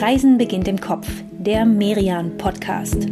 Reisen 0.00 0.38
beginnt 0.38 0.66
im 0.66 0.80
Kopf, 0.80 1.06
der 1.30 1.66
Merian 1.66 2.38
Podcast. 2.38 3.06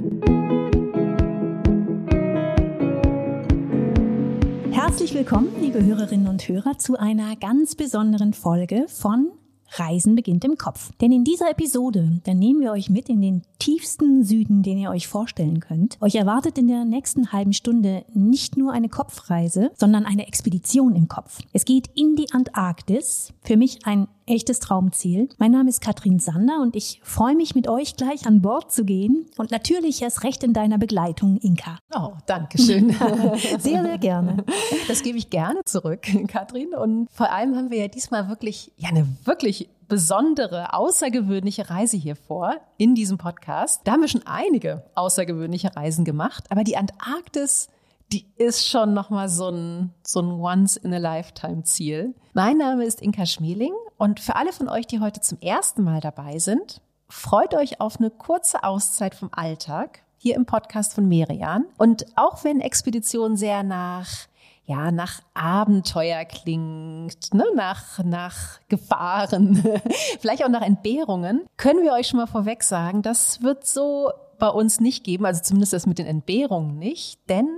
Herzlich 4.70 5.12
willkommen, 5.12 5.50
liebe 5.60 5.84
Hörerinnen 5.84 6.28
und 6.28 6.48
Hörer, 6.48 6.78
zu 6.78 6.96
einer 6.96 7.36
ganz 7.36 7.74
besonderen 7.74 8.32
Folge 8.32 8.86
von 8.88 9.28
Reisen 9.72 10.14
beginnt 10.14 10.46
im 10.46 10.56
Kopf. 10.56 10.90
Denn 11.02 11.12
in 11.12 11.24
dieser 11.24 11.50
Episode, 11.50 12.22
da 12.24 12.32
nehmen 12.32 12.62
wir 12.62 12.72
euch 12.72 12.88
mit 12.88 13.10
in 13.10 13.20
den 13.20 13.42
tiefsten 13.58 14.24
Süden, 14.24 14.62
den 14.62 14.78
ihr 14.78 14.88
euch 14.88 15.08
vorstellen 15.08 15.60
könnt. 15.60 15.98
Euch 16.00 16.14
erwartet 16.14 16.56
in 16.56 16.68
der 16.68 16.86
nächsten 16.86 17.32
halben 17.32 17.52
Stunde 17.52 18.06
nicht 18.14 18.56
nur 18.56 18.72
eine 18.72 18.88
Kopfreise, 18.88 19.72
sondern 19.76 20.06
eine 20.06 20.26
Expedition 20.26 20.96
im 20.96 21.06
Kopf. 21.06 21.40
Es 21.52 21.66
geht 21.66 21.90
in 21.94 22.16
die 22.16 22.32
Antarktis. 22.32 23.34
Für 23.42 23.58
mich 23.58 23.84
ein 23.84 24.08
echtes 24.28 24.60
Traumziel. 24.60 25.28
Mein 25.38 25.52
Name 25.52 25.70
ist 25.70 25.80
Katrin 25.80 26.18
Sander 26.18 26.60
und 26.60 26.76
ich 26.76 27.00
freue 27.02 27.34
mich 27.34 27.54
mit 27.54 27.68
euch 27.68 27.96
gleich 27.96 28.26
an 28.26 28.42
Bord 28.42 28.70
zu 28.70 28.84
gehen 28.84 29.26
und 29.36 29.50
natürlich 29.50 30.02
erst 30.02 30.24
recht 30.24 30.44
in 30.44 30.52
deiner 30.52 30.78
Begleitung, 30.78 31.38
Inka. 31.38 31.78
Oh, 31.94 32.12
danke 32.26 32.58
schön. 32.58 32.90
sehr, 33.58 33.82
sehr 33.82 33.98
gerne. 33.98 34.44
Das 34.86 35.02
gebe 35.02 35.18
ich 35.18 35.30
gerne 35.30 35.60
zurück, 35.64 36.06
Katrin. 36.28 36.74
Und 36.74 37.08
vor 37.10 37.32
allem 37.32 37.56
haben 37.56 37.70
wir 37.70 37.78
ja 37.78 37.88
diesmal 37.88 38.28
wirklich, 38.28 38.72
ja, 38.76 38.90
eine 38.90 39.06
wirklich 39.24 39.68
besondere, 39.88 40.74
außergewöhnliche 40.74 41.70
Reise 41.70 41.96
hier 41.96 42.14
vor 42.14 42.54
in 42.76 42.94
diesem 42.94 43.16
Podcast. 43.16 43.80
Da 43.84 43.92
haben 43.92 44.02
wir 44.02 44.08
schon 44.08 44.26
einige 44.26 44.84
außergewöhnliche 44.94 45.74
Reisen 45.74 46.04
gemacht, 46.04 46.44
aber 46.50 46.62
die 46.62 46.76
Antarktis 46.76 47.68
die 48.12 48.26
ist 48.36 48.66
schon 48.66 48.94
nochmal 48.94 49.28
so 49.28 49.50
ein, 49.50 49.92
so 50.02 50.20
ein 50.20 50.30
Once-in-a-Lifetime-Ziel. 50.30 52.14
Mein 52.32 52.56
Name 52.56 52.84
ist 52.84 53.02
Inka 53.02 53.26
Schmeling 53.26 53.74
und 53.98 54.20
für 54.20 54.36
alle 54.36 54.52
von 54.52 54.68
euch, 54.68 54.86
die 54.86 55.00
heute 55.00 55.20
zum 55.20 55.38
ersten 55.40 55.82
Mal 55.82 56.00
dabei 56.00 56.38
sind, 56.38 56.80
freut 57.08 57.54
euch 57.54 57.80
auf 57.80 57.98
eine 57.98 58.10
kurze 58.10 58.64
Auszeit 58.64 59.14
vom 59.14 59.28
Alltag 59.32 60.02
hier 60.16 60.36
im 60.36 60.46
Podcast 60.46 60.94
von 60.94 61.06
Merian. 61.06 61.66
Und 61.76 62.06
auch 62.16 62.44
wenn 62.44 62.60
Expedition 62.60 63.36
sehr 63.36 63.62
nach 63.62 64.08
ja, 64.64 64.90
nach 64.92 65.22
Abenteuer 65.32 66.26
klingt, 66.26 67.32
ne, 67.32 67.44
nach, 67.56 68.04
nach 68.04 68.60
Gefahren, 68.68 69.64
vielleicht 70.20 70.44
auch 70.44 70.50
nach 70.50 70.60
Entbehrungen, 70.60 71.46
können 71.56 71.82
wir 71.82 71.94
euch 71.94 72.08
schon 72.08 72.20
mal 72.20 72.26
vorweg 72.26 72.62
sagen, 72.62 73.00
das 73.00 73.42
wird 73.42 73.66
so 73.66 74.10
bei 74.38 74.48
uns 74.48 74.78
nicht 74.78 75.04
geben, 75.04 75.24
also 75.24 75.42
zumindest 75.42 75.72
das 75.72 75.86
mit 75.86 75.98
den 75.98 76.06
Entbehrungen 76.06 76.78
nicht, 76.78 77.18
denn 77.30 77.48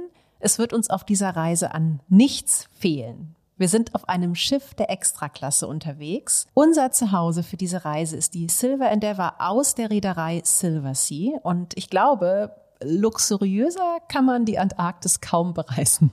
es 0.40 0.58
wird 0.58 0.72
uns 0.72 0.90
auf 0.90 1.04
dieser 1.04 1.30
Reise 1.36 1.72
an 1.72 2.00
nichts 2.08 2.68
fehlen. 2.72 3.36
Wir 3.56 3.68
sind 3.68 3.94
auf 3.94 4.08
einem 4.08 4.34
Schiff 4.34 4.72
der 4.72 4.90
Extraklasse 4.90 5.66
unterwegs. 5.66 6.46
Unser 6.54 6.92
Zuhause 6.92 7.42
für 7.42 7.58
diese 7.58 7.84
Reise 7.84 8.16
ist 8.16 8.32
die 8.32 8.48
Silver 8.48 8.90
Endeavour 8.90 9.34
aus 9.38 9.74
der 9.74 9.90
Reederei 9.90 10.40
Silver 10.44 10.94
Sea. 10.94 11.38
Und 11.42 11.76
ich 11.76 11.90
glaube, 11.90 12.56
luxuriöser 12.82 13.98
kann 14.08 14.24
man 14.24 14.46
die 14.46 14.58
Antarktis 14.58 15.20
kaum 15.20 15.52
bereisen. 15.52 16.10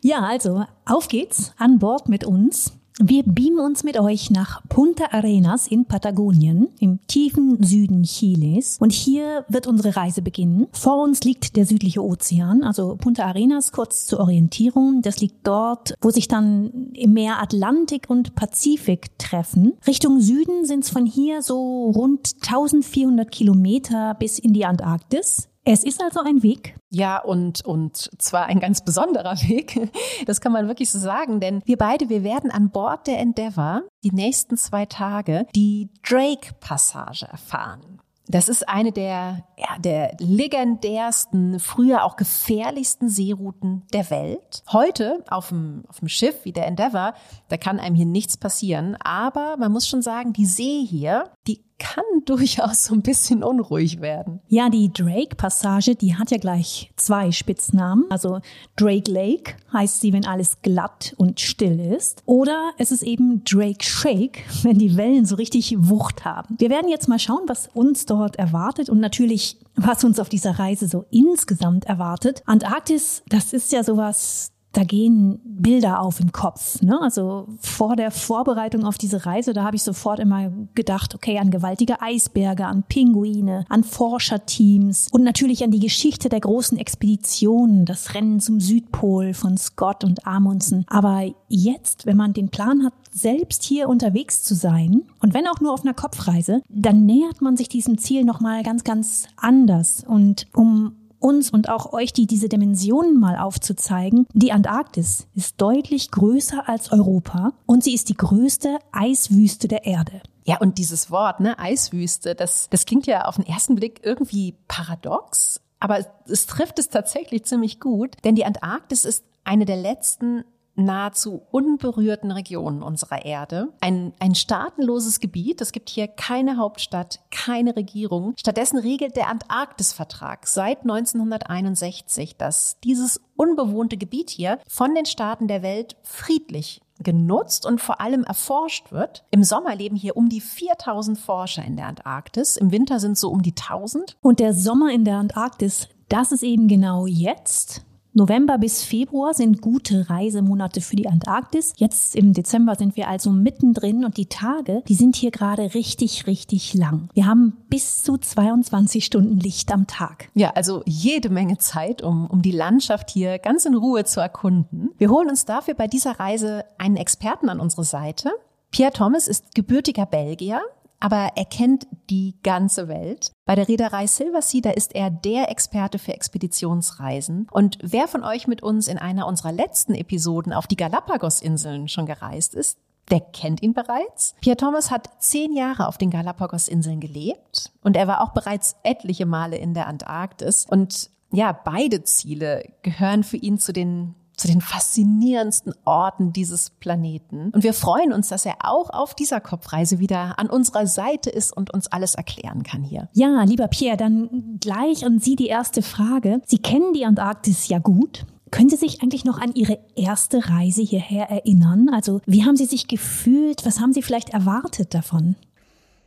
Ja, 0.00 0.20
also 0.20 0.64
auf 0.86 1.08
geht's 1.08 1.52
an 1.58 1.80
Bord 1.80 2.08
mit 2.08 2.24
uns. 2.24 2.77
Wir 3.00 3.22
beamen 3.22 3.60
uns 3.60 3.84
mit 3.84 3.96
euch 4.00 4.32
nach 4.32 4.60
Punta 4.68 5.12
Arenas 5.12 5.68
in 5.68 5.84
Patagonien 5.84 6.68
im 6.80 6.98
tiefen 7.06 7.62
Süden 7.62 8.02
Chiles 8.02 8.76
und 8.80 8.92
hier 8.92 9.44
wird 9.48 9.68
unsere 9.68 9.94
Reise 9.94 10.20
beginnen. 10.20 10.66
Vor 10.72 11.00
uns 11.04 11.22
liegt 11.22 11.54
der 11.54 11.64
südliche 11.64 12.02
Ozean, 12.02 12.64
also 12.64 12.96
Punta 12.96 13.24
Arenas 13.24 13.70
kurz 13.70 14.06
zur 14.06 14.18
Orientierung. 14.18 15.00
Das 15.02 15.20
liegt 15.20 15.46
dort, 15.46 15.94
wo 16.00 16.10
sich 16.10 16.26
dann 16.26 16.90
im 16.92 17.12
Meer 17.12 17.40
Atlantik 17.40 18.10
und 18.10 18.34
Pazifik 18.34 19.16
treffen. 19.16 19.74
Richtung 19.86 20.20
Süden 20.20 20.64
sind 20.64 20.82
es 20.82 20.90
von 20.90 21.06
hier 21.06 21.40
so 21.42 21.90
rund 21.90 22.32
1400 22.42 23.30
Kilometer 23.30 24.16
bis 24.18 24.40
in 24.40 24.52
die 24.52 24.64
Antarktis. 24.64 25.48
Es 25.70 25.84
ist 25.84 26.02
also 26.02 26.20
ein 26.20 26.42
Weg. 26.42 26.76
Ja, 26.88 27.18
und, 27.18 27.62
und 27.62 27.94
zwar 28.22 28.46
ein 28.46 28.58
ganz 28.58 28.82
besonderer 28.82 29.36
Weg. 29.48 29.90
Das 30.24 30.40
kann 30.40 30.50
man 30.50 30.66
wirklich 30.66 30.90
so 30.90 30.98
sagen, 30.98 31.40
denn 31.40 31.60
wir 31.66 31.76
beide, 31.76 32.08
wir 32.08 32.24
werden 32.24 32.50
an 32.50 32.70
Bord 32.70 33.06
der 33.06 33.18
Endeavour 33.18 33.82
die 34.02 34.12
nächsten 34.12 34.56
zwei 34.56 34.86
Tage 34.86 35.46
die 35.54 35.90
Drake-Passage 36.02 37.26
erfahren. 37.26 38.00
Das 38.30 38.48
ist 38.48 38.66
eine 38.66 38.92
der, 38.92 39.44
ja, 39.58 39.78
der 39.78 40.16
legendärsten, 40.20 41.60
früher 41.60 42.04
auch 42.04 42.16
gefährlichsten 42.16 43.10
Seerouten 43.10 43.86
der 43.92 44.08
Welt. 44.10 44.62
Heute 44.72 45.24
auf 45.28 45.48
dem, 45.48 45.84
auf 45.88 45.98
dem 45.98 46.08
Schiff 46.08 46.44
wie 46.44 46.52
der 46.52 46.66
Endeavour, 46.66 47.12
da 47.48 47.56
kann 47.58 47.78
einem 47.78 47.96
hier 47.96 48.06
nichts 48.06 48.38
passieren. 48.38 48.96
Aber 49.00 49.56
man 49.58 49.72
muss 49.72 49.86
schon 49.86 50.02
sagen, 50.02 50.32
die 50.32 50.46
See 50.46 50.84
hier, 50.86 51.24
die 51.46 51.67
kann 51.78 52.04
durchaus 52.24 52.84
so 52.84 52.94
ein 52.94 53.02
bisschen 53.02 53.42
unruhig 53.42 54.00
werden. 54.00 54.40
Ja, 54.48 54.68
die 54.68 54.92
Drake-Passage, 54.92 55.94
die 55.94 56.16
hat 56.16 56.30
ja 56.30 56.38
gleich 56.38 56.90
zwei 56.96 57.32
Spitznamen. 57.32 58.04
Also 58.10 58.40
Drake 58.76 59.10
Lake 59.10 59.54
heißt 59.72 60.00
sie, 60.00 60.12
wenn 60.12 60.26
alles 60.26 60.60
glatt 60.62 61.14
und 61.16 61.40
still 61.40 61.80
ist. 61.80 62.22
Oder 62.26 62.72
es 62.78 62.92
ist 62.92 63.02
eben 63.02 63.44
Drake 63.44 63.84
Shake, 63.84 64.44
wenn 64.62 64.78
die 64.78 64.96
Wellen 64.96 65.24
so 65.24 65.36
richtig 65.36 65.74
Wucht 65.78 66.24
haben. 66.24 66.56
Wir 66.58 66.70
werden 66.70 66.90
jetzt 66.90 67.08
mal 67.08 67.18
schauen, 67.18 67.44
was 67.46 67.68
uns 67.72 68.06
dort 68.06 68.36
erwartet 68.36 68.88
und 68.90 69.00
natürlich, 69.00 69.58
was 69.76 70.04
uns 70.04 70.18
auf 70.18 70.28
dieser 70.28 70.58
Reise 70.58 70.88
so 70.88 71.06
insgesamt 71.10 71.84
erwartet. 71.86 72.42
Antarktis, 72.46 73.22
das 73.28 73.52
ist 73.52 73.72
ja 73.72 73.84
sowas, 73.84 74.52
da 74.78 74.84
gehen 74.84 75.40
Bilder 75.44 76.00
auf 76.00 76.20
im 76.20 76.30
Kopf. 76.30 76.80
Ne? 76.82 77.00
Also 77.02 77.48
vor 77.58 77.96
der 77.96 78.12
Vorbereitung 78.12 78.84
auf 78.84 78.96
diese 78.96 79.26
Reise, 79.26 79.52
da 79.52 79.64
habe 79.64 79.74
ich 79.74 79.82
sofort 79.82 80.20
immer 80.20 80.52
gedacht, 80.76 81.16
okay, 81.16 81.36
an 81.38 81.50
gewaltige 81.50 82.00
Eisberge, 82.00 82.64
an 82.64 82.84
Pinguine, 82.84 83.64
an 83.68 83.82
Forscherteams 83.82 85.08
und 85.10 85.24
natürlich 85.24 85.64
an 85.64 85.72
die 85.72 85.80
Geschichte 85.80 86.28
der 86.28 86.38
großen 86.38 86.78
Expeditionen, 86.78 87.86
das 87.86 88.14
Rennen 88.14 88.38
zum 88.38 88.60
Südpol 88.60 89.34
von 89.34 89.58
Scott 89.58 90.04
und 90.04 90.24
Amundsen. 90.28 90.84
Aber 90.86 91.28
jetzt, 91.48 92.06
wenn 92.06 92.16
man 92.16 92.32
den 92.32 92.50
Plan 92.50 92.84
hat, 92.84 92.92
selbst 93.10 93.64
hier 93.64 93.88
unterwegs 93.88 94.44
zu 94.44 94.54
sein 94.54 95.02
und 95.20 95.34
wenn 95.34 95.48
auch 95.48 95.60
nur 95.60 95.72
auf 95.72 95.82
einer 95.82 95.94
Kopfreise, 95.94 96.62
dann 96.68 97.04
nähert 97.04 97.40
man 97.40 97.56
sich 97.56 97.68
diesem 97.68 97.98
Ziel 97.98 98.24
nochmal 98.24 98.62
ganz, 98.62 98.84
ganz 98.84 99.26
anders. 99.36 100.04
Und 100.06 100.46
um 100.54 100.92
uns 101.20 101.50
und 101.50 101.68
auch 101.68 101.92
euch 101.92 102.12
die 102.12 102.26
diese 102.26 102.48
Dimensionen 102.48 103.18
mal 103.18 103.36
aufzuzeigen. 103.36 104.26
Die 104.32 104.52
Antarktis 104.52 105.26
ist 105.34 105.60
deutlich 105.60 106.10
größer 106.10 106.68
als 106.68 106.92
Europa 106.92 107.52
und 107.66 107.84
sie 107.84 107.94
ist 107.94 108.08
die 108.08 108.16
größte 108.16 108.78
Eiswüste 108.92 109.68
der 109.68 109.84
Erde. 109.84 110.20
Ja, 110.44 110.58
und 110.58 110.78
dieses 110.78 111.10
Wort, 111.10 111.40
ne, 111.40 111.58
Eiswüste, 111.58 112.34
das, 112.34 112.68
das 112.70 112.86
klingt 112.86 113.06
ja 113.06 113.26
auf 113.26 113.36
den 113.36 113.46
ersten 113.46 113.74
Blick 113.74 114.00
irgendwie 114.02 114.54
paradox, 114.66 115.60
aber 115.78 115.98
es, 115.98 116.06
es 116.26 116.46
trifft 116.46 116.78
es 116.78 116.88
tatsächlich 116.88 117.44
ziemlich 117.44 117.80
gut, 117.80 118.16
denn 118.24 118.34
die 118.34 118.44
Antarktis 118.44 119.04
ist 119.04 119.24
eine 119.44 119.66
der 119.66 119.76
letzten 119.76 120.44
nahezu 120.78 121.42
unberührten 121.50 122.30
Regionen 122.30 122.82
unserer 122.82 123.24
Erde. 123.24 123.68
Ein, 123.80 124.12
ein 124.18 124.34
staatenloses 124.34 125.20
Gebiet. 125.20 125.60
Es 125.60 125.72
gibt 125.72 125.90
hier 125.90 126.08
keine 126.08 126.56
Hauptstadt, 126.56 127.20
keine 127.30 127.76
Regierung. 127.76 128.34
Stattdessen 128.38 128.78
regelt 128.78 129.16
der 129.16 129.28
Antarktisvertrag 129.28 130.46
seit 130.46 130.82
1961, 130.82 132.36
dass 132.36 132.78
dieses 132.84 133.20
unbewohnte 133.36 133.96
Gebiet 133.96 134.30
hier 134.30 134.58
von 134.68 134.94
den 134.94 135.06
Staaten 135.06 135.48
der 135.48 135.62
Welt 135.62 135.96
friedlich 136.02 136.80
genutzt 137.00 137.64
und 137.64 137.80
vor 137.80 138.00
allem 138.00 138.24
erforscht 138.24 138.90
wird. 138.92 139.24
Im 139.30 139.44
Sommer 139.44 139.74
leben 139.74 139.96
hier 139.96 140.16
um 140.16 140.28
die 140.28 140.40
4000 140.40 141.18
Forscher 141.18 141.64
in 141.64 141.76
der 141.76 141.86
Antarktis. 141.86 142.56
Im 142.56 142.72
Winter 142.72 143.00
sind 143.00 143.16
so 143.16 143.30
um 143.30 143.42
die 143.42 143.54
1000. 143.54 144.16
Und 144.20 144.40
der 144.40 144.54
Sommer 144.54 144.90
in 144.92 145.04
der 145.04 145.16
Antarktis, 145.16 145.88
das 146.08 146.32
ist 146.32 146.42
eben 146.42 146.68
genau 146.68 147.06
jetzt. 147.06 147.84
November 148.18 148.58
bis 148.58 148.82
Februar 148.82 149.32
sind 149.32 149.60
gute 149.60 150.10
Reisemonate 150.10 150.80
für 150.80 150.96
die 150.96 151.08
Antarktis. 151.08 151.72
Jetzt 151.76 152.16
im 152.16 152.32
Dezember 152.32 152.74
sind 152.74 152.96
wir 152.96 153.08
also 153.08 153.30
mittendrin 153.30 154.04
und 154.04 154.16
die 154.16 154.26
Tage, 154.26 154.82
die 154.88 154.94
sind 154.94 155.14
hier 155.14 155.30
gerade 155.30 155.72
richtig, 155.74 156.26
richtig 156.26 156.74
lang. 156.74 157.08
Wir 157.14 157.26
haben 157.26 157.56
bis 157.68 158.02
zu 158.02 158.18
22 158.18 159.04
Stunden 159.04 159.38
Licht 159.38 159.72
am 159.72 159.86
Tag. 159.86 160.30
Ja, 160.34 160.50
also 160.50 160.82
jede 160.84 161.30
Menge 161.30 161.58
Zeit, 161.58 162.02
um, 162.02 162.26
um 162.26 162.42
die 162.42 162.50
Landschaft 162.50 163.10
hier 163.10 163.38
ganz 163.38 163.64
in 163.66 163.76
Ruhe 163.76 164.04
zu 164.04 164.20
erkunden. 164.20 164.90
Wir 164.98 165.10
holen 165.10 165.28
uns 165.28 165.44
dafür 165.44 165.74
bei 165.74 165.86
dieser 165.86 166.18
Reise 166.18 166.64
einen 166.76 166.96
Experten 166.96 167.48
an 167.48 167.60
unsere 167.60 167.84
Seite. 167.84 168.32
Pierre 168.72 168.92
Thomas 168.92 169.28
ist 169.28 169.54
gebürtiger 169.54 170.06
Belgier, 170.06 170.60
aber 171.00 171.32
er 171.36 171.44
kennt 171.44 171.86
die 172.10 172.36
ganze 172.42 172.88
Welt. 172.88 173.32
Bei 173.44 173.54
der 173.54 173.68
Reederei 173.68 174.06
Silversea, 174.06 174.60
da 174.60 174.70
ist 174.70 174.94
er 174.94 175.10
der 175.10 175.50
Experte 175.50 175.98
für 175.98 176.12
Expeditionsreisen. 176.12 177.46
Und 177.50 177.78
wer 177.82 178.08
von 178.08 178.24
euch 178.24 178.46
mit 178.46 178.62
uns 178.62 178.88
in 178.88 178.98
einer 178.98 179.26
unserer 179.26 179.52
letzten 179.52 179.94
Episoden 179.94 180.52
auf 180.52 180.66
die 180.66 180.76
Galapagos-Inseln 180.76 181.88
schon 181.88 182.06
gereist 182.06 182.54
ist, 182.54 182.78
der 183.10 183.20
kennt 183.20 183.62
ihn 183.62 183.72
bereits. 183.72 184.34
Pierre 184.40 184.56
Thomas 184.56 184.90
hat 184.90 185.08
zehn 185.18 185.54
Jahre 185.54 185.86
auf 185.86 185.98
den 185.98 186.10
Galapagos-Inseln 186.10 187.00
gelebt 187.00 187.72
und 187.82 187.96
er 187.96 188.06
war 188.06 188.22
auch 188.22 188.32
bereits 188.32 188.76
etliche 188.82 189.24
Male 189.24 189.56
in 189.56 189.72
der 189.72 189.86
Antarktis. 189.86 190.66
Und 190.68 191.10
ja, 191.30 191.52
beide 191.52 192.02
Ziele 192.04 192.64
gehören 192.82 193.24
für 193.24 193.36
ihn 193.36 193.58
zu 193.58 193.72
den 193.72 194.14
zu 194.38 194.48
den 194.48 194.60
faszinierendsten 194.60 195.74
Orten 195.84 196.32
dieses 196.32 196.70
Planeten. 196.70 197.50
Und 197.50 197.64
wir 197.64 197.74
freuen 197.74 198.12
uns, 198.12 198.28
dass 198.28 198.46
er 198.46 198.56
auch 198.60 198.90
auf 198.90 199.14
dieser 199.14 199.40
Kopfreise 199.40 199.98
wieder 199.98 200.38
an 200.38 200.48
unserer 200.48 200.86
Seite 200.86 201.30
ist 201.30 201.54
und 201.56 201.72
uns 201.72 201.88
alles 201.88 202.14
erklären 202.14 202.62
kann 202.62 202.82
hier. 202.82 203.08
Ja, 203.14 203.42
lieber 203.44 203.68
Pierre, 203.68 203.96
dann 203.96 204.58
gleich 204.60 205.04
an 205.04 205.18
Sie 205.18 205.36
die 205.36 205.48
erste 205.48 205.82
Frage. 205.82 206.40
Sie 206.46 206.58
kennen 206.58 206.92
die 206.92 207.04
Antarktis 207.04 207.68
ja 207.68 207.78
gut. 207.78 208.24
Können 208.50 208.70
Sie 208.70 208.76
sich 208.76 209.02
eigentlich 209.02 209.24
noch 209.24 209.40
an 209.40 209.54
Ihre 209.54 209.78
erste 209.94 210.48
Reise 210.48 210.82
hierher 210.82 211.28
erinnern? 211.28 211.90
Also 211.92 212.20
wie 212.26 212.44
haben 212.44 212.56
Sie 212.56 212.64
sich 212.64 212.88
gefühlt? 212.88 213.66
Was 213.66 213.80
haben 213.80 213.92
Sie 213.92 214.02
vielleicht 214.02 214.30
erwartet 214.30 214.94
davon? 214.94 215.36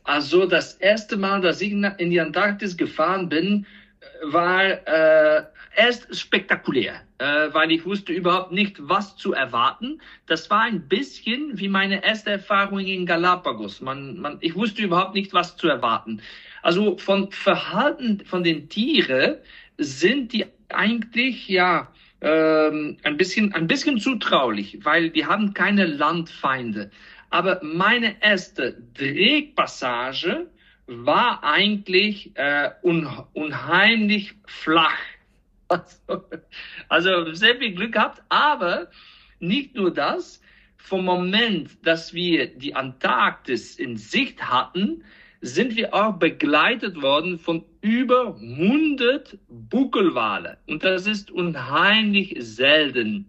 Also 0.04 0.46
das 0.46 0.74
erste 0.74 1.16
Mal, 1.16 1.40
dass 1.40 1.60
ich 1.60 1.72
in 1.72 2.10
die 2.10 2.20
Antarktis 2.20 2.76
gefahren 2.76 3.28
bin, 3.28 3.66
war 4.24 4.64
äh, 4.64 5.42
erst 5.76 6.14
spektakulär, 6.16 6.94
äh, 7.22 7.54
weil 7.54 7.70
ich 7.70 7.84
wusste 7.84 8.12
überhaupt 8.12 8.50
nicht, 8.50 8.76
was 8.80 9.16
zu 9.16 9.32
erwarten. 9.32 10.00
Das 10.26 10.50
war 10.50 10.62
ein 10.62 10.88
bisschen 10.88 11.56
wie 11.56 11.68
meine 11.68 12.04
erste 12.04 12.30
Erfahrung 12.30 12.80
in 12.80 13.06
Galapagos. 13.06 13.80
Man, 13.80 14.18
man, 14.18 14.38
ich 14.40 14.56
wusste 14.56 14.82
überhaupt 14.82 15.14
nicht, 15.14 15.32
was 15.32 15.56
zu 15.56 15.68
erwarten. 15.68 16.20
Also 16.62 16.96
von 16.98 17.30
Verhalten 17.30 18.24
von 18.24 18.42
den 18.42 18.68
Tieren 18.68 19.36
sind 19.78 20.32
die 20.32 20.46
eigentlich 20.68 21.46
ja 21.48 21.92
ähm, 22.20 22.96
ein 23.04 23.16
bisschen 23.16 23.54
ein 23.54 23.68
bisschen 23.68 24.00
zutraulich, 24.00 24.78
weil 24.82 25.10
die 25.10 25.24
haben 25.24 25.54
keine 25.54 25.86
Landfeinde. 25.86 26.90
Aber 27.30 27.60
meine 27.62 28.20
erste 28.20 28.76
Drehpassage 28.94 30.48
war 30.88 31.44
eigentlich 31.44 32.32
äh, 32.34 32.70
un 32.82 33.08
unheimlich 33.32 34.34
flach. 34.46 34.98
Also, 35.72 36.24
also 36.88 37.32
sehr 37.32 37.56
viel 37.56 37.74
Glück 37.74 37.92
gehabt, 37.92 38.22
aber 38.28 38.88
nicht 39.40 39.74
nur 39.74 39.92
das. 39.92 40.40
Vom 40.76 41.04
Moment, 41.04 41.86
dass 41.86 42.12
wir 42.12 42.46
die 42.46 42.74
Antarktis 42.74 43.76
in 43.76 43.96
Sicht 43.96 44.42
hatten, 44.42 45.04
sind 45.40 45.76
wir 45.76 45.92
auch 45.92 46.14
begleitet 46.14 47.02
worden 47.02 47.38
von 47.38 47.64
über 47.80 48.36
100 48.36 49.38
Buckelwale. 49.48 50.58
Und 50.66 50.84
das 50.84 51.06
ist 51.06 51.30
unheimlich 51.30 52.36
selten. 52.38 53.28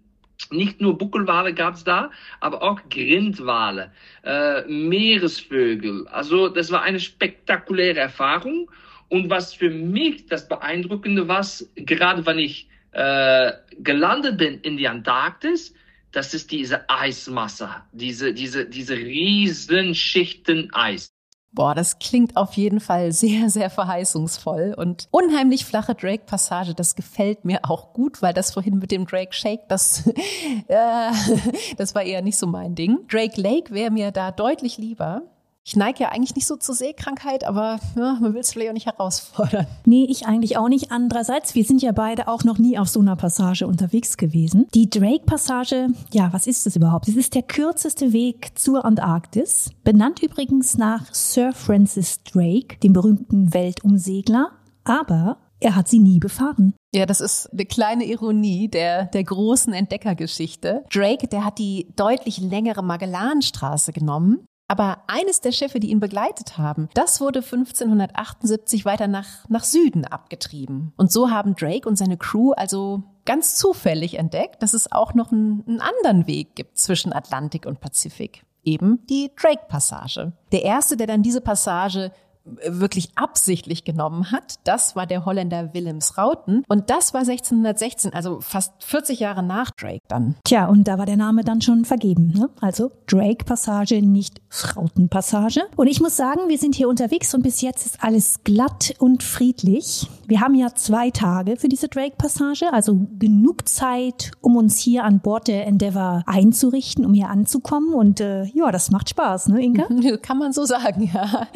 Nicht 0.51 0.81
nur 0.81 0.97
Buckelwale 0.97 1.53
gab 1.53 1.75
es 1.75 1.83
da, 1.83 2.11
aber 2.39 2.61
auch 2.61 2.79
Grindwale, 2.89 3.91
äh, 4.23 4.61
Meeresvögel. 4.67 6.07
Also 6.07 6.49
das 6.49 6.71
war 6.71 6.83
eine 6.83 6.99
spektakuläre 6.99 7.99
Erfahrung. 7.99 8.69
Und 9.13 9.29
was 9.29 9.53
für 9.53 9.69
mich 9.69 10.25
das 10.25 10.47
Beeindruckende 10.47 11.27
war, 11.27 11.45
gerade 11.75 12.25
wenn 12.25 12.39
ich 12.39 12.67
äh, 12.93 13.51
gelandet 13.77 14.39
bin 14.39 14.59
in 14.61 14.75
die 14.75 14.87
Antarktis, 14.87 15.75
das 16.11 16.33
ist 16.33 16.51
diese 16.51 16.89
Eismasse, 16.89 17.69
diese, 17.91 18.33
diese, 18.33 18.65
diese 18.65 18.95
riesen 18.95 19.93
Schichten 19.93 20.73
Eis. 20.73 21.11
Boah, 21.51 21.75
das 21.75 21.99
klingt 21.99 22.35
auf 22.35 22.53
jeden 22.53 22.79
Fall 22.79 23.11
sehr, 23.11 23.51
sehr 23.51 23.69
verheißungsvoll 23.69 24.73
und 24.75 25.07
unheimlich 25.11 25.65
flache 25.65 25.93
Drake-Passage. 25.93 26.73
Das 26.73 26.95
gefällt 26.95 27.45
mir 27.45 27.59
auch 27.61 27.93
gut, 27.93 28.23
weil 28.23 28.33
das 28.33 28.51
vorhin 28.51 28.79
mit 28.79 28.89
dem 28.89 29.05
Drake 29.05 29.33
Shake, 29.35 29.69
das, 29.69 30.07
äh, 30.67 31.11
das 31.77 31.93
war 31.93 32.01
eher 32.01 32.23
nicht 32.23 32.37
so 32.37 32.47
mein 32.47 32.73
Ding. 32.73 33.05
Drake 33.07 33.39
Lake 33.39 33.75
wäre 33.75 33.91
mir 33.91 34.09
da 34.09 34.31
deutlich 34.31 34.79
lieber. 34.79 35.21
Ich 35.65 35.77
neige 35.77 36.03
ja 36.03 36.09
eigentlich 36.09 36.35
nicht 36.35 36.45
so 36.45 36.57
zur 36.57 36.75
Seekrankheit, 36.75 37.45
aber 37.45 37.79
ja, 37.95 38.17
man 38.19 38.33
will 38.33 38.41
es 38.41 38.51
vielleicht 38.51 38.69
auch 38.69 38.73
nicht 38.73 38.85
herausfordern. 38.85 39.65
Nee, 39.85 40.05
ich 40.09 40.25
eigentlich 40.25 40.57
auch 40.57 40.67
nicht. 40.67 40.91
Andererseits, 40.91 41.55
wir 41.55 41.63
sind 41.63 41.81
ja 41.81 41.93
beide 41.93 42.27
auch 42.27 42.43
noch 42.43 42.57
nie 42.57 42.77
auf 42.77 42.89
so 42.89 42.99
einer 42.99 43.15
Passage 43.15 43.65
unterwegs 43.65 44.17
gewesen. 44.17 44.67
Die 44.73 44.89
Drake-Passage, 44.89 45.87
ja, 46.11 46.33
was 46.33 46.47
ist 46.47 46.65
das 46.65 46.75
überhaupt? 46.75 47.07
Es 47.07 47.15
ist 47.15 47.33
der 47.33 47.43
kürzeste 47.43 48.11
Weg 48.11 48.51
zur 48.55 48.83
Antarktis, 48.83 49.69
benannt 49.85 50.21
übrigens 50.21 50.77
nach 50.77 51.13
Sir 51.13 51.53
Francis 51.53 52.23
Drake, 52.23 52.77
dem 52.83 52.91
berühmten 52.91 53.53
Weltumsegler. 53.53 54.51
Aber 54.83 55.37
er 55.61 55.77
hat 55.77 55.87
sie 55.87 55.99
nie 55.99 56.19
befahren. 56.19 56.73
Ja, 56.93 57.05
das 57.05 57.21
ist 57.21 57.49
eine 57.53 57.65
kleine 57.65 58.03
Ironie 58.03 58.67
der, 58.67 59.05
der 59.05 59.23
großen 59.23 59.71
Entdeckergeschichte. 59.71 60.83
Drake, 60.93 61.29
der 61.29 61.45
hat 61.45 61.57
die 61.57 61.87
deutlich 61.95 62.39
längere 62.39 62.83
Magellanstraße 62.83 63.93
genommen 63.93 64.45
aber 64.73 65.03
eines 65.05 65.39
der 65.39 65.51
Schiffe, 65.51 65.79
die 65.79 65.91
ihn 65.91 65.99
begleitet 65.99 66.57
haben, 66.57 66.89
das 66.95 67.21
wurde 67.21 67.41
1578 67.41 68.85
weiter 68.85 69.07
nach, 69.07 69.47
nach 69.47 69.63
Süden 69.63 70.03
abgetrieben. 70.03 70.93
Und 70.97 71.11
so 71.11 71.29
haben 71.29 71.55
Drake 71.55 71.87
und 71.87 71.95
seine 71.95 72.17
Crew 72.17 72.53
also 72.53 73.03
ganz 73.23 73.55
zufällig 73.55 74.17
entdeckt, 74.17 74.63
dass 74.63 74.73
es 74.73 74.91
auch 74.91 75.13
noch 75.13 75.31
einen, 75.31 75.63
einen 75.67 75.79
anderen 75.79 76.25
Weg 76.25 76.55
gibt 76.55 76.79
zwischen 76.79 77.13
Atlantik 77.13 77.67
und 77.67 77.81
Pazifik. 77.81 78.45
Eben 78.63 79.05
die 79.11 79.29
Drake-Passage. 79.39 80.31
Der 80.51 80.63
erste, 80.63 80.97
der 80.97 81.05
dann 81.05 81.21
diese 81.21 81.41
Passage 81.41 82.11
wirklich 82.45 83.11
absichtlich 83.15 83.83
genommen 83.83 84.31
hat. 84.31 84.55
Das 84.63 84.95
war 84.95 85.07
der 85.07 85.25
Holländer 85.25 85.73
Willems 85.73 86.17
Rauten. 86.17 86.63
Und 86.67 86.89
das 86.89 87.13
war 87.13 87.21
1616, 87.21 88.13
also 88.13 88.41
fast 88.41 88.73
40 88.83 89.19
Jahre 89.19 89.43
nach 89.43 89.71
Drake 89.71 90.01
dann. 90.07 90.35
Tja, 90.43 90.67
und 90.67 90.87
da 90.87 90.97
war 90.97 91.05
der 91.05 91.17
Name 91.17 91.43
dann 91.43 91.61
schon 91.61 91.85
vergeben. 91.85 92.33
Ne? 92.35 92.49
Also 92.61 92.91
Drake-Passage, 93.07 94.01
nicht 94.01 94.41
Rauten-Passage. 94.75 95.61
Und 95.75 95.87
ich 95.87 96.01
muss 96.01 96.17
sagen, 96.17 96.41
wir 96.47 96.57
sind 96.57 96.75
hier 96.75 96.89
unterwegs 96.89 97.33
und 97.33 97.43
bis 97.43 97.61
jetzt 97.61 97.85
ist 97.85 98.03
alles 98.03 98.43
glatt 98.43 98.93
und 98.99 99.23
friedlich. 99.23 100.09
Wir 100.27 100.41
haben 100.41 100.55
ja 100.55 100.73
zwei 100.73 101.11
Tage 101.11 101.57
für 101.57 101.69
diese 101.69 101.87
Drake-Passage, 101.87 102.71
also 102.71 103.07
genug 103.19 103.67
Zeit, 103.67 104.31
um 104.41 104.57
uns 104.57 104.77
hier 104.77 105.03
an 105.03 105.19
Bord 105.19 105.47
der 105.47 105.67
Endeavour 105.67 106.23
einzurichten, 106.25 107.05
um 107.05 107.13
hier 107.13 107.29
anzukommen. 107.29 107.93
Und 107.93 108.19
äh, 108.19 108.45
ja, 108.45 108.71
das 108.71 108.91
macht 108.91 109.09
Spaß, 109.09 109.47
ne, 109.49 109.63
Inga? 109.63 109.87
Kann 110.21 110.37
man 110.37 110.53
so 110.53 110.65
sagen, 110.65 111.09
ja. 111.13 111.47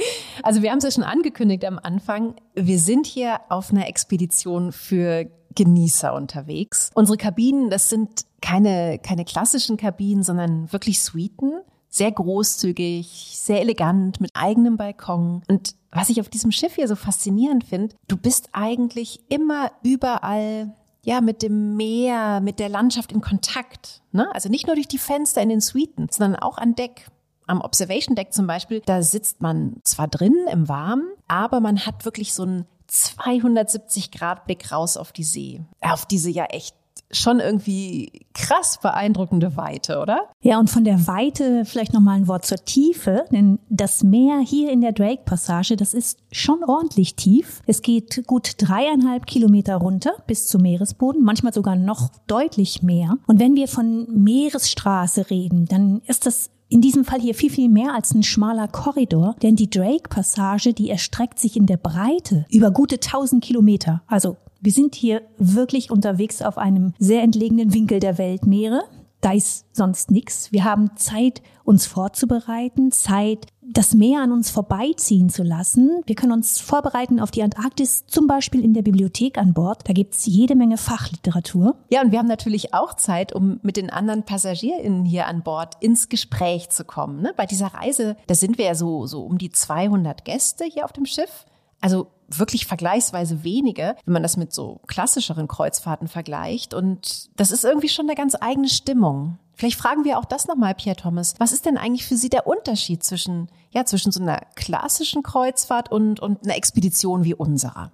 Also 0.44 0.62
wir 0.62 0.72
haben 0.72 0.76
es 0.77 0.83
ja 0.83 0.91
schon 0.91 1.03
angekündigt 1.03 1.65
am 1.65 1.79
Anfang. 1.81 2.35
Wir 2.56 2.79
sind 2.79 3.06
hier 3.06 3.39
auf 3.50 3.71
einer 3.71 3.88
Expedition 3.88 4.71
für 4.71 5.29
Genießer 5.56 6.13
unterwegs. 6.13 6.91
Unsere 6.94 7.18
Kabinen, 7.18 7.69
das 7.69 7.89
sind 7.89 8.25
keine, 8.41 9.00
keine 9.00 9.25
klassischen 9.25 9.77
Kabinen, 9.77 10.24
sondern 10.24 10.71
wirklich 10.71 11.01
Suiten 11.01 11.53
sehr 11.89 12.12
großzügig, 12.12 13.31
sehr 13.35 13.62
elegant, 13.62 14.21
mit 14.21 14.31
eigenem 14.33 14.77
Balkon. 14.77 15.41
Und 15.47 15.75
was 15.91 16.09
ich 16.09 16.21
auf 16.21 16.29
diesem 16.29 16.51
Schiff 16.51 16.75
hier 16.75 16.88
so 16.88 16.95
faszinierend 16.95 17.63
finde, 17.63 17.95
du 18.07 18.18
bist 18.18 18.50
eigentlich 18.51 19.21
immer 19.30 19.71
überall 19.83 20.75
ja, 21.03 21.21
mit 21.21 21.41
dem 21.41 21.77
Meer, 21.77 22.41
mit 22.41 22.59
der 22.59 22.69
Landschaft 22.69 23.12
in 23.12 23.21
Kontakt. 23.21 24.01
Ne? 24.12 24.27
Also 24.33 24.50
nicht 24.50 24.68
nur 24.68 24.75
durch 24.75 24.89
die 24.89 24.97
Fenster 24.97 25.41
in 25.41 25.50
den 25.50 25.62
Suiten, 25.62 26.07
sondern 26.12 26.41
auch 26.41 26.57
an 26.57 26.75
Deck. 26.75 27.07
Am 27.47 27.61
Observation 27.61 28.15
Deck 28.15 28.33
zum 28.33 28.47
Beispiel, 28.47 28.81
da 28.85 29.01
sitzt 29.01 29.41
man 29.41 29.77
zwar 29.83 30.07
drin 30.07 30.35
im 30.51 30.68
Warmen, 30.68 31.07
aber 31.27 31.59
man 31.59 31.85
hat 31.85 32.06
wirklich 32.06 32.33
so 32.33 32.44
einen 32.44 32.66
270 32.87 34.11
Grad 34.11 34.45
Blick 34.45 34.71
raus 34.71 34.97
auf 34.97 35.11
die 35.11 35.23
See. 35.23 35.61
Auf 35.81 36.06
diese 36.06 36.30
ja 36.30 36.45
echt 36.45 36.75
schon 37.11 37.39
irgendwie 37.39 38.25
krass 38.33 38.80
beeindruckende 38.81 39.56
Weite, 39.56 39.99
oder? 39.99 40.23
Ja, 40.42 40.59
und 40.59 40.69
von 40.69 40.83
der 40.83 41.07
Weite 41.07 41.63
vielleicht 41.66 41.94
noch 41.94 42.01
mal 42.01 42.13
ein 42.13 42.27
Wort 42.27 42.45
zur 42.45 42.57
Tiefe, 42.57 43.25
denn 43.31 43.59
das 43.69 44.04
Meer 44.04 44.39
hier 44.39 44.71
in 44.71 44.81
der 44.81 44.92
Drake 44.92 45.23
Passage, 45.23 45.77
das 45.77 45.94
ist 45.94 46.19
schon 46.31 46.63
ordentlich 46.66 47.16
tief. 47.16 47.61
Es 47.66 47.81
geht 47.81 48.25
gut 48.27 48.56
dreieinhalb 48.57 49.25
Kilometer 49.25 49.77
runter 49.77 50.11
bis 50.27 50.47
zum 50.47 50.63
Meeresboden, 50.63 51.23
manchmal 51.23 51.54
sogar 51.54 51.75
noch 51.75 52.09
deutlich 52.27 52.83
mehr. 52.83 53.18
Und 53.27 53.39
wenn 53.39 53.56
wir 53.56 53.68
von 53.68 54.07
Meeresstraße 54.11 55.30
reden, 55.30 55.66
dann 55.66 56.01
ist 56.07 56.25
das 56.25 56.49
in 56.69 56.81
diesem 56.81 57.06
Fall 57.06 57.21
hier 57.21 57.33
viel, 57.33 57.50
viel 57.50 57.69
mehr 57.69 57.94
als 57.94 58.14
ein 58.14 58.24
schmaler 58.24 58.68
Korridor, 58.68 59.36
denn 59.42 59.56
die 59.56 59.69
Drake-Passage, 59.69 60.74
die 60.74 60.90
erstreckt 60.90 61.40
sich 61.40 61.56
in 61.56 61.66
der 61.66 61.78
Breite 61.78 62.45
über 62.52 62.71
gute 62.71 62.95
1000 62.95 63.44
Kilometer. 63.44 64.02
Also 64.07 64.38
wir 64.59 64.71
sind 64.71 64.95
hier 64.95 65.21
wirklich 65.38 65.92
unterwegs 65.92 66.42
auf 66.42 66.57
einem 66.57 66.94
sehr 67.00 67.21
entlegenen 67.21 67.74
Winkel 67.74 68.00
der 68.00 68.18
Weltmeere. 68.18 68.81
Da 69.21 69.33
ist 69.33 69.66
sonst 69.76 70.12
nichts. 70.12 70.52
Wir 70.52 70.64
haben 70.64 70.95
Zeit, 70.95 71.42
uns 71.64 71.86
vorzubereiten, 71.86 72.92
Zeit, 72.92 73.47
das 73.62 73.94
Meer 73.94 74.21
an 74.21 74.31
uns 74.31 74.50
vorbeiziehen 74.50 75.30
zu 75.30 75.44
lassen. 75.44 76.02
Wir 76.06 76.16
können 76.16 76.31
uns 76.31 76.59
vorbereiten 76.59 77.19
auf 77.19 77.31
die 77.31 77.44
Antarktis, 77.44 78.06
zum 78.06 78.28
Beispiel 78.28 78.64
in 78.64 78.74
der 78.74 78.83
Bibliothek 78.83 79.38
an 79.38 79.54
Bord. 79.54 79.88
Da 79.88 79.94
gibt's 79.94 80.26
jede 80.26 80.56
Menge 80.56 80.78
Fachliteratur. 80.78 81.76
Ja, 81.90 82.02
und 82.02 82.12
wir 82.12 82.19
haben 82.19 82.28
natürlich 82.28 82.74
auch 82.74 82.94
Zeit, 82.94 83.33
um 83.33 83.59
mit 83.64 83.76
den 83.76 83.90
anderen 83.90 84.24
PassagierInnen 84.24 85.04
hier 85.04 85.28
an 85.28 85.44
Bord 85.44 85.76
ins 85.81 86.09
Gespräch 86.09 86.69
zu 86.69 86.86
kommen. 86.86 87.21
Ne? 87.21 87.33
Bei 87.36 87.45
dieser 87.45 87.68
Reise, 87.68 88.16
da 88.28 88.36
sind 88.36 88.57
wir 88.57 88.66
ja 88.66 88.76
so, 88.76 89.06
so 89.07 89.24
um 89.24 89.38
die 89.38 89.52
200 89.52 90.24
Gäste 90.24 90.64
hier 90.64 90.86
auf 90.86 90.94
dem 90.94 91.06
Schiff. 91.06 91.45
Also 91.81 92.07
wirklich 92.30 92.66
vergleichsweise 92.66 93.44
wenige, 93.44 93.96
wenn 94.06 94.14
man 94.14 94.24
das 94.24 94.38
mit 94.38 94.54
so 94.54 94.81
klassischeren 94.88 95.48
Kreuzfahrten 95.48 96.07
vergleicht. 96.07 96.74
Und 96.74 97.30
das 97.36 97.52
ist 97.52 97.64
irgendwie 97.64 97.90
schon 97.90 98.06
eine 98.07 98.16
ganz 98.16 98.36
eigene 98.40 98.69
Stimmung. 98.69 99.40
Vielleicht 99.56 99.80
fragen 99.80 100.06
wir 100.06 100.19
auch 100.19 100.26
das 100.26 100.48
nochmal, 100.48 100.76
Pierre 100.76 100.98
Thomas. 100.98 101.34
Was 101.40 101.52
ist 101.52 101.66
denn 101.66 101.78
eigentlich 101.78 102.06
für 102.06 102.16
Sie 102.16 102.30
der 102.30 102.46
Unterschied 102.46 103.04
zwischen, 103.04 103.50
ja, 103.72 103.86
zwischen 103.86 104.12
so 104.12 104.22
einer 104.22 104.42
klassischen 104.56 105.24
Kreuzfahrt 105.24 105.92
und, 105.92 106.19
und 106.19 106.44
einer 106.44 106.56
Expedition 106.56 107.24
wie 107.24 107.34
unserer? 107.34 107.92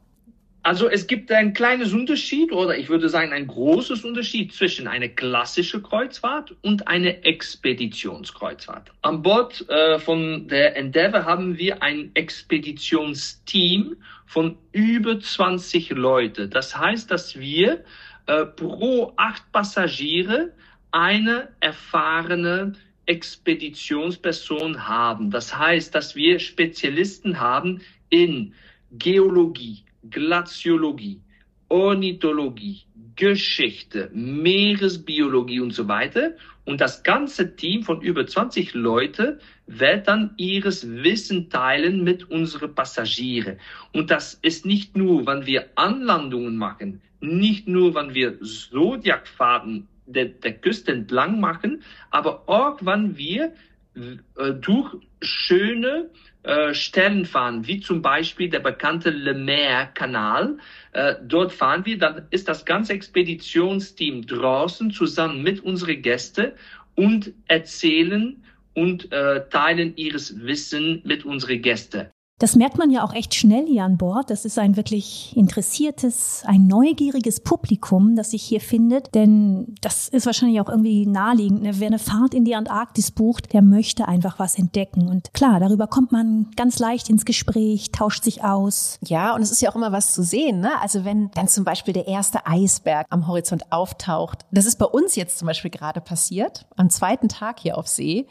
Also 0.65 0.89
es 0.89 1.07
gibt 1.07 1.29
ein 1.29 1.53
kleines 1.53 1.91
Unterschied 1.91 2.53
oder 2.53 2.77
ich 2.77 2.87
würde 2.87 3.09
sagen 3.09 3.33
ein 3.33 3.47
großes 3.47 4.05
Unterschied 4.05 4.53
zwischen 4.53 4.87
einer 4.87 5.09
klassischen 5.09 5.83
Kreuzfahrt 5.83 6.55
und 6.61 6.87
einer 6.87 7.25
Expeditionskreuzfahrt. 7.25 8.91
An 9.01 9.21
Bord 9.21 9.67
äh, 9.69 9.99
von 9.99 10.47
der 10.47 10.77
Endeavour 10.77 11.25
haben 11.25 11.57
wir 11.57 11.83
ein 11.83 12.11
Expeditionsteam 12.13 13.97
von 14.25 14.57
über 14.71 15.19
20 15.19 15.91
Leute. 15.91 16.47
Das 16.47 16.77
heißt, 16.77 17.11
dass 17.11 17.39
wir 17.39 17.83
äh, 18.25 18.45
pro 18.45 19.13
acht 19.17 19.51
Passagiere 19.51 20.53
eine 20.91 21.49
erfahrene 21.59 22.73
Expeditionsperson 23.05 24.87
haben. 24.87 25.29
Das 25.31 25.57
heißt, 25.57 25.93
dass 25.93 26.15
wir 26.15 26.39
Spezialisten 26.39 27.39
haben 27.39 27.81
in 28.09 28.53
Geologie, 28.91 29.83
Glaziologie, 30.09 31.19
Ornithologie, 31.67 32.83
Geschichte, 33.15 34.09
Meeresbiologie 34.13 35.59
und 35.59 35.71
so 35.71 35.87
weiter. 35.87 36.35
Und 36.65 36.79
das 36.79 37.03
ganze 37.03 37.55
Team 37.55 37.83
von 37.83 38.01
über 38.01 38.25
20 38.25 38.73
Leute 38.73 39.39
wird 39.67 40.07
dann 40.07 40.33
ihres 40.37 40.87
Wissen 40.87 41.49
teilen 41.49 42.03
mit 42.03 42.29
unseren 42.29 42.75
Passagieren. 42.75 43.59
Und 43.93 44.11
das 44.11 44.33
ist 44.41 44.65
nicht 44.65 44.97
nur, 44.97 45.25
wenn 45.25 45.45
wir 45.45 45.69
Anlandungen 45.75 46.57
machen, 46.57 47.01
nicht 47.21 47.67
nur, 47.67 47.95
wenn 47.95 48.13
wir 48.13 48.41
Zodiacfahrten 48.41 49.87
der, 50.05 50.25
der 50.25 50.53
Küste 50.53 50.91
entlang 50.91 51.39
machen, 51.39 51.81
aber 52.11 52.47
auch, 52.47 52.79
wenn 52.81 53.17
wir 53.17 53.53
äh, 53.95 54.53
durch 54.53 54.95
schöne 55.21 56.09
äh, 56.43 56.73
Stellen 56.73 57.25
fahren, 57.25 57.65
wie 57.67 57.79
zum 57.79 58.01
Beispiel 58.01 58.49
der 58.49 58.59
bekannte 58.59 59.11
Le 59.11 59.33
Maire-Kanal. 59.33 60.57
Äh, 60.91 61.15
dort 61.23 61.53
fahren 61.53 61.85
wir, 61.85 61.97
dann 61.97 62.27
ist 62.31 62.49
das 62.49 62.65
ganze 62.65 62.91
Expeditionsteam 62.91 64.25
draußen 64.25 64.91
zusammen 64.91 65.41
mit 65.41 65.61
unseren 65.61 66.01
Gästen 66.01 66.51
und 66.95 67.31
erzählen 67.47 68.43
und 68.73 69.11
äh, 69.11 69.47
teilen 69.49 69.95
ihres 69.95 70.39
Wissen 70.39 71.01
mit 71.03 71.25
unseren 71.25 71.61
Gästen. 71.61 72.07
Das 72.39 72.55
merkt 72.55 72.77
man 72.77 72.89
ja 72.89 73.05
auch 73.05 73.13
echt 73.13 73.35
schnell 73.35 73.65
hier 73.67 73.83
an 73.83 73.97
Bord. 73.97 74.29
Das 74.29 74.43
ist 74.43 74.57
ein 74.57 74.75
wirklich 74.75 75.31
interessiertes, 75.37 76.43
ein 76.45 76.67
neugieriges 76.67 77.39
Publikum, 77.39 78.15
das 78.15 78.31
sich 78.31 78.43
hier 78.43 78.59
findet. 78.59 79.13
Denn 79.15 79.75
das 79.81 80.09
ist 80.09 80.25
wahrscheinlich 80.25 80.59
auch 80.59 80.67
irgendwie 80.67 81.05
naheliegend. 81.05 81.61
Ne? 81.61 81.79
Wer 81.79 81.87
eine 81.87 81.99
Fahrt 81.99 82.33
in 82.33 82.43
die 82.43 82.55
Antarktis 82.55 83.11
bucht, 83.11 83.53
der 83.53 83.61
möchte 83.61 84.07
einfach 84.07 84.39
was 84.39 84.57
entdecken. 84.57 85.07
Und 85.07 85.33
klar, 85.33 85.59
darüber 85.59 85.87
kommt 85.87 86.11
man 86.11 86.49
ganz 86.57 86.79
leicht 86.79 87.09
ins 87.09 87.23
Gespräch, 87.23 87.91
tauscht 87.91 88.23
sich 88.23 88.43
aus. 88.43 88.97
Ja, 89.05 89.35
und 89.35 89.41
es 89.41 89.51
ist 89.51 89.61
ja 89.61 89.71
auch 89.71 89.75
immer 89.75 89.91
was 89.91 90.13
zu 90.13 90.23
sehen. 90.23 90.59
Ne? 90.59 90.71
Also 90.81 91.05
wenn 91.05 91.29
dann 91.35 91.47
zum 91.47 91.63
Beispiel 91.63 91.93
der 91.93 92.07
erste 92.07 92.45
Eisberg 92.45 93.05
am 93.09 93.27
Horizont 93.27 93.71
auftaucht. 93.71 94.39
Das 94.51 94.65
ist 94.65 94.79
bei 94.79 94.85
uns 94.85 95.15
jetzt 95.15 95.37
zum 95.37 95.45
Beispiel 95.45 95.71
gerade 95.71 96.01
passiert, 96.01 96.65
am 96.75 96.89
zweiten 96.89 97.29
Tag 97.29 97.59
hier 97.59 97.77
auf 97.77 97.87
See 97.87 98.27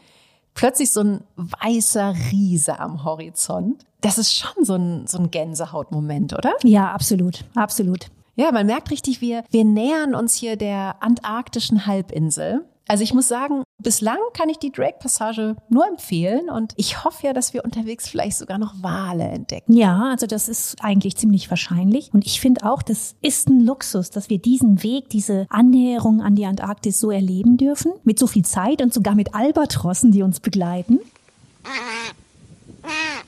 plötzlich 0.54 0.90
so 0.90 1.00
ein 1.00 1.24
weißer 1.36 2.14
Riese 2.30 2.78
am 2.78 3.04
Horizont. 3.04 3.84
Das 4.00 4.18
ist 4.18 4.34
schon 4.34 4.64
so 4.64 4.74
ein, 4.74 5.06
so 5.06 5.18
ein 5.18 5.30
Gänsehautmoment, 5.30 6.32
oder? 6.32 6.52
Ja, 6.64 6.90
absolut, 6.92 7.44
absolut. 7.54 8.06
Ja, 8.34 8.50
man 8.50 8.66
merkt 8.66 8.90
richtig, 8.90 9.20
wir, 9.20 9.44
wir 9.50 9.64
nähern 9.64 10.14
uns 10.14 10.34
hier 10.34 10.56
der 10.56 10.96
antarktischen 11.00 11.86
Halbinsel. 11.86 12.64
Also 12.88 13.04
ich 13.04 13.14
muss 13.14 13.28
sagen, 13.28 13.62
bislang 13.78 14.18
kann 14.34 14.48
ich 14.48 14.58
die 14.58 14.72
Drake-Passage 14.72 15.56
nur 15.68 15.86
empfehlen 15.86 16.50
und 16.50 16.72
ich 16.76 17.04
hoffe 17.04 17.26
ja, 17.26 17.32
dass 17.32 17.54
wir 17.54 17.64
unterwegs 17.64 18.08
vielleicht 18.08 18.36
sogar 18.36 18.58
noch 18.58 18.74
Wale 18.82 19.24
entdecken. 19.24 19.72
Ja, 19.72 20.10
also 20.10 20.26
das 20.26 20.48
ist 20.48 20.76
eigentlich 20.82 21.16
ziemlich 21.16 21.48
wahrscheinlich. 21.50 22.12
Und 22.12 22.26
ich 22.26 22.40
finde 22.40 22.64
auch, 22.70 22.82
das 22.82 23.14
ist 23.22 23.48
ein 23.48 23.60
Luxus, 23.60 24.10
dass 24.10 24.30
wir 24.30 24.38
diesen 24.38 24.82
Weg, 24.82 25.08
diese 25.10 25.46
Annäherung 25.48 26.22
an 26.22 26.34
die 26.34 26.46
Antarktis 26.46 26.98
so 26.98 27.10
erleben 27.10 27.56
dürfen. 27.56 27.92
Mit 28.04 28.18
so 28.18 28.26
viel 28.26 28.44
Zeit 28.44 28.82
und 28.82 28.92
sogar 28.92 29.14
mit 29.14 29.34
Albatrossen, 29.34 30.12
die 30.12 30.22
uns 30.22 30.40
begleiten. 30.40 30.98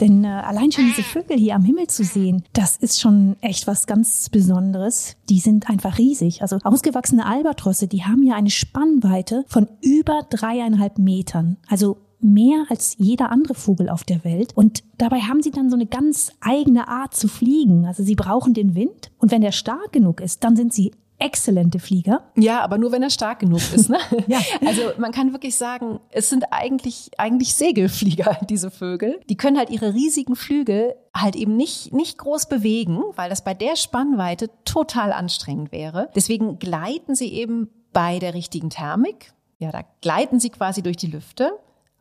Denn 0.00 0.25
äh, 0.25 0.28
allein 0.28 0.73
schon 0.73 0.87
diese 0.87 1.02
Vögel 1.02 1.38
hier 1.38 1.54
am 1.54 1.64
Himmel 1.64 1.87
zu 1.87 2.04
sehen, 2.04 2.44
das 2.52 2.76
ist 2.76 3.00
schon 3.00 3.37
echt 3.40 3.66
was 3.66 3.87
ganz 3.87 4.28
Besonderes. 4.28 5.16
Die 5.28 5.38
sind 5.38 5.68
einfach 5.70 5.99
riesig. 5.99 6.42
Also 6.42 6.58
ausgewachsene 6.64 7.26
Albatrosse, 7.26 7.87
die 7.87 8.04
haben 8.04 8.23
ja 8.23 8.34
eine 8.34 8.50
Spannweite 8.50 9.44
von 9.49 9.68
über 9.80 10.26
dreieinhalb 10.30 10.99
Metern. 10.99 11.56
Also 11.68 11.99
mehr 12.20 12.64
als 12.70 12.96
jeder 12.99 13.30
andere 13.30 13.54
Vogel 13.54 13.88
auf 13.88 14.02
der 14.02 14.25
Welt. 14.25 14.56
Und 14.56 14.82
dabei 14.99 15.20
haben 15.20 15.42
sie 15.42 15.50
dann 15.50 15.68
so 15.68 15.76
eine 15.76 15.87
ganz 15.87 16.32
eigene 16.40 16.88
Art 16.88 17.14
zu 17.14 17.28
fliegen. 17.28 17.87
Also 17.87 18.02
sie 18.02 18.14
brauchen 18.14 18.54
den 18.54 18.75
Wind. 18.75 19.11
Und 19.18 19.30
wenn 19.30 19.42
der 19.42 19.52
stark 19.52 19.92
genug 19.92 20.20
ist, 20.20 20.42
dann 20.42 20.56
sind 20.56 20.73
sie 20.73 20.92
exzellente 21.18 21.78
Flieger. 21.78 22.23
Ja, 22.37 22.61
aber 22.62 22.78
nur 22.78 22.92
wenn 22.92 23.02
er 23.02 23.11
stark 23.11 23.40
genug 23.40 23.61
ist. 23.73 23.88
Ne? 23.88 23.99
ja. 24.26 24.40
Also 24.66 24.83
man 24.99 25.12
kann 25.12 25.33
wirklich 25.33 25.56
sagen, 25.56 26.00
es 26.11 26.28
sind 26.28 26.44
eigentlich 26.50 27.11
eigentlich 27.18 27.54
Segelflieger 27.54 28.38
diese 28.49 28.71
Vögel. 28.71 29.21
Die 29.28 29.37
können 29.37 29.59
halt 29.59 29.71
ihre 29.71 29.94
riesigen 29.94 30.37
Flügel 30.37 30.94
halt 31.14 31.37
eben 31.37 31.56
nicht 31.56 31.92
nicht 31.92 32.18
groß 32.18 32.47
bewegen, 32.49 33.02
weil 33.14 33.30
das 33.30 33.44
bei 33.44 33.54
der 33.54 33.76
Spannweite 33.76 34.50
total 34.64 35.12
anstrengend 35.12 35.73
wäre. 35.73 36.11
Deswegen 36.14 36.59
gleiten 36.59 37.14
sie 37.14 37.33
eben 37.33 37.68
bei 37.92 38.18
der 38.18 38.35
richtigen 38.35 38.71
Thermik. 38.71 39.33
Ja, 39.59 39.71
da 39.71 39.83
gleiten 40.02 40.40
sie 40.40 40.50
quasi 40.50 40.83
durch 40.83 40.97
die 40.97 41.06
Lüfte. 41.06 41.52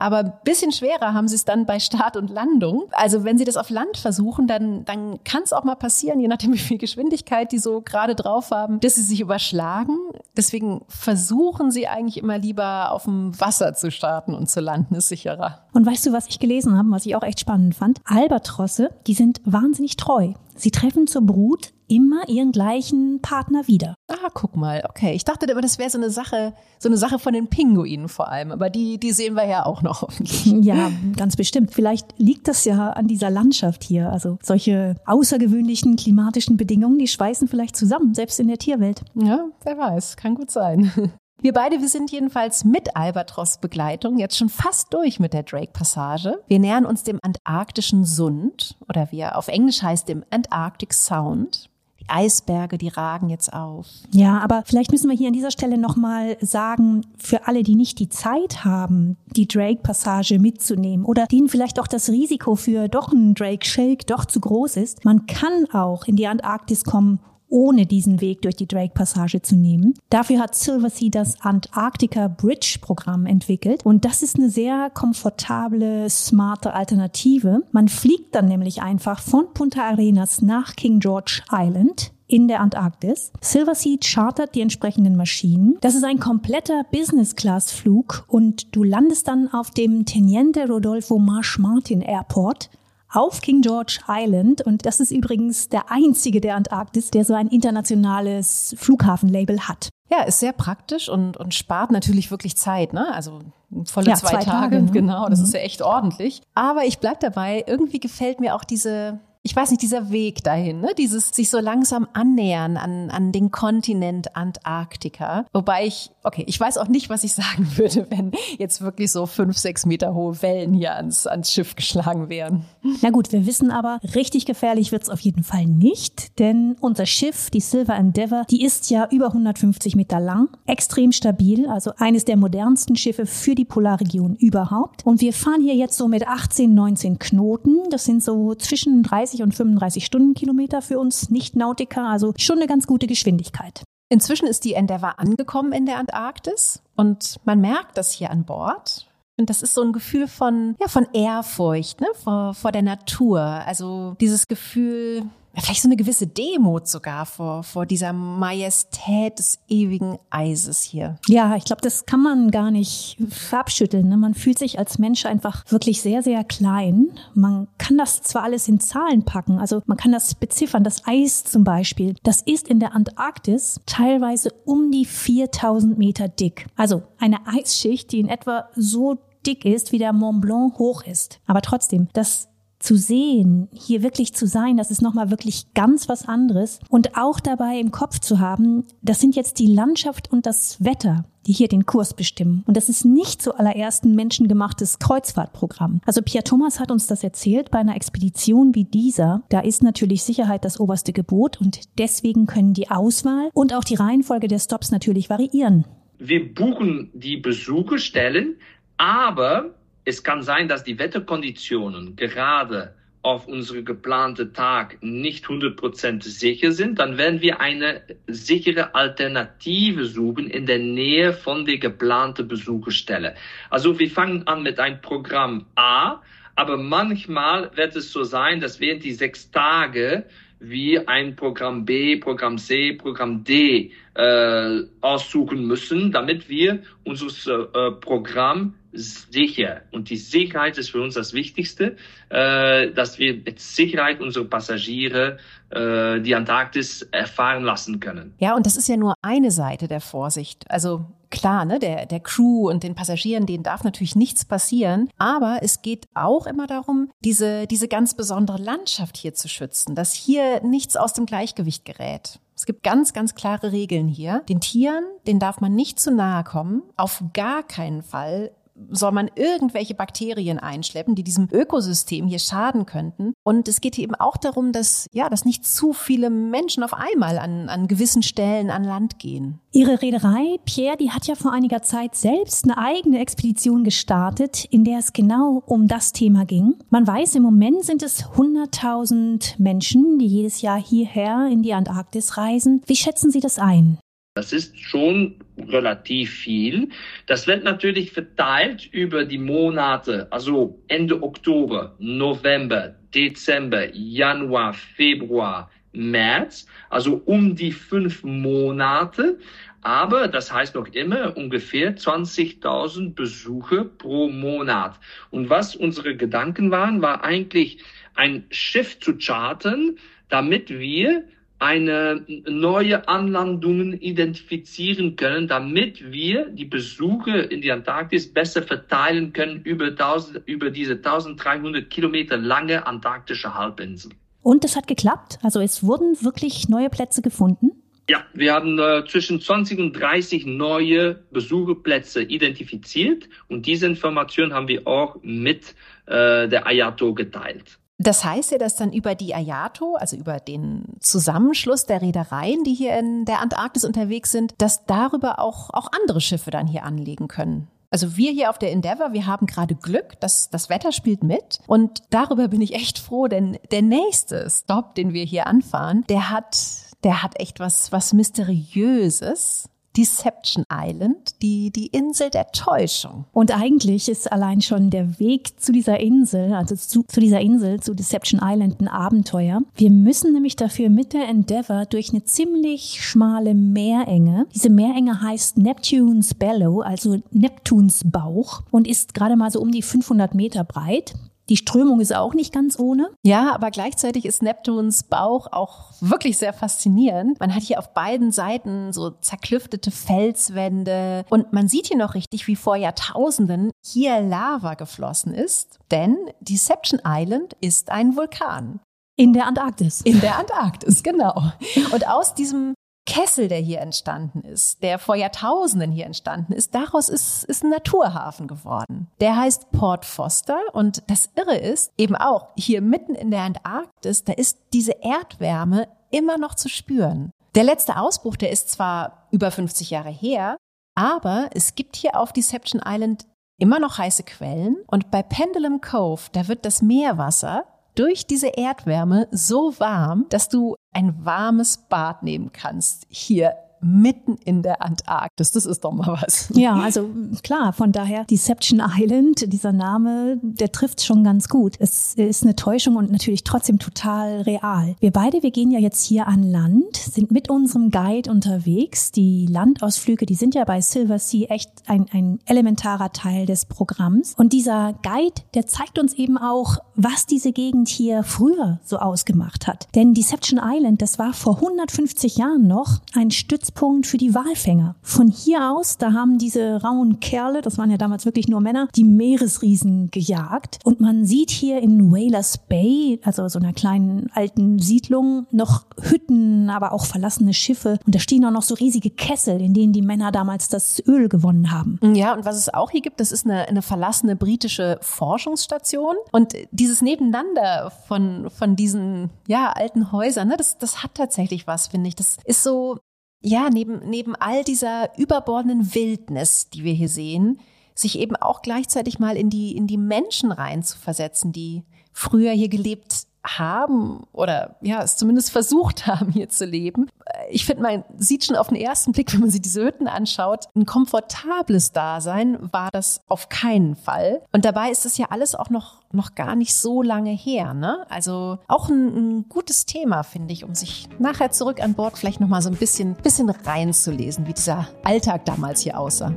Aber 0.03 0.17
ein 0.17 0.33
bisschen 0.43 0.73
schwerer 0.73 1.13
haben 1.13 1.29
sie 1.29 1.35
es 1.35 1.45
dann 1.45 1.65
bei 1.65 1.79
Start 1.79 2.17
und 2.17 2.29
Landung. 2.29 2.89
Also 2.91 3.23
wenn 3.23 3.37
sie 3.37 3.45
das 3.45 3.55
auf 3.55 3.69
Land 3.69 3.95
versuchen, 3.95 4.47
dann, 4.47 4.83
dann 4.83 5.23
kann 5.23 5.43
es 5.43 5.53
auch 5.53 5.63
mal 5.63 5.75
passieren, 5.75 6.19
je 6.19 6.27
nachdem 6.27 6.51
wie 6.53 6.57
viel 6.57 6.77
Geschwindigkeit 6.77 7.53
die 7.53 7.57
so 7.57 7.79
gerade 7.79 8.13
drauf 8.13 8.51
haben, 8.51 8.81
dass 8.81 8.95
sie 8.95 9.01
sich 9.01 9.21
überschlagen. 9.21 9.97
Deswegen 10.35 10.81
versuchen 10.89 11.71
sie 11.71 11.87
eigentlich 11.87 12.17
immer 12.17 12.37
lieber 12.37 12.91
auf 12.91 13.05
dem 13.05 13.39
Wasser 13.39 13.75
zu 13.75 13.91
starten 13.91 14.35
und 14.35 14.49
zu 14.49 14.59
landen, 14.59 14.95
ist 14.95 15.07
sicherer. 15.07 15.67
Und 15.71 15.85
weißt 15.85 16.05
du, 16.05 16.11
was 16.11 16.27
ich 16.27 16.37
gelesen 16.37 16.77
habe, 16.77 16.91
was 16.91 17.05
ich 17.05 17.15
auch 17.15 17.23
echt 17.23 17.39
spannend 17.39 17.73
fand? 17.73 18.01
Albatrosse, 18.03 18.89
die 19.07 19.13
sind 19.13 19.39
wahnsinnig 19.45 19.95
treu. 19.95 20.33
Sie 20.55 20.71
treffen 20.71 21.07
zur 21.07 21.21
Brut 21.21 21.71
immer 21.93 22.27
ihren 22.27 22.51
gleichen 22.51 23.21
Partner 23.21 23.67
wieder. 23.67 23.95
Ah, 24.07 24.29
guck 24.33 24.55
mal, 24.55 24.83
okay. 24.89 25.13
Ich 25.13 25.25
dachte 25.25 25.45
immer, 25.45 25.61
das 25.61 25.77
wäre 25.77 25.89
so 25.89 25.97
eine 25.97 26.09
Sache, 26.09 26.53
so 26.79 26.89
eine 26.89 26.97
Sache 26.97 27.19
von 27.19 27.33
den 27.33 27.47
Pinguinen 27.49 28.09
vor 28.09 28.29
allem, 28.29 28.51
aber 28.51 28.69
die, 28.69 28.97
die 28.99 29.11
sehen 29.11 29.35
wir 29.35 29.45
ja 29.45 29.65
auch 29.65 29.81
noch. 29.81 30.09
ja, 30.45 30.91
ganz 31.15 31.35
bestimmt. 31.35 31.73
Vielleicht 31.73 32.17
liegt 32.17 32.47
das 32.47 32.65
ja 32.65 32.91
an 32.91 33.07
dieser 33.07 33.29
Landschaft 33.29 33.83
hier. 33.83 34.09
Also 34.11 34.37
solche 34.41 34.95
außergewöhnlichen 35.05 35.95
klimatischen 35.95 36.57
Bedingungen, 36.57 36.97
die 36.97 37.07
schweißen 37.07 37.47
vielleicht 37.47 37.75
zusammen, 37.75 38.13
selbst 38.15 38.39
in 38.39 38.47
der 38.47 38.57
Tierwelt. 38.57 39.03
Ja, 39.15 39.45
wer 39.63 39.77
weiß, 39.77 40.17
kann 40.17 40.35
gut 40.35 40.51
sein. 40.51 40.91
Wir 41.43 41.51
beide, 41.51 41.81
wir 41.81 41.89
sind 41.89 42.09
jedenfalls 42.09 42.63
mit 42.63 42.95
Albatros-Begleitung 42.95 44.17
jetzt 44.17 44.37
schon 44.37 44.47
fast 44.47 44.93
durch 44.93 45.19
mit 45.19 45.33
der 45.33 45.43
Drake-Passage. 45.43 46.41
Wir 46.47 46.59
nähern 46.59 46.85
uns 46.85 47.03
dem 47.03 47.19
antarktischen 47.21 48.05
Sund 48.05 48.77
oder 48.87 49.11
wie 49.11 49.19
er 49.19 49.37
auf 49.37 49.49
Englisch 49.49 49.83
heißt, 49.83 50.07
dem 50.07 50.23
Antarctic 50.29 50.93
Sound. 50.93 51.69
Eisberge, 52.07 52.77
die 52.77 52.89
ragen 52.89 53.29
jetzt 53.29 53.53
auf. 53.53 53.87
Ja, 54.11 54.39
aber 54.39 54.63
vielleicht 54.65 54.91
müssen 54.91 55.09
wir 55.09 55.17
hier 55.17 55.27
an 55.27 55.33
dieser 55.33 55.51
Stelle 55.51 55.77
nochmal 55.77 56.37
sagen, 56.41 57.05
für 57.17 57.47
alle, 57.47 57.63
die 57.63 57.75
nicht 57.75 57.99
die 57.99 58.09
Zeit 58.09 58.65
haben, 58.65 59.17
die 59.35 59.47
Drake-Passage 59.47 60.39
mitzunehmen 60.39 61.05
oder 61.05 61.25
denen 61.27 61.49
vielleicht 61.49 61.79
auch 61.79 61.87
das 61.87 62.09
Risiko 62.09 62.55
für 62.55 62.87
doch 62.87 63.11
einen 63.11 63.33
Drake-Shake 63.33 64.05
doch 64.07 64.25
zu 64.25 64.39
groß 64.39 64.77
ist, 64.77 65.05
man 65.05 65.25
kann 65.25 65.65
auch 65.71 66.05
in 66.05 66.15
die 66.15 66.27
Antarktis 66.27 66.83
kommen 66.83 67.19
ohne 67.53 67.85
diesen 67.85 68.19
Weg 68.19 68.41
durch 68.41 68.55
die 68.55 68.67
Drake-Passage 68.67 69.43
zu 69.43 69.55
nehmen. 69.55 69.93
Dafür 70.09 70.39
hat 70.39 70.55
Silversea 70.55 71.09
das 71.11 71.39
Antarctica 71.41 72.27
Bridge 72.27 72.79
Programm 72.81 73.27
entwickelt 73.27 73.85
und 73.85 74.05
das 74.05 74.23
ist 74.23 74.37
eine 74.37 74.49
sehr 74.49 74.89
komfortable, 74.89 76.09
smarte 76.09 76.73
Alternative. 76.73 77.61
Man 77.71 77.89
fliegt 77.89 78.33
dann 78.33 78.47
nämlich 78.47 78.81
einfach 78.81 79.19
von 79.19 79.53
Punta 79.53 79.87
Arenas 79.87 80.41
nach 80.41 80.75
King 80.75 80.99
George 80.99 81.43
Island 81.51 82.11
in 82.25 82.47
der 82.47 82.61
Antarktis. 82.61 83.31
Silversea 83.41 83.97
chartert 84.03 84.55
die 84.55 84.61
entsprechenden 84.61 85.15
Maschinen. 85.15 85.77
Das 85.81 85.93
ist 85.93 86.03
ein 86.03 86.19
kompletter 86.19 86.83
Business-Class-Flug 86.91 88.25
und 88.27 88.75
du 88.75 88.83
landest 88.83 89.27
dann 89.27 89.47
auf 89.53 89.69
dem 89.69 90.05
Teniente 90.05 90.67
Rodolfo 90.67 91.19
Marsh 91.19 91.59
Martin 91.59 92.01
Airport 92.01 92.71
auf 93.13 93.41
King 93.41 93.61
George 93.61 93.99
Island. 94.07 94.61
Und 94.61 94.85
das 94.85 94.99
ist 94.99 95.11
übrigens 95.11 95.69
der 95.69 95.91
einzige 95.91 96.41
der 96.41 96.55
Antarktis, 96.55 97.11
der 97.11 97.25
so 97.25 97.33
ein 97.33 97.47
internationales 97.47 98.75
Flughafenlabel 98.77 99.61
hat. 99.61 99.89
Ja, 100.11 100.23
ist 100.23 100.39
sehr 100.39 100.53
praktisch 100.53 101.09
und, 101.09 101.37
und 101.37 101.53
spart 101.53 101.91
natürlich 101.91 102.29
wirklich 102.29 102.55
Zeit, 102.57 102.93
ne? 102.93 103.13
Also 103.13 103.39
volle 103.85 104.09
ja, 104.09 104.15
zwei, 104.15 104.29
zwei, 104.29 104.43
Tage, 104.43 104.51
Tage 104.51 104.81
ne? 104.81 104.91
genau, 104.91 105.29
das 105.29 105.39
mhm. 105.39 105.45
ist 105.45 105.53
ja 105.53 105.59
echt 105.61 105.81
ordentlich. 105.81 106.41
Aber 106.53 106.85
ich 106.85 106.99
bleib 106.99 107.19
dabei, 107.19 107.63
irgendwie 107.65 107.99
gefällt 107.99 108.39
mir 108.39 108.55
auch 108.55 108.63
diese 108.63 109.19
ich 109.45 109.53
weiß 109.53 109.71
nicht, 109.71 109.81
dieser 109.81 110.09
Weg 110.09 110.41
dahin, 110.43 110.79
ne? 110.79 110.91
dieses 110.97 111.29
sich 111.29 111.49
so 111.49 111.59
langsam 111.59 112.07
annähern 112.13 112.77
an, 112.77 113.09
an 113.09 113.33
den 113.33 113.51
Kontinent 113.51 114.37
Antarktika. 114.37 115.45
Wobei 115.51 115.85
ich, 115.85 116.11
okay, 116.23 116.45
ich 116.47 116.57
weiß 116.57 116.77
auch 116.77 116.87
nicht, 116.87 117.09
was 117.09 117.25
ich 117.25 117.33
sagen 117.33 117.67
würde, 117.75 118.07
wenn 118.09 118.31
jetzt 118.57 118.79
wirklich 118.79 119.11
so 119.11 119.25
fünf, 119.25 119.57
sechs 119.57 119.85
Meter 119.85 120.13
hohe 120.13 120.41
Wellen 120.41 120.73
hier 120.73 120.95
ans, 120.95 121.27
ans 121.27 121.51
Schiff 121.51 121.75
geschlagen 121.75 122.29
wären. 122.29 122.63
Na 123.01 123.09
gut, 123.09 123.33
wir 123.33 123.45
wissen 123.45 123.69
aber, 123.69 123.99
richtig 124.15 124.45
gefährlich 124.45 124.93
wird's 124.93 125.09
auf 125.09 125.19
jeden 125.19 125.43
Fall 125.43 125.65
nicht, 125.65 126.39
denn 126.39 126.77
unser 126.79 127.05
Schiff, 127.05 127.49
die 127.49 127.59
Silver 127.59 127.95
Endeavour, 127.95 128.45
die 128.49 128.63
ist 128.63 128.89
ja 128.91 129.09
über 129.11 129.27
150 129.27 129.97
Meter 129.97 130.21
lang, 130.21 130.47
extrem 130.67 131.11
stabil, 131.11 131.67
also 131.67 131.91
eines 131.97 132.23
der 132.23 132.37
modernsten 132.37 132.95
Schiffe 132.95 133.25
für 133.25 133.55
die 133.55 133.65
Polarregion 133.65 134.35
überhaupt. 134.37 135.05
Und 135.05 135.19
wir 135.19 135.33
fahren 135.33 135.61
hier 135.61 135.75
jetzt 135.75 135.97
so 135.97 136.07
mit 136.07 136.25
18, 136.25 136.73
19 136.73 137.19
Knoten. 137.19 137.89
Das 137.89 138.05
sind 138.05 138.23
so 138.23 138.55
zwischen 138.55 139.03
30 139.03 139.32
und 139.41 139.55
35 139.55 140.05
Stundenkilometer 140.05 140.81
für 140.81 140.99
uns 140.99 141.29
Nicht-Nautiker, 141.29 142.05
also 142.05 142.33
schon 142.37 142.57
eine 142.57 142.67
ganz 142.67 142.85
gute 142.85 143.07
Geschwindigkeit. 143.07 143.83
Inzwischen 144.09 144.47
ist 144.47 144.63
die 144.65 144.73
Endeavour 144.73 145.17
angekommen 145.19 145.71
in 145.71 145.85
der 145.87 145.97
Antarktis 145.97 146.83
und 146.95 147.37
man 147.45 147.61
merkt 147.61 147.97
das 147.97 148.11
hier 148.11 148.29
an 148.29 148.45
Bord. 148.45 149.09
Und 149.39 149.49
das 149.49 149.63
ist 149.63 149.73
so 149.73 149.81
ein 149.81 149.93
Gefühl 149.93 150.27
von, 150.27 150.75
ja, 150.79 150.87
von 150.87 151.07
Ehrfurcht, 151.13 152.01
ne, 152.01 152.07
vor, 152.13 152.53
vor 152.53 152.71
der 152.71 152.83
Natur. 152.83 153.41
Also 153.41 154.15
dieses 154.21 154.47
Gefühl, 154.47 155.23
vielleicht 155.61 155.81
so 155.81 155.87
eine 155.87 155.95
gewisse 155.95 156.27
Demut 156.27 156.87
sogar 156.87 157.25
vor, 157.25 157.63
vor 157.63 157.85
dieser 157.85 158.13
Majestät 158.13 159.39
des 159.39 159.59
ewigen 159.67 160.17
Eises 160.29 160.81
hier. 160.81 161.17
Ja, 161.27 161.55
ich 161.55 161.65
glaube, 161.65 161.81
das 161.81 162.05
kann 162.05 162.21
man 162.21 162.51
gar 162.51 162.71
nicht 162.71 163.17
abschütteln. 163.51 164.09
Ne? 164.09 164.17
Man 164.17 164.33
fühlt 164.33 164.59
sich 164.59 164.79
als 164.79 164.97
Mensch 164.97 165.25
einfach 165.25 165.63
wirklich 165.69 166.01
sehr, 166.01 166.23
sehr 166.23 166.43
klein. 166.43 167.11
Man 167.33 167.67
kann 167.77 167.97
das 167.97 168.21
zwar 168.21 168.43
alles 168.43 168.67
in 168.67 168.79
Zahlen 168.79 169.23
packen, 169.23 169.59
also 169.59 169.81
man 169.85 169.97
kann 169.97 170.11
das 170.11 170.35
beziffern. 170.35 170.83
Das 170.83 171.05
Eis 171.05 171.43
zum 171.43 171.63
Beispiel, 171.63 172.15
das 172.23 172.41
ist 172.41 172.67
in 172.67 172.79
der 172.79 172.95
Antarktis 172.95 173.79
teilweise 173.85 174.49
um 174.65 174.91
die 174.91 175.05
4000 175.05 175.97
Meter 175.97 176.27
dick. 176.27 176.67
Also 176.75 177.03
eine 177.19 177.45
Eisschicht, 177.47 178.11
die 178.11 178.19
in 178.19 178.29
etwa 178.29 178.69
so 178.75 179.19
dick 179.45 179.65
ist, 179.65 179.91
wie 179.91 179.97
der 179.97 180.13
Mont 180.13 180.41
Blanc 180.41 180.77
hoch 180.79 181.03
ist. 181.03 181.39
Aber 181.45 181.61
trotzdem, 181.61 182.07
das 182.13 182.47
zu 182.83 182.97
sehen, 182.97 183.69
hier 183.71 184.03
wirklich 184.03 184.33
zu 184.33 184.45
sein, 184.45 184.75
das 184.75 184.91
ist 184.91 185.01
nochmal 185.01 185.31
wirklich 185.31 185.73
ganz 185.73 186.09
was 186.09 186.27
anderes. 186.27 186.79
Und 186.89 187.17
auch 187.17 187.39
dabei 187.39 187.79
im 187.79 187.91
Kopf 187.91 188.19
zu 188.19 188.39
haben, 188.39 188.85
das 189.01 189.21
sind 189.21 189.37
jetzt 189.37 189.59
die 189.59 189.67
Landschaft 189.67 190.31
und 190.31 190.45
das 190.45 190.83
Wetter, 190.83 191.23
die 191.47 191.53
hier 191.53 191.69
den 191.69 191.85
Kurs 191.85 192.13
bestimmen. 192.13 192.63
Und 192.67 192.75
das 192.75 192.89
ist 192.89 193.05
nicht 193.05 193.41
zuallererst 193.41 194.03
ein 194.03 194.15
menschengemachtes 194.15 194.99
Kreuzfahrtprogramm. 194.99 196.01
Also 196.05 196.21
Pierre 196.21 196.43
Thomas 196.43 196.81
hat 196.81 196.91
uns 196.91 197.07
das 197.07 197.23
erzählt, 197.23 197.71
bei 197.71 197.79
einer 197.79 197.95
Expedition 197.95 198.75
wie 198.75 198.83
dieser, 198.83 199.43
da 199.47 199.61
ist 199.61 199.81
natürlich 199.81 200.23
Sicherheit 200.23 200.65
das 200.65 200.77
oberste 200.77 201.13
Gebot 201.13 201.61
und 201.61 201.79
deswegen 201.97 202.47
können 202.47 202.73
die 202.73 202.91
Auswahl 202.91 203.49
und 203.53 203.73
auch 203.73 203.85
die 203.85 203.95
Reihenfolge 203.95 204.49
der 204.49 204.59
Stops 204.59 204.91
natürlich 204.91 205.29
variieren. 205.29 205.85
Wir 206.19 206.53
buchen 206.53 207.11
die 207.13 207.37
Besucherstellen, 207.37 208.57
aber 208.97 209.73
es 210.05 210.23
kann 210.23 210.41
sein, 210.43 210.67
dass 210.67 210.83
die 210.83 210.99
Wetterkonditionen 210.99 212.15
gerade 212.15 212.93
auf 213.23 213.47
unsere 213.47 213.83
geplante 213.83 214.51
Tag 214.51 214.97
nicht 215.01 215.45
100% 215.45 216.23
sicher 216.23 216.73
sind, 216.73 216.99
dann 216.99 217.17
werden 217.17 217.41
wir 217.41 217.61
eine 217.61 218.01
sichere 218.27 218.93
Alternative 218.95 220.05
suchen 220.05 220.49
in 220.49 220.65
der 220.65 220.79
Nähe 220.79 221.31
von 221.31 221.65
der 221.65 221.77
geplanten 221.77 222.49
Besucherstelle. 222.49 223.35
Also 223.69 223.97
wir 223.97 224.09
fangen 224.09 224.45
an 224.45 224.61
mit 224.61 224.77
einem 224.77 224.99
Programm 225.01 225.65
A, 225.75 226.21
aber 226.55 226.75
manchmal 226.75 227.71
wird 227.77 227.95
es 227.95 228.11
so 228.11 228.25
sein, 228.25 228.59
dass 228.59 228.81
während 228.81 229.05
die 229.05 229.13
sechs 229.13 229.49
Tage 229.49 230.25
wie 230.59 230.99
ein 231.07 231.35
Programm 231.35 231.85
B, 231.85 232.17
Programm 232.17 232.57
C, 232.57 232.93
Programm 232.93 233.43
D 233.45 233.91
äh, 234.15 234.81
aussuchen 234.99 235.65
müssen, 235.65 236.11
damit 236.11 236.49
wir 236.49 236.83
unser 237.05 237.69
äh, 237.73 237.91
Programm 237.91 238.75
sicher. 238.93 239.81
Und 239.91 240.09
die 240.09 240.17
Sicherheit 240.17 240.77
ist 240.77 240.91
für 240.91 241.01
uns 241.01 241.15
das 241.15 241.33
Wichtigste, 241.33 241.97
äh, 242.29 242.91
dass 242.91 243.19
wir 243.19 243.35
mit 243.35 243.59
Sicherheit 243.59 244.21
unsere 244.21 244.45
Passagiere 244.45 245.37
äh, 245.69 246.21
die 246.21 246.35
Antarktis 246.35 247.01
erfahren 247.11 247.63
lassen 247.63 247.99
können. 247.99 248.33
Ja, 248.39 248.55
und 248.55 248.65
das 248.65 248.77
ist 248.77 248.87
ja 248.87 248.97
nur 248.97 249.15
eine 249.21 249.51
Seite 249.51 249.87
der 249.87 250.01
Vorsicht. 250.01 250.69
Also 250.69 251.05
klar, 251.29 251.65
ne, 251.65 251.79
der, 251.79 252.05
der 252.05 252.19
Crew 252.19 252.69
und 252.69 252.83
den 252.83 252.95
Passagieren, 252.95 253.45
denen 253.45 253.63
darf 253.63 253.83
natürlich 253.83 254.15
nichts 254.15 254.45
passieren. 254.45 255.09
Aber 255.17 255.59
es 255.61 255.81
geht 255.81 256.05
auch 256.13 256.45
immer 256.45 256.67
darum, 256.67 257.09
diese, 257.23 257.65
diese 257.67 257.87
ganz 257.87 258.15
besondere 258.15 258.61
Landschaft 258.61 259.17
hier 259.17 259.33
zu 259.33 259.49
schützen, 259.49 259.95
dass 259.95 260.13
hier 260.13 260.61
nichts 260.63 260.95
aus 260.95 261.13
dem 261.13 261.25
Gleichgewicht 261.25 261.85
gerät. 261.85 262.39
Es 262.55 262.65
gibt 262.67 262.83
ganz, 262.83 263.13
ganz 263.13 263.33
klare 263.33 263.71
Regeln 263.71 264.07
hier. 264.07 264.43
Den 264.47 264.61
Tieren, 264.61 265.03
denen 265.25 265.39
darf 265.39 265.59
man 265.59 265.73
nicht 265.73 265.99
zu 265.99 266.11
nahe 266.11 266.43
kommen. 266.43 266.83
Auf 266.95 267.23
gar 267.33 267.63
keinen 267.63 268.03
Fall 268.03 268.51
soll 268.89 269.11
man 269.11 269.29
irgendwelche 269.35 269.95
Bakterien 269.95 270.59
einschleppen, 270.59 271.15
die 271.15 271.23
diesem 271.23 271.47
Ökosystem 271.51 272.27
hier 272.27 272.39
schaden 272.39 272.85
könnten. 272.85 273.33
Und 273.43 273.67
es 273.67 273.81
geht 273.81 273.97
eben 273.99 274.15
auch 274.15 274.37
darum, 274.37 274.71
dass, 274.71 275.07
ja, 275.11 275.29
dass 275.29 275.45
nicht 275.45 275.65
zu 275.65 275.93
viele 275.93 276.29
Menschen 276.29 276.83
auf 276.83 276.93
einmal 276.93 277.37
an, 277.37 277.69
an 277.69 277.87
gewissen 277.87 278.23
Stellen 278.23 278.69
an 278.69 278.83
Land 278.83 279.19
gehen. 279.19 279.59
Ihre 279.71 280.01
Reederei, 280.01 280.57
Pierre, 280.65 280.97
die 280.97 281.11
hat 281.11 281.25
ja 281.25 281.35
vor 281.35 281.51
einiger 281.51 281.81
Zeit 281.81 282.15
selbst 282.15 282.65
eine 282.65 282.77
eigene 282.77 283.19
Expedition 283.19 283.83
gestartet, 283.83 284.65
in 284.65 284.83
der 284.83 284.99
es 284.99 285.13
genau 285.13 285.63
um 285.65 285.87
das 285.87 286.11
Thema 286.11 286.45
ging. 286.45 286.75
Man 286.89 287.07
weiß, 287.07 287.35
im 287.35 287.43
Moment 287.43 287.83
sind 287.83 288.03
es 288.03 288.25
100.000 288.25 289.55
Menschen, 289.57 290.19
die 290.19 290.27
jedes 290.27 290.61
Jahr 290.61 290.79
hierher 290.79 291.47
in 291.51 291.63
die 291.63 291.73
Antarktis 291.73 292.37
reisen. 292.37 292.81
Wie 292.85 292.95
schätzen 292.95 293.31
Sie 293.31 293.39
das 293.39 293.59
ein? 293.59 293.97
Das 294.35 294.51
ist 294.51 294.79
schon 294.79 295.35
relativ 295.59 296.31
viel. 296.31 296.89
Das 297.27 297.45
wird 297.45 297.63
natürlich 297.63 298.13
verteilt 298.13 298.89
über 298.91 299.25
die 299.25 299.37
Monate, 299.37 300.27
also 300.31 300.81
Ende 300.87 301.21
Oktober, 301.21 301.95
November, 301.99 302.95
Dezember, 303.13 303.93
Januar, 303.93 304.73
Februar, 304.73 305.69
März, 305.91 306.65
also 306.89 307.21
um 307.25 307.55
die 307.55 307.71
fünf 307.71 308.23
Monate. 308.23 309.37
Aber 309.81 310.27
das 310.27 310.51
heißt 310.51 310.73
noch 310.73 310.87
immer 310.87 311.37
ungefähr 311.37 311.95
20.000 311.95 313.13
Besuche 313.13 313.85
pro 313.85 314.29
Monat. 314.29 314.99
Und 315.29 315.51
was 315.51 315.75
unsere 315.75 316.15
Gedanken 316.15 316.71
waren, 316.71 317.03
war 317.03 317.23
eigentlich 317.23 317.83
ein 318.15 318.45
Schiff 318.49 318.99
zu 318.99 319.15
chartern, 319.15 319.99
damit 320.29 320.71
wir 320.71 321.25
eine 321.63 322.25
neue 322.45 323.07
Anlandungen 323.07 323.93
identifizieren 323.93 325.15
können, 325.15 325.47
damit 325.47 326.11
wir 326.11 326.49
die 326.49 326.65
Besuche 326.65 327.31
in 327.37 327.61
die 327.61 327.71
Antarktis 327.71 328.31
besser 328.31 328.63
verteilen 328.63 329.31
können 329.31 329.61
über, 329.63 329.85
1000, 329.85 330.41
über 330.45 330.69
diese 330.71 330.95
1300 330.95 331.89
Kilometer 331.89 332.35
lange 332.35 332.85
antarktische 332.85 333.55
Halbinsel. 333.55 334.11
Und 334.41 334.65
es 334.65 334.75
hat 334.75 334.87
geklappt? 334.87 335.39
Also 335.41 335.61
es 335.61 335.83
wurden 335.83 336.21
wirklich 336.21 336.67
neue 336.67 336.89
Plätze 336.89 337.21
gefunden? 337.21 337.71
Ja, 338.09 338.25
wir 338.33 338.53
haben 338.53 338.77
äh, 338.77 339.05
zwischen 339.07 339.39
20 339.39 339.79
und 339.79 339.93
30 339.93 340.45
neue 340.45 341.23
Besucherplätze 341.31 342.23
identifiziert 342.23 343.29
und 343.47 343.65
diese 343.65 343.85
Information 343.85 344.53
haben 344.53 344.67
wir 344.67 344.85
auch 344.85 345.15
mit 345.23 345.73
äh, 346.07 346.49
der 346.49 346.67
Ayato 346.67 347.13
geteilt. 347.13 347.79
Das 347.99 348.25
heißt 348.25 348.51
ja, 348.51 348.57
dass 348.57 348.75
dann 348.75 348.91
über 348.91 349.15
die 349.15 349.35
Ayato, 349.35 349.95
also 349.95 350.15
über 350.17 350.39
den 350.39 350.97
Zusammenschluss 350.99 351.85
der 351.85 352.01
Reedereien, 352.01 352.63
die 352.63 352.73
hier 352.73 352.97
in 352.97 353.25
der 353.25 353.39
Antarktis 353.39 353.85
unterwegs 353.85 354.31
sind, 354.31 354.55
dass 354.57 354.85
darüber 354.85 355.39
auch, 355.39 355.69
auch 355.69 355.89
andere 356.01 356.19
Schiffe 356.19 356.51
dann 356.51 356.67
hier 356.67 356.83
anlegen 356.83 357.27
können. 357.27 357.67
Also 357.91 358.17
wir 358.17 358.31
hier 358.31 358.49
auf 358.49 358.57
der 358.57 358.71
Endeavour, 358.71 359.13
wir 359.13 359.27
haben 359.27 359.45
gerade 359.45 359.75
Glück, 359.75 360.19
dass 360.19 360.49
das 360.49 360.67
Wetter 360.69 360.91
spielt 360.91 361.23
mit 361.23 361.59
und 361.67 362.01
darüber 362.09 362.47
bin 362.47 362.59
ich 362.59 362.73
echt 362.73 362.97
froh, 362.97 363.27
denn 363.27 363.59
der 363.69 363.83
nächste 363.83 364.49
Stop, 364.49 364.95
den 364.95 365.13
wir 365.13 365.23
hier 365.23 365.45
anfahren, 365.45 366.03
der 366.09 366.31
hat 366.31 366.57
der 367.03 367.21
hat 367.21 367.39
echt 367.39 367.59
was 367.59 367.91
was 367.91 368.13
mysteriöses 368.13 369.69
Deception 369.95 370.65
Island, 370.71 371.41
die, 371.41 371.71
die 371.71 371.87
Insel 371.87 372.29
der 372.29 372.51
Täuschung. 372.51 373.25
Und 373.31 373.55
eigentlich 373.55 374.09
ist 374.09 374.31
allein 374.31 374.61
schon 374.61 374.89
der 374.89 375.19
Weg 375.19 375.59
zu 375.59 375.71
dieser 375.71 375.99
Insel, 375.99 376.53
also 376.53 376.75
zu, 376.75 377.03
zu 377.03 377.19
dieser 377.19 377.41
Insel, 377.41 377.79
zu 377.79 377.93
Deception 377.93 378.41
Island, 378.43 378.81
ein 378.81 378.87
Abenteuer. 378.87 379.61
Wir 379.75 379.91
müssen 379.91 380.33
nämlich 380.33 380.55
dafür 380.55 380.89
mit 380.89 381.13
der 381.13 381.27
Endeavour 381.27 381.85
durch 381.85 382.11
eine 382.11 382.23
ziemlich 382.23 383.03
schmale 383.03 383.53
Meerenge. 383.53 384.47
Diese 384.53 384.69
Meerenge 384.69 385.21
heißt 385.21 385.57
Neptune's 385.57 386.33
Bellow, 386.33 386.81
also 386.81 387.17
Neptuns 387.31 388.01
Bauch 388.05 388.63
und 388.71 388.87
ist 388.87 389.13
gerade 389.13 389.35
mal 389.35 389.51
so 389.51 389.61
um 389.61 389.71
die 389.71 389.81
500 389.81 390.33
Meter 390.33 390.63
breit. 390.63 391.13
Die 391.49 391.57
Strömung 391.57 391.99
ist 391.99 392.15
auch 392.15 392.33
nicht 392.33 392.53
ganz 392.53 392.79
ohne. 392.79 393.09
Ja, 393.23 393.53
aber 393.53 393.69
gleichzeitig 393.69 394.25
ist 394.25 394.41
Neptuns 394.41 395.03
Bauch 395.03 395.47
auch 395.51 395.91
wirklich 395.99 396.37
sehr 396.37 396.53
faszinierend. 396.53 397.39
Man 397.39 397.53
hat 397.53 397.63
hier 397.63 397.79
auf 397.79 397.93
beiden 397.93 398.31
Seiten 398.31 398.93
so 398.93 399.09
zerklüftete 399.11 399.91
Felswände 399.91 401.25
und 401.29 401.51
man 401.51 401.67
sieht 401.67 401.87
hier 401.87 401.97
noch 401.97 402.13
richtig, 402.13 402.47
wie 402.47 402.55
vor 402.55 402.75
Jahrtausenden 402.75 403.71
hier 403.85 404.21
Lava 404.21 404.75
geflossen 404.75 405.33
ist. 405.33 405.79
Denn 405.91 406.17
Deception 406.39 407.01
Island 407.05 407.55
ist 407.59 407.89
ein 407.89 408.15
Vulkan. 408.15 408.79
In 409.15 409.33
der 409.33 409.45
Antarktis. 409.45 410.01
In 410.01 410.21
der 410.21 410.39
Antarktis, 410.39 411.03
genau. 411.03 411.51
Und 411.91 412.07
aus 412.07 412.33
diesem 412.33 412.73
Kessel, 413.05 413.47
der 413.49 413.59
hier 413.59 413.81
entstanden 413.81 414.41
ist, 414.41 414.81
der 414.81 414.97
vor 414.97 415.15
Jahrtausenden 415.15 415.91
hier 415.91 416.05
entstanden 416.05 416.53
ist, 416.53 416.73
daraus 416.73 417.09
ist, 417.09 417.43
ist 417.43 417.63
ein 417.63 417.69
Naturhafen 417.69 418.47
geworden. 418.47 419.07
Der 419.19 419.35
heißt 419.35 419.71
Port 419.71 420.05
Foster 420.05 420.59
und 420.71 421.03
das 421.07 421.29
Irre 421.35 421.57
ist 421.57 421.91
eben 421.97 422.15
auch 422.15 422.47
hier 422.55 422.81
mitten 422.81 423.15
in 423.15 423.29
der 423.29 423.41
Antarktis, 423.41 424.23
da 424.23 424.33
ist 424.33 424.57
diese 424.71 424.93
Erdwärme 425.01 425.87
immer 426.11 426.37
noch 426.37 426.55
zu 426.55 426.69
spüren. 426.69 427.31
Der 427.55 427.63
letzte 427.63 427.97
Ausbruch, 427.97 428.35
der 428.35 428.51
ist 428.51 428.69
zwar 428.69 429.27
über 429.31 429.51
50 429.51 429.89
Jahre 429.89 430.09
her, 430.09 430.57
aber 430.95 431.49
es 431.53 431.75
gibt 431.75 431.95
hier 431.95 432.17
auf 432.17 432.31
Deception 432.31 432.81
Island 432.85 433.25
immer 433.59 433.79
noch 433.79 433.97
heiße 433.97 434.23
Quellen 434.23 434.77
und 434.87 435.11
bei 435.11 435.23
Pendulum 435.23 435.81
Cove, 435.81 436.21
da 436.31 436.47
wird 436.47 436.65
das 436.65 436.81
Meerwasser 436.81 437.65
durch 437.95 438.25
diese 438.25 438.47
Erdwärme 438.47 439.27
so 439.31 439.79
warm, 439.79 440.25
dass 440.29 440.49
du 440.49 440.75
ein 440.93 441.25
warmes 441.25 441.77
Bad 441.77 442.23
nehmen 442.23 442.51
kannst 442.53 443.05
hier 443.09 443.55
mitten 443.83 444.37
in 444.45 444.61
der 444.61 444.81
Antarktis. 444.81 445.51
Das 445.51 445.65
ist 445.65 445.83
doch 445.83 445.91
mal 445.91 446.19
was. 446.21 446.49
Ja, 446.53 446.75
also 446.75 447.09
klar, 447.43 447.73
von 447.73 447.91
daher 447.91 448.25
Deception 448.25 448.81
Island, 448.81 449.51
dieser 449.51 449.71
Name, 449.71 450.39
der 450.41 450.71
trifft 450.71 451.03
schon 451.03 451.23
ganz 451.23 451.49
gut. 451.49 451.75
Es 451.79 452.13
ist 452.15 452.43
eine 452.43 452.55
Täuschung 452.55 452.95
und 452.95 453.11
natürlich 453.11 453.43
trotzdem 453.43 453.79
total 453.79 454.41
real. 454.41 454.95
Wir 454.99 455.11
beide, 455.11 455.43
wir 455.43 455.51
gehen 455.51 455.71
ja 455.71 455.79
jetzt 455.79 456.05
hier 456.05 456.27
an 456.27 456.43
Land, 456.43 456.95
sind 456.95 457.31
mit 457.31 457.49
unserem 457.49 457.91
Guide 457.91 458.29
unterwegs. 458.29 459.11
Die 459.11 459.47
Landausflüge, 459.47 460.25
die 460.25 460.35
sind 460.35 460.55
ja 460.55 460.63
bei 460.65 460.81
Silver 460.81 461.19
Sea 461.19 461.47
echt 461.49 461.69
ein, 461.87 462.05
ein 462.11 462.39
elementarer 462.45 463.11
Teil 463.11 463.45
des 463.45 463.65
Programms. 463.65 464.33
Und 464.37 464.53
dieser 464.53 464.93
Guide, 465.03 465.41
der 465.53 465.67
zeigt 465.67 465.99
uns 465.99 466.13
eben 466.13 466.37
auch, 466.37 466.77
was 466.95 467.25
diese 467.25 467.51
Gegend 467.51 467.89
hier 467.89 468.23
früher 468.23 468.79
so 468.83 468.97
ausgemacht 468.97 469.67
hat. 469.67 469.87
Denn 469.95 470.13
Deception 470.13 470.59
Island, 470.63 471.01
das 471.01 471.19
war 471.19 471.33
vor 471.33 471.55
150 471.55 472.37
Jahren 472.37 472.67
noch 472.67 472.99
ein 473.13 473.31
Stütz 473.31 473.71
Stützpunkt 473.73 474.07
für 474.07 474.17
die 474.17 474.33
Walfänger. 474.33 474.95
Von 475.01 475.27
hier 475.27 475.71
aus, 475.71 475.97
da 475.97 476.13
haben 476.13 476.37
diese 476.37 476.81
rauen 476.81 477.19
Kerle, 477.19 477.61
das 477.61 477.77
waren 477.77 477.91
ja 477.91 477.97
damals 477.97 478.25
wirklich 478.25 478.47
nur 478.47 478.61
Männer, 478.61 478.87
die 478.95 479.03
Meeresriesen 479.03 480.09
gejagt. 480.11 480.79
Und 480.83 481.01
man 481.01 481.25
sieht 481.25 481.49
hier 481.51 481.81
in 481.81 482.11
Whalers 482.11 482.57
Bay, 482.57 483.19
also 483.23 483.47
so 483.47 483.59
einer 483.59 483.73
kleinen 483.73 484.29
alten 484.33 484.79
Siedlung, 484.79 485.47
noch 485.51 485.85
Hütten, 486.01 486.69
aber 486.69 486.93
auch 486.93 487.05
verlassene 487.05 487.53
Schiffe. 487.53 487.99
Und 488.05 488.15
da 488.15 488.19
stehen 488.19 488.45
auch 488.45 488.51
noch 488.51 488.61
so 488.61 488.75
riesige 488.75 489.09
Kessel, 489.09 489.61
in 489.61 489.73
denen 489.73 489.93
die 489.93 490.01
Männer 490.01 490.31
damals 490.31 490.69
das 490.69 491.01
Öl 491.07 491.29
gewonnen 491.29 491.71
haben. 491.71 491.99
Ja, 492.13 492.33
und 492.33 492.45
was 492.45 492.57
es 492.57 492.73
auch 492.73 492.91
hier 492.91 493.01
gibt, 493.01 493.19
das 493.19 493.31
ist 493.31 493.45
eine, 493.45 493.67
eine 493.67 493.81
verlassene 493.81 494.35
britische 494.35 494.97
Forschungsstation. 495.01 496.15
Und 496.31 496.53
dieses 496.71 497.01
Nebeneinander 497.01 497.91
von, 498.07 498.49
von 498.49 498.75
diesen 498.75 499.29
ja, 499.47 499.71
alten 499.71 500.11
Häusern, 500.11 500.47
ne, 500.47 500.57
das, 500.57 500.77
das 500.77 501.03
hat 501.03 501.15
tatsächlich 501.15 501.67
was, 501.67 501.87
finde 501.87 502.09
ich. 502.09 502.15
Das 502.15 502.37
ist 502.45 502.63
so, 502.63 502.97
ja, 503.43 503.69
neben, 503.69 504.09
neben 504.09 504.35
all 504.35 504.63
dieser 504.63 505.17
überbordenden 505.17 505.93
Wildnis, 505.93 506.69
die 506.69 506.83
wir 506.83 506.93
hier 506.93 507.09
sehen, 507.09 507.59
sich 507.93 508.17
eben 508.17 508.35
auch 508.37 508.61
gleichzeitig 508.61 509.19
mal 509.19 509.35
in 509.35 509.49
die, 509.49 509.75
in 509.75 509.85
die 509.85 509.97
Menschen 509.97 510.51
rein 510.51 510.81
zu 510.81 510.97
versetzen, 510.97 511.51
die 511.51 511.83
früher 512.13 512.53
hier 512.53 512.69
gelebt 512.69 513.22
haben 513.45 514.25
oder 514.31 514.75
ja, 514.81 515.01
es 515.03 515.17
zumindest 515.17 515.51
versucht 515.51 516.07
haben, 516.07 516.31
hier 516.31 516.49
zu 516.49 516.65
leben. 516.65 517.09
Ich 517.49 517.65
finde, 517.65 517.83
man 517.83 518.03
sieht 518.17 518.45
schon 518.45 518.55
auf 518.55 518.67
den 518.67 518.77
ersten 518.77 519.11
Blick, 519.11 519.33
wenn 519.33 519.41
man 519.41 519.49
sich 519.49 519.61
diese 519.61 519.83
Hütten 519.83 520.07
anschaut, 520.07 520.67
ein 520.75 520.85
komfortables 520.85 521.91
Dasein 521.91 522.57
war 522.71 522.89
das 522.91 523.21
auf 523.27 523.49
keinen 523.49 523.95
Fall. 523.95 524.41
Und 524.51 524.65
dabei 524.65 524.91
ist 524.91 525.05
das 525.05 525.17
ja 525.17 525.27
alles 525.29 525.55
auch 525.55 525.69
noch, 525.69 526.01
noch 526.11 526.35
gar 526.35 526.55
nicht 526.55 526.75
so 526.75 527.01
lange 527.01 527.31
her. 527.31 527.73
Ne? 527.73 528.05
Also 528.09 528.59
auch 528.67 528.89
ein, 528.89 529.39
ein 529.39 529.49
gutes 529.49 529.85
Thema, 529.85 530.23
finde 530.23 530.53
ich, 530.53 530.63
um 530.63 530.75
sich 530.75 531.09
nachher 531.19 531.51
zurück 531.51 531.81
an 531.81 531.93
Bord 531.93 532.17
vielleicht 532.17 532.39
nochmal 532.39 532.61
so 532.61 532.69
ein 532.69 532.75
bisschen, 532.77 533.15
bisschen 533.15 533.49
reinzulesen, 533.49 534.47
wie 534.47 534.53
dieser 534.53 534.87
Alltag 535.03 535.45
damals 535.45 535.81
hier 535.81 535.99
aussah. 535.99 536.33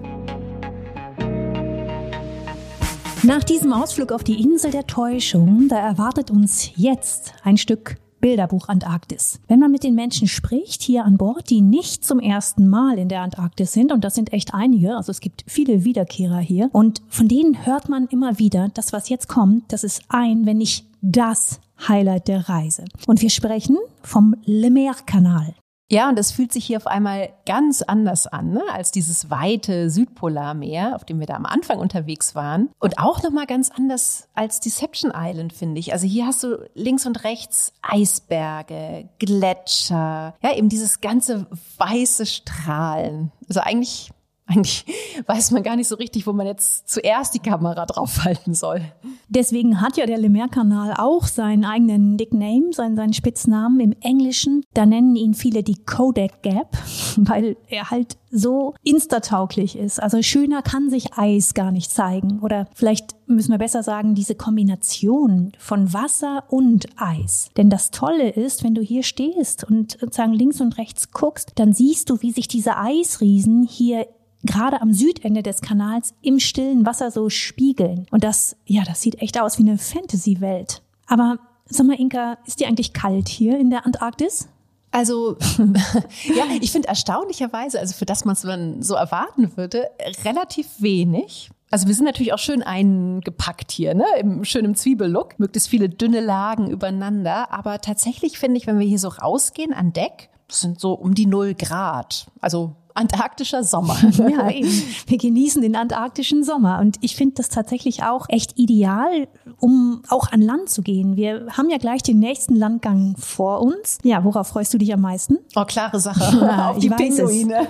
Nach 3.26 3.42
diesem 3.42 3.72
Ausflug 3.72 4.12
auf 4.12 4.22
die 4.22 4.40
Insel 4.40 4.70
der 4.70 4.86
Täuschung, 4.86 5.66
da 5.68 5.80
erwartet 5.80 6.30
uns 6.30 6.70
jetzt 6.76 7.32
ein 7.42 7.56
Stück 7.56 7.96
Bilderbuch 8.20 8.68
Antarktis. 8.68 9.40
Wenn 9.48 9.58
man 9.58 9.72
mit 9.72 9.82
den 9.82 9.96
Menschen 9.96 10.28
spricht 10.28 10.80
hier 10.80 11.04
an 11.04 11.16
Bord, 11.16 11.50
die 11.50 11.60
nicht 11.60 12.04
zum 12.04 12.20
ersten 12.20 12.68
Mal 12.68 13.00
in 13.00 13.08
der 13.08 13.22
Antarktis 13.22 13.72
sind, 13.72 13.90
und 13.90 14.04
das 14.04 14.14
sind 14.14 14.32
echt 14.32 14.54
einige, 14.54 14.96
also 14.96 15.10
es 15.10 15.18
gibt 15.18 15.42
viele 15.48 15.82
Wiederkehrer 15.82 16.38
hier, 16.38 16.70
und 16.72 17.02
von 17.08 17.26
denen 17.26 17.66
hört 17.66 17.88
man 17.88 18.06
immer 18.06 18.38
wieder, 18.38 18.68
das, 18.74 18.92
was 18.92 19.08
jetzt 19.08 19.26
kommt, 19.28 19.72
das 19.72 19.82
ist 19.82 20.02
ein, 20.08 20.46
wenn 20.46 20.58
nicht 20.58 20.86
das 21.02 21.58
Highlight 21.88 22.28
der 22.28 22.48
Reise. 22.48 22.84
Und 23.08 23.22
wir 23.22 23.30
sprechen 23.30 23.76
vom 24.02 24.36
Le 24.44 24.70
Mer-Kanal. 24.70 25.56
Ja, 25.88 26.08
und 26.08 26.18
es 26.18 26.32
fühlt 26.32 26.52
sich 26.52 26.64
hier 26.64 26.78
auf 26.78 26.88
einmal 26.88 27.30
ganz 27.46 27.82
anders 27.82 28.26
an, 28.26 28.52
ne, 28.52 28.62
als 28.72 28.90
dieses 28.90 29.30
weite 29.30 29.88
Südpolarmeer, 29.88 30.96
auf 30.96 31.04
dem 31.04 31.20
wir 31.20 31.26
da 31.26 31.34
am 31.34 31.46
Anfang 31.46 31.78
unterwegs 31.78 32.34
waren. 32.34 32.70
Und 32.80 32.98
auch 32.98 33.22
nochmal 33.22 33.46
ganz 33.46 33.70
anders 33.70 34.28
als 34.34 34.58
Deception 34.58 35.12
Island, 35.14 35.52
finde 35.52 35.78
ich. 35.78 35.92
Also 35.92 36.06
hier 36.06 36.26
hast 36.26 36.42
du 36.42 36.68
links 36.74 37.06
und 37.06 37.22
rechts 37.22 37.72
Eisberge, 37.82 39.08
Gletscher, 39.20 40.34
ja, 40.42 40.56
eben 40.56 40.68
dieses 40.68 41.00
ganze 41.00 41.46
weiße 41.78 42.26
Strahlen. 42.26 43.30
Also 43.48 43.60
eigentlich 43.60 44.10
eigentlich 44.46 44.86
weiß 45.26 45.50
man 45.50 45.62
gar 45.62 45.76
nicht 45.76 45.88
so 45.88 45.96
richtig, 45.96 46.26
wo 46.26 46.32
man 46.32 46.46
jetzt 46.46 46.88
zuerst 46.88 47.34
die 47.34 47.40
Kamera 47.40 47.86
draufhalten 47.86 48.54
soll. 48.54 48.80
Deswegen 49.28 49.80
hat 49.80 49.96
ja 49.96 50.06
der 50.06 50.18
Le 50.18 50.28
Mer-Kanal 50.28 50.94
auch 50.96 51.26
seinen 51.26 51.64
eigenen 51.64 52.16
Nickname, 52.16 52.72
seinen, 52.72 52.96
seinen 52.96 53.12
Spitznamen 53.12 53.80
im 53.80 53.94
Englischen. 54.00 54.62
Da 54.74 54.86
nennen 54.86 55.16
ihn 55.16 55.34
viele 55.34 55.62
die 55.62 55.82
Kodak 55.84 56.42
Gap, 56.42 56.76
weil 57.16 57.56
er 57.68 57.90
halt 57.90 58.16
so 58.30 58.74
instatauglich 58.82 59.76
ist. 59.76 60.02
Also 60.02 60.22
schöner 60.22 60.62
kann 60.62 60.90
sich 60.90 61.14
Eis 61.14 61.54
gar 61.54 61.72
nicht 61.72 61.90
zeigen. 61.90 62.40
Oder 62.40 62.66
vielleicht 62.74 63.16
müssen 63.26 63.50
wir 63.50 63.58
besser 63.58 63.82
sagen, 63.82 64.14
diese 64.14 64.34
Kombination 64.34 65.52
von 65.58 65.92
Wasser 65.92 66.44
und 66.48 66.86
Eis. 66.96 67.48
Denn 67.56 67.70
das 67.70 67.90
Tolle 67.90 68.30
ist, 68.30 68.62
wenn 68.62 68.74
du 68.74 68.82
hier 68.82 69.02
stehst 69.02 69.64
und 69.64 69.92
sozusagen 69.92 70.32
links 70.32 70.60
und 70.60 70.76
rechts 70.78 71.10
guckst, 71.12 71.52
dann 71.56 71.72
siehst 71.72 72.10
du, 72.10 72.20
wie 72.20 72.32
sich 72.32 72.48
diese 72.48 72.76
Eisriesen 72.76 73.64
hier 73.64 74.06
gerade 74.46 74.80
am 74.80 74.92
Südende 74.92 75.42
des 75.42 75.60
Kanals 75.60 76.14
im 76.22 76.40
stillen 76.40 76.86
Wasser 76.86 77.10
so 77.10 77.28
spiegeln. 77.28 78.06
Und 78.10 78.24
das, 78.24 78.56
ja, 78.64 78.82
das 78.84 79.02
sieht 79.02 79.20
echt 79.20 79.40
aus 79.40 79.58
wie 79.58 79.62
eine 79.62 79.78
Fantasy-Welt. 79.78 80.82
Aber 81.06 81.38
sag 81.66 81.86
mal, 81.86 81.98
Inka, 81.98 82.38
ist 82.46 82.60
dir 82.60 82.68
eigentlich 82.68 82.92
kalt 82.92 83.28
hier 83.28 83.58
in 83.58 83.70
der 83.70 83.86
Antarktis? 83.86 84.48
Also, 84.90 85.36
ja, 85.58 86.44
ich 86.60 86.72
finde 86.72 86.88
erstaunlicherweise, 86.88 87.78
also 87.78 87.94
für 87.94 88.06
das, 88.06 88.24
was 88.24 88.44
man 88.44 88.82
so 88.82 88.94
erwarten 88.94 89.56
würde, 89.56 89.90
relativ 90.24 90.68
wenig. 90.78 91.50
Also 91.70 91.88
wir 91.88 91.94
sind 91.94 92.04
natürlich 92.04 92.32
auch 92.32 92.38
schön 92.38 92.62
eingepackt 92.62 93.72
hier, 93.72 93.94
ne? 93.94 94.04
Im 94.20 94.44
schönen 94.44 94.76
Zwiebellook. 94.76 95.38
Möglichst 95.38 95.68
viele 95.68 95.88
dünne 95.88 96.20
Lagen 96.20 96.70
übereinander. 96.70 97.52
Aber 97.52 97.80
tatsächlich 97.80 98.38
finde 98.38 98.58
ich, 98.58 98.66
wenn 98.66 98.78
wir 98.78 98.86
hier 98.86 99.00
so 99.00 99.08
rausgehen 99.08 99.72
an 99.72 99.92
Deck, 99.92 100.30
das 100.48 100.60
sind 100.60 100.80
so 100.80 100.92
um 100.92 101.14
die 101.14 101.26
null 101.26 101.54
Grad. 101.54 102.28
Also 102.40 102.76
antarktischer 102.96 103.64
Sommer. 103.64 103.96
Ja, 104.16 104.50
eben. 104.50 104.70
Wir 105.06 105.18
genießen 105.18 105.62
den 105.62 105.76
antarktischen 105.76 106.42
Sommer. 106.42 106.80
Und 106.80 106.96
ich 107.00 107.16
finde 107.16 107.34
das 107.34 107.48
tatsächlich 107.48 108.02
auch 108.02 108.26
echt 108.28 108.58
ideal, 108.58 109.28
um 109.60 110.02
auch 110.08 110.32
an 110.32 110.40
Land 110.40 110.68
zu 110.68 110.82
gehen. 110.82 111.16
Wir 111.16 111.46
haben 111.56 111.70
ja 111.70 111.78
gleich 111.78 112.02
den 112.02 112.18
nächsten 112.18 112.56
Landgang 112.56 113.14
vor 113.18 113.60
uns. 113.62 113.98
Ja, 114.02 114.24
worauf 114.24 114.48
freust 114.48 114.72
du 114.74 114.78
dich 114.78 114.92
am 114.92 115.00
meisten? 115.00 115.38
Oh, 115.54 115.64
klare 115.64 116.00
Sache. 116.00 116.38
Ja, 116.40 116.70
Auf 116.70 116.78
die 116.78 116.88
Pinguine. 116.88 117.68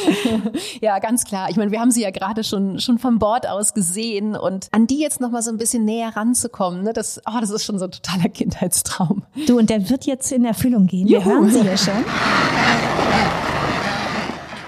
ja, 0.80 0.98
ganz 0.98 1.24
klar. 1.24 1.50
Ich 1.50 1.56
meine, 1.56 1.70
wir 1.70 1.80
haben 1.80 1.90
sie 1.90 2.02
ja 2.02 2.10
gerade 2.10 2.42
schon, 2.42 2.80
schon 2.80 2.98
vom 2.98 3.18
Bord 3.18 3.48
aus 3.48 3.74
gesehen 3.74 4.36
und 4.36 4.68
an 4.72 4.86
die 4.86 4.98
jetzt 4.98 5.20
noch 5.20 5.30
mal 5.30 5.42
so 5.42 5.50
ein 5.50 5.58
bisschen 5.58 5.84
näher 5.84 6.16
ranzukommen, 6.16 6.82
ne, 6.82 6.92
das, 6.92 7.20
oh, 7.26 7.38
das 7.40 7.50
ist 7.50 7.64
schon 7.64 7.78
so 7.78 7.84
ein 7.84 7.90
totaler 7.90 8.28
Kindheitstraum. 8.28 9.22
Du, 9.46 9.58
und 9.58 9.70
der 9.70 9.88
wird 9.90 10.06
jetzt 10.06 10.32
in 10.32 10.44
Erfüllung 10.44 10.86
gehen. 10.86 11.08
Wir 11.08 11.18
Juhu. 11.18 11.30
hören 11.30 11.50
sie 11.50 11.60
ja 11.60 11.76
schon. 11.76 12.04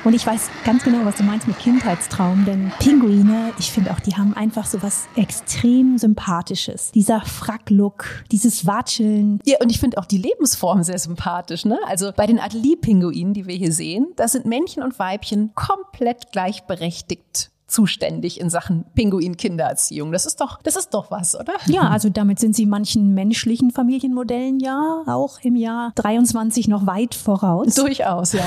Und 0.05 0.15
ich 0.15 0.27
weiß 0.27 0.51
ganz 0.65 0.83
genau, 0.83 1.05
was 1.05 1.17
du 1.17 1.23
meinst 1.23 1.47
mit 1.47 1.59
Kindheitstraum, 1.61 2.45
denn 2.45 2.73
Pinguine, 2.81 3.53
ich 3.59 3.71
finde 3.71 3.93
auch, 3.93 4.01
die 4.01 4.17
haben 4.17 4.35
einfach 4.35 4.67
so 4.67 4.83
was 4.83 5.07
extrem 5.15 5.97
Sympathisches. 5.97 6.91
Dieser 6.91 7.21
Fracklook, 7.21 8.25
dieses 8.33 8.67
Watscheln. 8.67 9.39
Ja, 9.45 9.59
und 9.61 9.71
ich 9.71 9.79
finde 9.79 9.99
auch 9.99 10.07
die 10.07 10.19
Lebensform 10.19 10.83
sehr 10.83 10.99
sympathisch, 10.99 11.65
ne? 11.65 11.79
Also 11.87 12.11
bei 12.17 12.27
den 12.27 12.41
Adelie-Pinguinen, 12.41 13.33
die 13.33 13.47
wir 13.47 13.55
hier 13.55 13.73
sehen, 13.73 14.09
da 14.17 14.27
sind 14.27 14.45
Männchen 14.45 14.83
und 14.83 14.99
Weibchen 14.99 15.55
komplett 15.55 16.33
gleichberechtigt 16.33 17.52
zuständig 17.73 18.41
in 18.41 18.51
Sachen 18.51 18.85
Pinguin-Kindererziehung. 18.95 20.13
Das 20.13 20.27
ist 20.27 20.41
doch, 20.41 20.61
das 20.63 20.77
ist 20.77 20.91
doch 20.91 21.11
was, 21.11 21.35
oder? 21.35 21.55
Ja, 21.67 21.89
also 21.89 22.09
damit 22.09 22.39
sind 22.39 22.55
sie 22.55 22.67
manchen 22.67 23.15
menschlichen 23.15 23.71
Familienmodellen 23.71 24.61
ja 24.61 25.03
auch 25.07 25.41
im 25.43 25.57
Jahr 25.57 25.93
23 25.97 26.69
noch 26.69 26.87
weit 26.87 27.15
voraus. 27.15 27.75
Durchaus, 27.75 28.33
ja. 28.33 28.45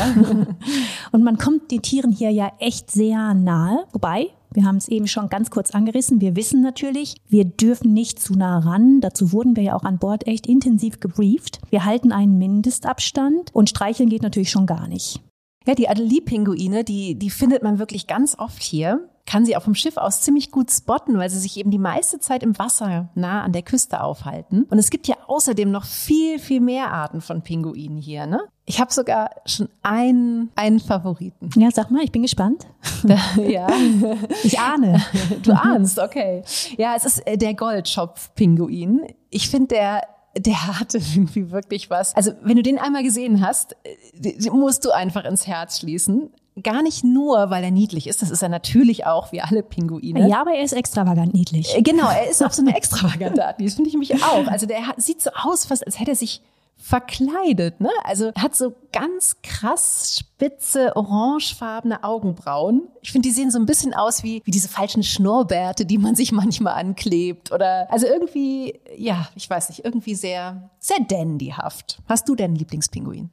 Und 1.12 1.24
man 1.24 1.38
kommt 1.38 1.72
den 1.72 1.82
Tieren 1.82 2.12
hier 2.12 2.32
ja 2.32 2.52
echt 2.60 2.92
sehr 2.92 3.34
nahe. 3.34 3.86
Wobei, 3.92 4.30
Wir 4.54 4.64
haben 4.64 4.78
es 4.78 4.88
eben 4.88 5.08
schon 5.08 5.28
ganz 5.28 5.50
kurz 5.50 5.72
angerissen. 5.72 6.22
Wir 6.22 6.38
wissen 6.38 6.62
natürlich, 6.62 7.16
wir 7.28 7.44
dürfen 7.44 7.94
nicht 7.94 8.22
zu 8.22 8.36
nah 8.36 8.60
ran. 8.60 9.02
Dazu 9.02 9.34
wurden 9.34 9.58
wir 9.58 9.64
ja 9.64 9.76
auch 9.76 9.84
an 9.84 10.00
Bord 10.00 10.28
echt 10.28 10.48
intensiv 10.48 11.02
gebrieft. 11.02 11.60
Wir 11.70 11.84
halten 11.84 12.14
einen 12.14 12.38
Mindestabstand 12.38 13.54
und 13.54 13.70
streicheln 13.70 14.08
geht 14.08 14.22
natürlich 14.22 14.52
schon 14.52 14.66
gar 14.66 14.88
nicht. 14.88 15.20
Ja, 15.68 15.76
die 15.76 15.90
Adelie-Pinguine, 15.90 16.84
die, 16.84 17.16
die 17.16 17.30
findet 17.30 17.64
man 17.64 17.80
wirklich 17.80 18.08
ganz 18.08 18.38
oft 18.38 18.62
hier. 18.62 19.10
Kann 19.26 19.46
sie 19.46 19.58
auch 19.58 19.64
vom 19.64 19.74
Schiff 19.74 19.98
aus 19.98 20.22
ziemlich 20.22 20.52
gut 20.52 20.72
spotten, 20.72 21.18
weil 21.18 21.30
sie 21.30 21.40
sich 21.40 21.58
eben 21.58 21.72
die 21.72 21.80
meiste 21.80 22.20
Zeit 22.20 22.44
im 22.44 22.58
Wasser 22.60 23.10
nah 23.16 23.42
an 23.42 23.54
der 23.54 23.64
Küste 23.64 24.02
aufhalten. 24.02 24.66
Und 24.70 24.78
es 24.78 24.92
gibt 24.92 25.08
ja 25.08 25.16
außerdem 25.28 25.72
noch 25.72 25.86
viel, 25.86 26.38
viel 26.38 26.62
mehr 26.62 26.92
Arten 26.92 27.22
von 27.22 27.42
Pinguinen 27.42 27.98
hier, 27.98 28.28
ne? 28.28 28.42
Ich 28.68 28.80
habe 28.80 28.92
sogar 28.92 29.30
schon 29.46 29.70
einen, 29.84 30.52
einen 30.56 30.80
Favoriten. 30.80 31.50
Ja, 31.56 31.70
sag 31.72 31.92
mal, 31.92 32.04
ich 32.04 32.12
bin 32.12 32.24
gespannt. 32.24 32.66
ja. 33.38 33.68
Ich 34.44 34.60
ahne. 34.60 35.04
Du 35.44 35.54
ahnst, 35.54 36.00
okay. 36.00 36.44
Ja, 36.78 36.96
es 36.96 37.06
ist 37.06 37.28
äh, 37.28 37.38
der 37.38 37.54
Goldschopf-Pinguin. 37.54 39.08
Ich 39.30 39.50
finde, 39.50 39.68
der 39.76 40.02
der 40.38 40.68
hatte 40.68 40.98
irgendwie 40.98 41.52
wirklich 41.52 41.90
was. 41.90 42.16
Also 42.16 42.34
wenn 42.42 42.58
du 42.58 42.64
den 42.64 42.78
einmal 42.78 43.04
gesehen 43.04 43.46
hast, 43.46 43.76
äh, 43.84 44.50
musst 44.52 44.84
du 44.86 44.92
einfach 44.92 45.24
ins 45.26 45.48
Herz 45.48 45.80
schließen. 45.80 46.30
Gar 46.64 46.84
nicht 46.84 47.04
nur, 47.04 47.50
weil 47.50 47.64
er 47.64 47.72
niedlich 47.72 48.08
ist, 48.08 48.22
das 48.22 48.32
ist 48.32 48.42
er 48.42 48.50
natürlich 48.50 49.06
auch, 49.06 49.32
wie 49.32 49.42
alle 49.42 49.62
Pinguine. 49.62 50.30
Ja, 50.30 50.42
aber 50.42 50.54
er 50.54 50.64
ist 50.64 50.72
extravagant 50.72 51.34
niedlich. 51.34 51.76
Äh, 51.76 51.82
genau, 51.82 52.10
er 52.10 52.30
ist 52.30 52.44
auch 52.46 52.52
so 52.52 52.62
eine 52.62 52.76
extravagante 52.76 53.46
Art. 53.46 53.60
Das 53.60 53.76
finde 53.76 53.90
ich 53.90 53.98
mich 53.98 54.24
auch. 54.24 54.48
Also 54.48 54.66
der 54.66 54.82
sieht 54.98 55.22
so 55.22 55.32
aus, 55.32 55.66
fast 55.66 55.86
als 55.86 56.00
hätte 56.00 56.12
er 56.12 56.16
sich 56.16 56.42
verkleidet, 56.78 57.80
ne? 57.80 57.90
Also 58.04 58.32
hat 58.38 58.56
so 58.56 58.74
ganz 58.92 59.38
krass 59.42 60.18
spitze, 60.20 60.96
orangefarbene 60.96 62.04
Augenbrauen. 62.04 62.88
Ich 63.02 63.12
finde, 63.12 63.28
die 63.30 63.34
sehen 63.34 63.50
so 63.50 63.60
ein 63.60 63.66
bisschen 63.66 63.94
aus 63.94 64.24
wie, 64.24 64.42
wie 64.46 64.52
diese 64.52 64.70
falschen 64.70 65.04
Schnurrbärte, 65.04 65.86
die 65.86 65.98
man 65.98 66.16
sich 66.16 66.32
manchmal 66.32 66.74
anklebt. 66.74 67.52
Oder 67.52 67.92
also 67.92 68.08
irgendwie, 68.08 68.80
ja, 68.98 69.28
ich 69.36 69.50
weiß 69.50 69.70
nicht, 69.70 69.86
irgendwie 69.86 70.16
sehr, 70.16 70.70
sehr 70.80 70.98
dandyhaft. 71.08 72.02
Hast 72.08 72.30
du 72.30 72.36
denn 72.36 72.56
Lieblingspinguin? 72.56 73.32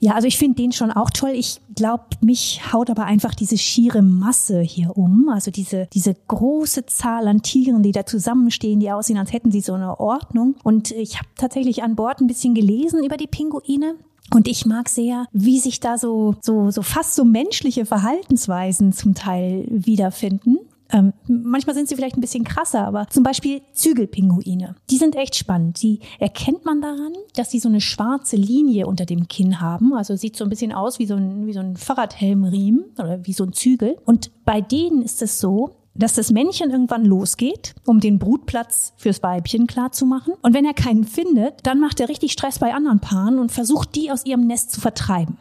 Ja, 0.00 0.12
also 0.14 0.28
ich 0.28 0.38
finde 0.38 0.62
den 0.62 0.72
schon 0.72 0.90
auch 0.90 1.10
toll. 1.10 1.30
Ich 1.30 1.60
glaube, 1.74 2.04
mich 2.20 2.72
haut 2.72 2.88
aber 2.88 3.04
einfach 3.04 3.34
diese 3.34 3.58
schiere 3.58 4.02
Masse 4.02 4.60
hier 4.60 4.96
um. 4.96 5.28
Also 5.28 5.50
diese, 5.50 5.88
diese 5.92 6.14
große 6.28 6.86
Zahl 6.86 7.26
an 7.26 7.42
Tieren, 7.42 7.82
die 7.82 7.92
da 7.92 8.06
zusammenstehen, 8.06 8.78
die 8.78 8.92
aussehen, 8.92 9.18
als 9.18 9.32
hätten 9.32 9.50
sie 9.50 9.60
so 9.60 9.74
eine 9.74 9.98
Ordnung. 9.98 10.54
Und 10.62 10.92
ich 10.92 11.16
habe 11.16 11.28
tatsächlich 11.36 11.82
an 11.82 11.96
Bord 11.96 12.20
ein 12.20 12.28
bisschen 12.28 12.54
gelesen 12.54 13.04
über 13.04 13.16
die 13.16 13.26
Pinguine. 13.26 13.96
Und 14.34 14.46
ich 14.46 14.66
mag 14.66 14.88
sehr, 14.88 15.26
wie 15.32 15.58
sich 15.58 15.80
da 15.80 15.96
so, 15.96 16.36
so, 16.42 16.70
so 16.70 16.82
fast 16.82 17.14
so 17.14 17.24
menschliche 17.24 17.86
Verhaltensweisen 17.86 18.92
zum 18.92 19.14
Teil 19.14 19.66
wiederfinden. 19.70 20.58
Ähm, 20.90 21.12
manchmal 21.26 21.74
sind 21.74 21.88
sie 21.88 21.96
vielleicht 21.96 22.16
ein 22.16 22.20
bisschen 22.20 22.44
krasser, 22.44 22.86
aber 22.86 23.08
zum 23.08 23.22
Beispiel 23.22 23.60
Zügelpinguine. 23.72 24.74
Die 24.90 24.96
sind 24.96 25.16
echt 25.16 25.36
spannend. 25.36 25.82
Die 25.82 26.00
erkennt 26.18 26.64
man 26.64 26.80
daran, 26.80 27.12
dass 27.34 27.50
sie 27.50 27.58
so 27.58 27.68
eine 27.68 27.80
schwarze 27.80 28.36
Linie 28.36 28.86
unter 28.86 29.04
dem 29.04 29.28
Kinn 29.28 29.60
haben. 29.60 29.94
Also 29.94 30.16
sieht 30.16 30.36
so 30.36 30.44
ein 30.44 30.50
bisschen 30.50 30.72
aus 30.72 30.98
wie 30.98 31.06
so 31.06 31.14
ein, 31.14 31.46
wie 31.46 31.52
so 31.52 31.60
ein 31.60 31.76
Fahrradhelmriemen 31.76 32.84
oder 32.98 33.26
wie 33.26 33.32
so 33.32 33.44
ein 33.44 33.52
Zügel. 33.52 33.96
Und 34.04 34.30
bei 34.44 34.60
denen 34.60 35.02
ist 35.02 35.20
es 35.22 35.40
so, 35.40 35.74
dass 35.94 36.14
das 36.14 36.30
Männchen 36.30 36.70
irgendwann 36.70 37.04
losgeht, 37.04 37.74
um 37.84 38.00
den 38.00 38.18
Brutplatz 38.18 38.92
fürs 38.96 39.22
Weibchen 39.22 39.66
klarzumachen. 39.66 40.34
Und 40.42 40.54
wenn 40.54 40.64
er 40.64 40.74
keinen 40.74 41.04
findet, 41.04 41.66
dann 41.66 41.80
macht 41.80 42.00
er 42.00 42.08
richtig 42.08 42.32
Stress 42.32 42.60
bei 42.60 42.72
anderen 42.72 43.00
Paaren 43.00 43.38
und 43.38 43.50
versucht, 43.50 43.96
die 43.96 44.10
aus 44.10 44.24
ihrem 44.24 44.46
Nest 44.46 44.70
zu 44.70 44.80
vertreiben. 44.80 45.38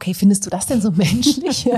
Okay, 0.00 0.14
findest 0.14 0.46
du 0.46 0.50
das 0.50 0.64
denn 0.64 0.80
so 0.80 0.90
menschlich? 0.92 1.68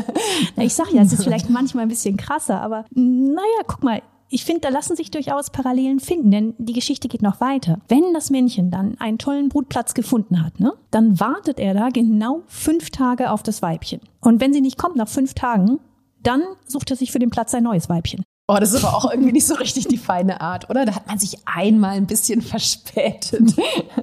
Na, 0.55 0.63
ich 0.63 0.75
sag 0.75 0.93
ja, 0.93 1.03
es 1.03 1.13
ist 1.13 1.25
vielleicht 1.25 1.51
manchmal 1.51 1.83
ein 1.83 1.89
bisschen 1.89 2.17
krasser, 2.17 2.61
aber 2.61 2.85
naja, 2.95 3.63
guck 3.67 3.83
mal, 3.83 4.01
ich 4.29 4.45
finde, 4.45 4.61
da 4.61 4.69
lassen 4.69 4.95
sich 4.95 5.11
durchaus 5.11 5.51
Parallelen 5.51 5.99
finden, 5.99 6.31
denn 6.31 6.55
die 6.57 6.73
Geschichte 6.73 7.09
geht 7.09 7.21
noch 7.21 7.41
weiter. 7.41 7.81
Wenn 7.89 8.15
das 8.15 8.31
Männchen 8.31 8.71
dann 8.71 8.97
einen 8.99 9.19
tollen 9.19 9.49
Brutplatz 9.49 9.93
gefunden 9.93 10.43
hat, 10.43 10.61
ne, 10.61 10.73
dann 10.93 11.19
wartet 11.19 11.59
er 11.59 11.75
da 11.75 11.89
genau 11.89 12.43
fünf 12.47 12.91
Tage 12.91 13.33
auf 13.33 13.43
das 13.43 13.61
Weibchen. 13.61 14.01
Und 14.21 14.41
wenn 14.41 14.53
sie 14.53 14.61
nicht 14.61 14.79
kommt 14.79 14.95
nach 14.95 15.09
fünf 15.09 15.35
Tagen, 15.35 15.81
dann 16.23 16.43
sucht 16.65 16.91
er 16.93 16.97
sich 16.97 17.11
für 17.11 17.19
den 17.19 17.31
Platz 17.31 17.53
ein 17.55 17.65
neues 17.65 17.89
Weibchen. 17.89 18.23
Oh, 18.49 18.57
das 18.59 18.73
ist 18.73 18.85
aber 18.85 18.97
auch 18.97 19.11
irgendwie 19.11 19.33
nicht 19.33 19.47
so 19.47 19.55
richtig 19.55 19.87
die 19.87 19.97
feine 19.97 20.41
Art, 20.41 20.69
oder? 20.69 20.85
Da 20.85 20.97
hat 20.97 21.07
man 21.07 21.19
sich 21.19 21.37
einmal 21.47 21.93
ein 21.93 22.07
bisschen 22.07 22.43
verspätet. 22.43 23.55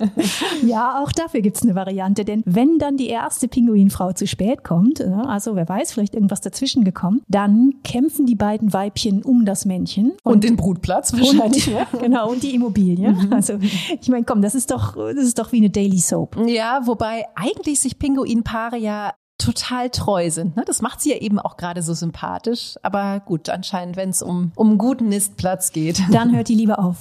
ja, 0.66 1.04
auch 1.04 1.12
dafür 1.12 1.42
gibt's 1.42 1.62
eine 1.62 1.76
Variante, 1.76 2.24
denn 2.24 2.42
wenn 2.46 2.80
dann 2.80 2.96
die 2.96 3.08
erste 3.08 3.50
Pinguinfrau 3.50 4.14
zu 4.14 4.28
spät 4.28 4.64
kommt, 4.64 5.00
ne, 5.00 5.28
also 5.28 5.56
wer 5.56 5.68
weiß, 5.68 5.92
vielleicht 5.92 6.16
irgendwas 6.16 6.40
dazwischen 6.40 6.86
gekommen, 6.86 7.22
dann 7.28 7.74
kämpfen 7.84 8.26
die 8.26 8.36
beiden 8.36 8.72
Weibchen 8.72 9.24
um 9.24 9.44
das 9.46 9.66
Männchen. 9.66 10.14
Und, 10.24 10.36
und 10.36 10.44
den 10.46 10.56
Brutplatz 10.56 11.12
wahrscheinlich. 11.12 11.68
Und, 11.68 11.74
ja. 11.74 11.88
Genau, 12.00 12.32
und 12.32 12.42
die 12.42 12.56
Immobilie. 12.56 13.12
Mhm. 13.12 13.34
Also 13.34 13.60
ich 14.00 14.08
meine, 14.08 14.24
komm, 14.24 14.42
das 14.42 14.56
ist 14.56 14.72
doch, 14.72 14.96
das 14.96 15.26
ist 15.26 15.38
doch 15.38 15.52
wie 15.52 15.58
eine 15.58 15.70
Daily 15.70 16.00
Soap. 16.00 16.38
Ja, 16.48 16.88
wobei 16.88 17.26
eigentlich 17.36 17.82
sich 17.82 18.00
Pinguinpaare 18.00 18.78
ja 18.78 19.14
total 19.40 19.90
treu 19.90 20.30
sind. 20.30 20.56
Ne? 20.56 20.64
Das 20.66 20.84
macht 20.84 21.02
sie 21.02 21.10
ja 21.12 21.18
eben 21.18 21.40
auch 21.40 21.58
gerade 21.58 21.82
so 21.82 21.96
sympathisch. 21.96 22.76
Aber 22.84 23.20
gut, 23.22 23.50
anscheinend, 23.50 23.96
wenn 23.98 24.10
es 24.10 24.22
um, 24.22 24.52
um 24.56 24.78
guten 24.78 25.10
Nistplatz 25.10 25.72
geht. 25.72 26.00
Dann 26.12 26.36
hört 26.36 26.50
die 26.50 26.56
Liebe 26.56 26.78
auf. 26.78 26.98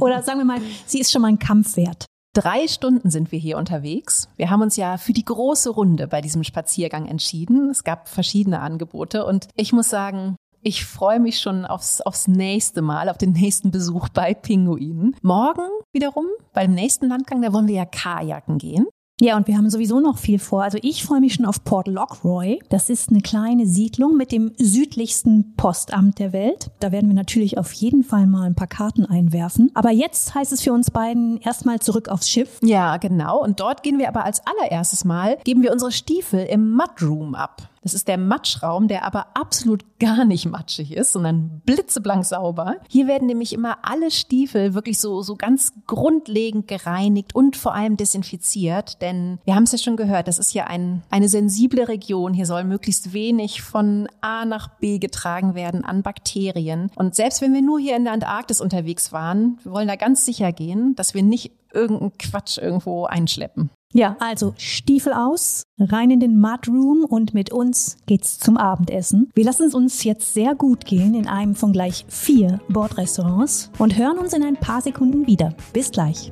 Oder 0.00 0.22
sagen 0.22 0.38
wir 0.38 0.46
mal, 0.46 0.60
sie 0.86 1.00
ist 1.00 1.12
schon 1.12 1.20
mal 1.20 1.28
ein 1.28 1.38
Kampf 1.38 1.76
wert. 1.76 2.06
Drei 2.32 2.68
Stunden 2.68 3.10
sind 3.10 3.32
wir 3.32 3.40
hier 3.40 3.58
unterwegs. 3.58 4.28
Wir 4.36 4.50
haben 4.50 4.62
uns 4.62 4.76
ja 4.76 4.98
für 4.98 5.12
die 5.12 5.24
große 5.24 5.68
Runde 5.68 6.06
bei 6.06 6.20
diesem 6.20 6.44
Spaziergang 6.44 7.06
entschieden. 7.06 7.70
Es 7.70 7.82
gab 7.82 8.08
verschiedene 8.08 8.60
Angebote 8.60 9.26
und 9.26 9.48
ich 9.56 9.72
muss 9.72 9.90
sagen, 9.90 10.36
ich 10.62 10.84
freue 10.84 11.18
mich 11.18 11.40
schon 11.40 11.64
aufs, 11.64 12.00
aufs 12.00 12.28
nächste 12.28 12.82
Mal, 12.82 13.08
auf 13.08 13.18
den 13.18 13.32
nächsten 13.32 13.72
Besuch 13.72 14.10
bei 14.10 14.34
Pinguinen. 14.34 15.16
Morgen 15.22 15.66
wiederum, 15.92 16.26
beim 16.52 16.72
nächsten 16.72 17.08
Landgang, 17.08 17.42
da 17.42 17.52
wollen 17.52 17.66
wir 17.66 17.74
ja 17.74 17.84
Kajaken 17.86 18.58
gehen. 18.58 18.86
Ja, 19.20 19.36
und 19.36 19.46
wir 19.46 19.56
haben 19.58 19.68
sowieso 19.68 20.00
noch 20.00 20.16
viel 20.16 20.38
vor. 20.38 20.62
Also 20.62 20.78
ich 20.80 21.04
freue 21.04 21.20
mich 21.20 21.34
schon 21.34 21.44
auf 21.44 21.62
Port 21.62 21.88
Lockroy. 21.88 22.58
Das 22.70 22.88
ist 22.88 23.10
eine 23.10 23.20
kleine 23.20 23.66
Siedlung 23.66 24.16
mit 24.16 24.32
dem 24.32 24.52
südlichsten 24.56 25.54
Postamt 25.56 26.18
der 26.18 26.32
Welt. 26.32 26.70
Da 26.80 26.90
werden 26.90 27.08
wir 27.08 27.14
natürlich 27.14 27.58
auf 27.58 27.70
jeden 27.72 28.02
Fall 28.02 28.26
mal 28.26 28.46
ein 28.46 28.54
paar 28.54 28.66
Karten 28.66 29.04
einwerfen. 29.04 29.70
Aber 29.74 29.90
jetzt 29.90 30.34
heißt 30.34 30.52
es 30.52 30.62
für 30.62 30.72
uns 30.72 30.90
beiden 30.90 31.38
erstmal 31.42 31.80
zurück 31.80 32.08
aufs 32.08 32.30
Schiff. 32.30 32.58
Ja, 32.62 32.96
genau. 32.96 33.42
Und 33.42 33.60
dort 33.60 33.82
gehen 33.82 33.98
wir 33.98 34.08
aber 34.08 34.24
als 34.24 34.40
allererstes 34.46 35.04
Mal, 35.04 35.36
geben 35.44 35.62
wir 35.62 35.72
unsere 35.72 35.92
Stiefel 35.92 36.46
im 36.46 36.74
Mudroom 36.74 37.34
ab. 37.34 37.68
Das 37.82 37.94
ist 37.94 38.08
der 38.08 38.18
Matschraum, 38.18 38.88
der 38.88 39.04
aber 39.04 39.28
absolut 39.34 39.84
gar 39.98 40.24
nicht 40.24 40.46
matschig 40.46 40.92
ist, 40.92 41.12
sondern 41.12 41.62
blitzeblank 41.64 42.24
sauber. 42.24 42.76
Hier 42.88 43.06
werden 43.06 43.26
nämlich 43.26 43.52
immer 43.52 43.78
alle 43.82 44.10
Stiefel 44.10 44.74
wirklich 44.74 44.98
so, 44.98 45.22
so 45.22 45.34
ganz 45.34 45.72
grundlegend 45.86 46.68
gereinigt 46.68 47.34
und 47.34 47.56
vor 47.56 47.74
allem 47.74 47.96
desinfiziert. 47.96 49.00
Denn 49.00 49.38
wir 49.44 49.54
haben 49.54 49.62
es 49.62 49.72
ja 49.72 49.78
schon 49.78 49.96
gehört, 49.96 50.28
das 50.28 50.38
ist 50.38 50.52
ja 50.52 50.64
ein, 50.64 51.02
eine 51.10 51.28
sensible 51.28 51.88
Region. 51.88 52.34
Hier 52.34 52.46
soll 52.46 52.64
möglichst 52.64 53.12
wenig 53.12 53.62
von 53.62 54.08
A 54.20 54.44
nach 54.44 54.68
B 54.78 54.98
getragen 54.98 55.54
werden 55.54 55.84
an 55.84 56.02
Bakterien. 56.02 56.90
Und 56.96 57.14
selbst 57.14 57.40
wenn 57.40 57.54
wir 57.54 57.62
nur 57.62 57.78
hier 57.78 57.96
in 57.96 58.04
der 58.04 58.12
Antarktis 58.12 58.60
unterwegs 58.60 59.12
waren, 59.12 59.58
wir 59.62 59.72
wollen 59.72 59.88
da 59.88 59.96
ganz 59.96 60.24
sicher 60.26 60.52
gehen, 60.52 60.94
dass 60.96 61.14
wir 61.14 61.22
nicht 61.22 61.52
irgendeinen 61.72 62.18
Quatsch 62.18 62.58
irgendwo 62.58 63.04
einschleppen. 63.04 63.70
Ja, 63.92 64.16
also 64.20 64.54
Stiefel 64.56 65.12
aus, 65.12 65.64
rein 65.80 66.12
in 66.12 66.20
den 66.20 66.38
Mudroom 66.38 67.04
und 67.04 67.34
mit 67.34 67.52
uns 67.52 67.96
geht's 68.06 68.38
zum 68.38 68.56
Abendessen. 68.56 69.30
Wir 69.34 69.44
lassen 69.44 69.66
es 69.66 69.74
uns 69.74 70.04
jetzt 70.04 70.32
sehr 70.32 70.54
gut 70.54 70.84
gehen 70.84 71.14
in 71.14 71.26
einem 71.26 71.56
von 71.56 71.72
gleich 71.72 72.04
vier 72.06 72.60
Bordrestaurants 72.68 73.72
und 73.78 73.98
hören 73.98 74.18
uns 74.18 74.32
in 74.32 74.44
ein 74.44 74.56
paar 74.56 74.80
Sekunden 74.80 75.26
wieder. 75.26 75.54
Bis 75.72 75.90
gleich. 75.90 76.30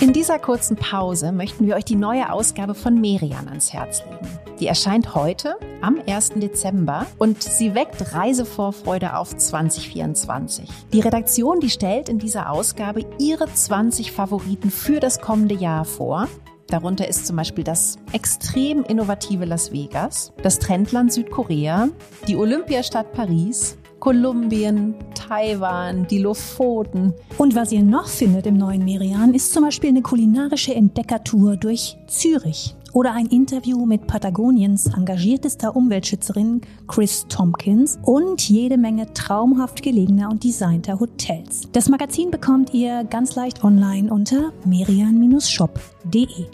In 0.00 0.14
dieser 0.14 0.38
kurzen 0.38 0.76
Pause 0.76 1.30
möchten 1.30 1.66
wir 1.66 1.76
euch 1.76 1.84
die 1.84 1.96
neue 1.96 2.32
Ausgabe 2.32 2.74
von 2.74 2.98
Merian 2.98 3.48
ans 3.48 3.74
Herz 3.74 4.02
legen. 4.04 4.43
Die 4.60 4.68
erscheint 4.68 5.16
heute 5.16 5.56
am 5.80 6.00
1. 6.06 6.34
Dezember 6.36 7.06
und 7.18 7.42
sie 7.42 7.74
weckt 7.74 8.14
Reisevorfreude 8.14 9.16
auf 9.16 9.36
2024. 9.36 10.68
Die 10.92 11.00
Redaktion, 11.00 11.58
die 11.58 11.70
stellt 11.70 12.08
in 12.08 12.20
dieser 12.20 12.50
Ausgabe 12.50 13.04
ihre 13.18 13.52
20 13.52 14.12
Favoriten 14.12 14.70
für 14.70 15.00
das 15.00 15.20
kommende 15.20 15.56
Jahr 15.56 15.84
vor. 15.84 16.28
Darunter 16.68 17.08
ist 17.08 17.26
zum 17.26 17.36
Beispiel 17.36 17.64
das 17.64 17.98
extrem 18.12 18.84
innovative 18.84 19.44
Las 19.44 19.72
Vegas, 19.72 20.32
das 20.42 20.60
Trendland 20.60 21.12
Südkorea, 21.12 21.88
die 22.28 22.36
Olympiastadt 22.36 23.12
Paris, 23.12 23.76
Kolumbien, 23.98 24.94
Taiwan, 25.14 26.06
die 26.06 26.18
Lofoten. 26.18 27.12
Und 27.38 27.56
was 27.56 27.72
ihr 27.72 27.82
noch 27.82 28.06
findet 28.06 28.46
im 28.46 28.56
neuen 28.56 28.84
Merian, 28.84 29.34
ist 29.34 29.52
zum 29.52 29.64
Beispiel 29.64 29.90
eine 29.90 30.02
kulinarische 30.02 30.74
Entdeckertour 30.74 31.56
durch 31.56 31.96
Zürich 32.06 32.76
oder 32.94 33.12
ein 33.12 33.26
Interview 33.26 33.84
mit 33.84 34.06
Patagoniens 34.06 34.86
engagiertester 34.86 35.76
Umweltschützerin 35.76 36.62
Chris 36.86 37.26
Tompkins 37.28 37.98
und 38.02 38.48
jede 38.48 38.78
Menge 38.78 39.12
traumhaft 39.12 39.82
gelegener 39.82 40.30
und 40.30 40.44
designter 40.44 40.98
Hotels. 41.00 41.68
Das 41.72 41.90
Magazin 41.90 42.30
bekommt 42.30 42.72
ihr 42.72 43.04
ganz 43.04 43.34
leicht 43.34 43.62
online 43.64 44.10
unter 44.12 44.52
merian-shop.de. 44.64 46.46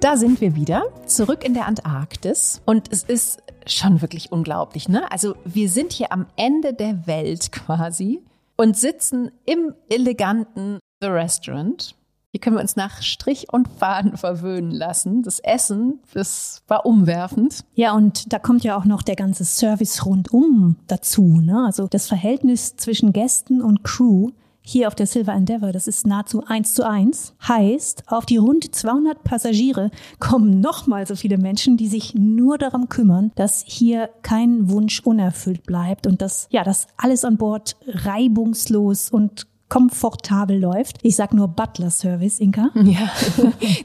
Da 0.00 0.16
sind 0.16 0.40
wir 0.40 0.56
wieder, 0.56 0.82
zurück 1.06 1.44
in 1.44 1.54
der 1.54 1.66
Antarktis. 1.66 2.60
Und 2.66 2.90
es 2.90 3.04
ist 3.04 3.40
schon 3.66 4.02
wirklich 4.02 4.32
unglaublich, 4.32 4.88
ne? 4.88 5.08
Also 5.12 5.36
wir 5.44 5.68
sind 5.68 5.92
hier 5.92 6.10
am 6.10 6.26
Ende 6.34 6.74
der 6.74 7.06
Welt 7.06 7.52
quasi 7.52 8.20
und 8.56 8.76
sitzen 8.76 9.30
im 9.46 9.72
eleganten 9.88 10.80
The 11.00 11.06
Restaurant. 11.06 11.94
Hier 12.32 12.40
können 12.40 12.56
wir 12.56 12.62
uns 12.62 12.76
nach 12.76 13.02
Strich 13.02 13.52
und 13.52 13.68
Faden 13.68 14.16
verwöhnen 14.16 14.70
lassen. 14.70 15.22
Das 15.22 15.38
Essen, 15.38 16.00
das 16.14 16.62
war 16.66 16.86
umwerfend. 16.86 17.62
Ja, 17.74 17.92
und 17.92 18.32
da 18.32 18.38
kommt 18.38 18.64
ja 18.64 18.74
auch 18.74 18.86
noch 18.86 19.02
der 19.02 19.16
ganze 19.16 19.44
Service 19.44 20.06
rundum 20.06 20.76
dazu. 20.86 21.42
Ne? 21.42 21.64
Also 21.66 21.88
das 21.88 22.08
Verhältnis 22.08 22.74
zwischen 22.76 23.12
Gästen 23.12 23.60
und 23.60 23.84
Crew 23.84 24.30
hier 24.62 24.88
auf 24.88 24.94
der 24.94 25.06
Silver 25.06 25.32
Endeavour, 25.32 25.72
das 25.72 25.88
ist 25.88 26.06
nahezu 26.06 26.44
eins 26.46 26.74
zu 26.74 26.88
eins, 26.88 27.34
heißt, 27.46 28.04
auf 28.06 28.24
die 28.24 28.36
rund 28.36 28.74
200 28.74 29.24
Passagiere 29.24 29.90
kommen 30.20 30.60
nochmal 30.60 31.06
so 31.06 31.16
viele 31.16 31.36
Menschen, 31.36 31.76
die 31.76 31.88
sich 31.88 32.14
nur 32.14 32.58
darum 32.58 32.88
kümmern, 32.88 33.32
dass 33.34 33.64
hier 33.66 34.08
kein 34.22 34.70
Wunsch 34.70 35.00
unerfüllt 35.00 35.64
bleibt 35.64 36.06
und 36.06 36.22
dass, 36.22 36.46
ja, 36.50 36.62
dass 36.62 36.86
alles 36.96 37.24
an 37.24 37.36
Bord 37.36 37.76
reibungslos 37.86 39.10
und 39.10 39.46
komfortabel 39.72 40.60
läuft. 40.60 40.98
Ich 41.00 41.16
sag 41.16 41.32
nur 41.32 41.48
Butler 41.48 41.90
Service, 41.90 42.40
Inka. 42.40 42.68
Ja, 42.82 43.10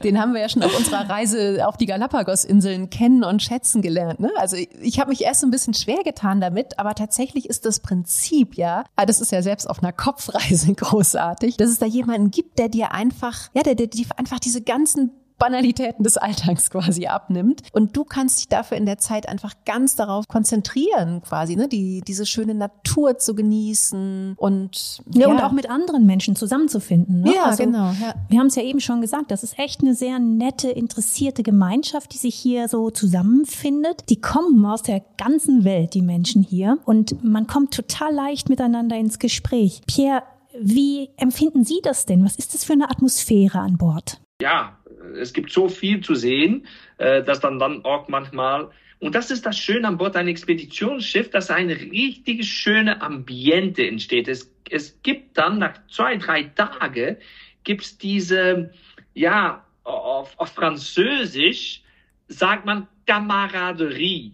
den 0.04 0.20
haben 0.20 0.34
wir 0.34 0.42
ja 0.42 0.48
schon 0.50 0.62
auf 0.62 0.76
unserer 0.76 1.08
Reise 1.08 1.66
auf 1.66 1.78
die 1.78 1.86
Galapagos-Inseln 1.86 2.90
kennen 2.90 3.24
und 3.24 3.42
schätzen 3.42 3.80
gelernt. 3.80 4.20
Ne? 4.20 4.30
Also 4.36 4.56
ich, 4.56 4.68
ich 4.82 5.00
habe 5.00 5.08
mich 5.08 5.24
erst 5.24 5.44
ein 5.44 5.50
bisschen 5.50 5.72
schwer 5.72 6.04
getan 6.04 6.42
damit, 6.42 6.78
aber 6.78 6.94
tatsächlich 6.94 7.48
ist 7.48 7.64
das 7.64 7.80
Prinzip 7.80 8.56
ja, 8.56 8.84
ah, 8.96 9.06
das 9.06 9.22
ist 9.22 9.32
ja 9.32 9.40
selbst 9.40 9.64
auf 9.64 9.82
einer 9.82 9.94
Kopfreise 9.94 10.74
großartig, 10.76 11.56
dass 11.56 11.70
es 11.70 11.78
da 11.78 11.86
jemanden 11.86 12.30
gibt, 12.30 12.58
der 12.58 12.68
dir 12.68 12.92
einfach, 12.92 13.48
ja, 13.54 13.62
der, 13.62 13.74
der 13.74 13.86
dir 13.86 14.04
einfach 14.18 14.40
diese 14.40 14.60
ganzen 14.60 15.12
Banalitäten 15.38 16.02
des 16.02 16.16
Alltags 16.16 16.70
quasi 16.70 17.06
abnimmt. 17.06 17.62
Und 17.72 17.96
du 17.96 18.04
kannst 18.04 18.38
dich 18.38 18.48
dafür 18.48 18.76
in 18.76 18.86
der 18.86 18.98
Zeit 18.98 19.28
einfach 19.28 19.54
ganz 19.64 19.96
darauf 19.96 20.26
konzentrieren, 20.28 21.22
quasi, 21.22 21.56
ne, 21.56 21.68
die, 21.68 22.02
diese 22.06 22.26
schöne 22.26 22.54
Natur 22.54 23.18
zu 23.18 23.34
genießen 23.34 24.34
und 24.36 25.00
ja, 25.12 25.22
ja. 25.22 25.28
und 25.28 25.42
auch 25.42 25.52
mit 25.52 25.70
anderen 25.70 26.06
Menschen 26.06 26.36
zusammenzufinden. 26.36 27.22
Ne? 27.22 27.34
Ja, 27.34 27.44
also, 27.44 27.64
genau. 27.64 27.92
Ja. 28.00 28.14
Wir 28.28 28.40
haben 28.40 28.48
es 28.48 28.56
ja 28.56 28.62
eben 28.62 28.80
schon 28.80 29.00
gesagt, 29.00 29.30
das 29.30 29.42
ist 29.42 29.58
echt 29.58 29.80
eine 29.82 29.94
sehr 29.94 30.18
nette, 30.18 30.70
interessierte 30.70 31.42
Gemeinschaft, 31.42 32.12
die 32.12 32.18
sich 32.18 32.34
hier 32.34 32.68
so 32.68 32.90
zusammenfindet. 32.90 34.04
Die 34.08 34.20
kommen 34.20 34.64
aus 34.66 34.82
der 34.82 35.02
ganzen 35.16 35.64
Welt, 35.64 35.94
die 35.94 36.02
Menschen 36.02 36.42
hier, 36.42 36.78
und 36.84 37.22
man 37.24 37.46
kommt 37.46 37.74
total 37.74 38.12
leicht 38.12 38.48
miteinander 38.48 38.96
ins 38.96 39.18
Gespräch. 39.18 39.82
Pierre, 39.86 40.22
wie 40.60 41.10
empfinden 41.16 41.64
Sie 41.64 41.80
das 41.82 42.06
denn? 42.06 42.24
Was 42.24 42.36
ist 42.36 42.54
das 42.54 42.64
für 42.64 42.72
eine 42.72 42.90
Atmosphäre 42.90 43.60
an 43.60 43.76
Bord? 43.76 44.20
Ja, 44.40 44.78
es 45.16 45.32
gibt 45.32 45.52
so 45.52 45.68
viel 45.68 46.00
zu 46.00 46.14
sehen, 46.14 46.66
äh, 46.98 47.22
dass 47.22 47.40
dann 47.40 47.58
dann 47.58 47.84
auch 47.84 48.08
manchmal 48.08 48.70
und 49.00 49.14
das 49.14 49.30
ist 49.30 49.46
das 49.46 49.56
Schöne 49.56 49.86
an 49.86 49.96
Bord 49.96 50.16
ein 50.16 50.26
Expeditionsschiff, 50.26 51.30
dass 51.30 51.50
eine 51.50 51.80
richtig 51.80 52.50
schöne 52.50 53.00
Ambiente 53.00 53.86
entsteht. 53.86 54.26
Es, 54.26 54.52
es 54.70 55.00
gibt 55.02 55.38
dann 55.38 55.58
nach 55.58 55.74
zwei, 55.88 56.16
drei 56.16 56.44
Tagen 56.44 57.16
gibt's 57.62 57.96
diese, 57.96 58.72
ja, 59.14 59.64
auf, 59.84 60.38
auf 60.38 60.52
Französisch 60.52 61.82
sagt 62.26 62.66
man 62.66 62.88
Camaraderie. 63.06 64.32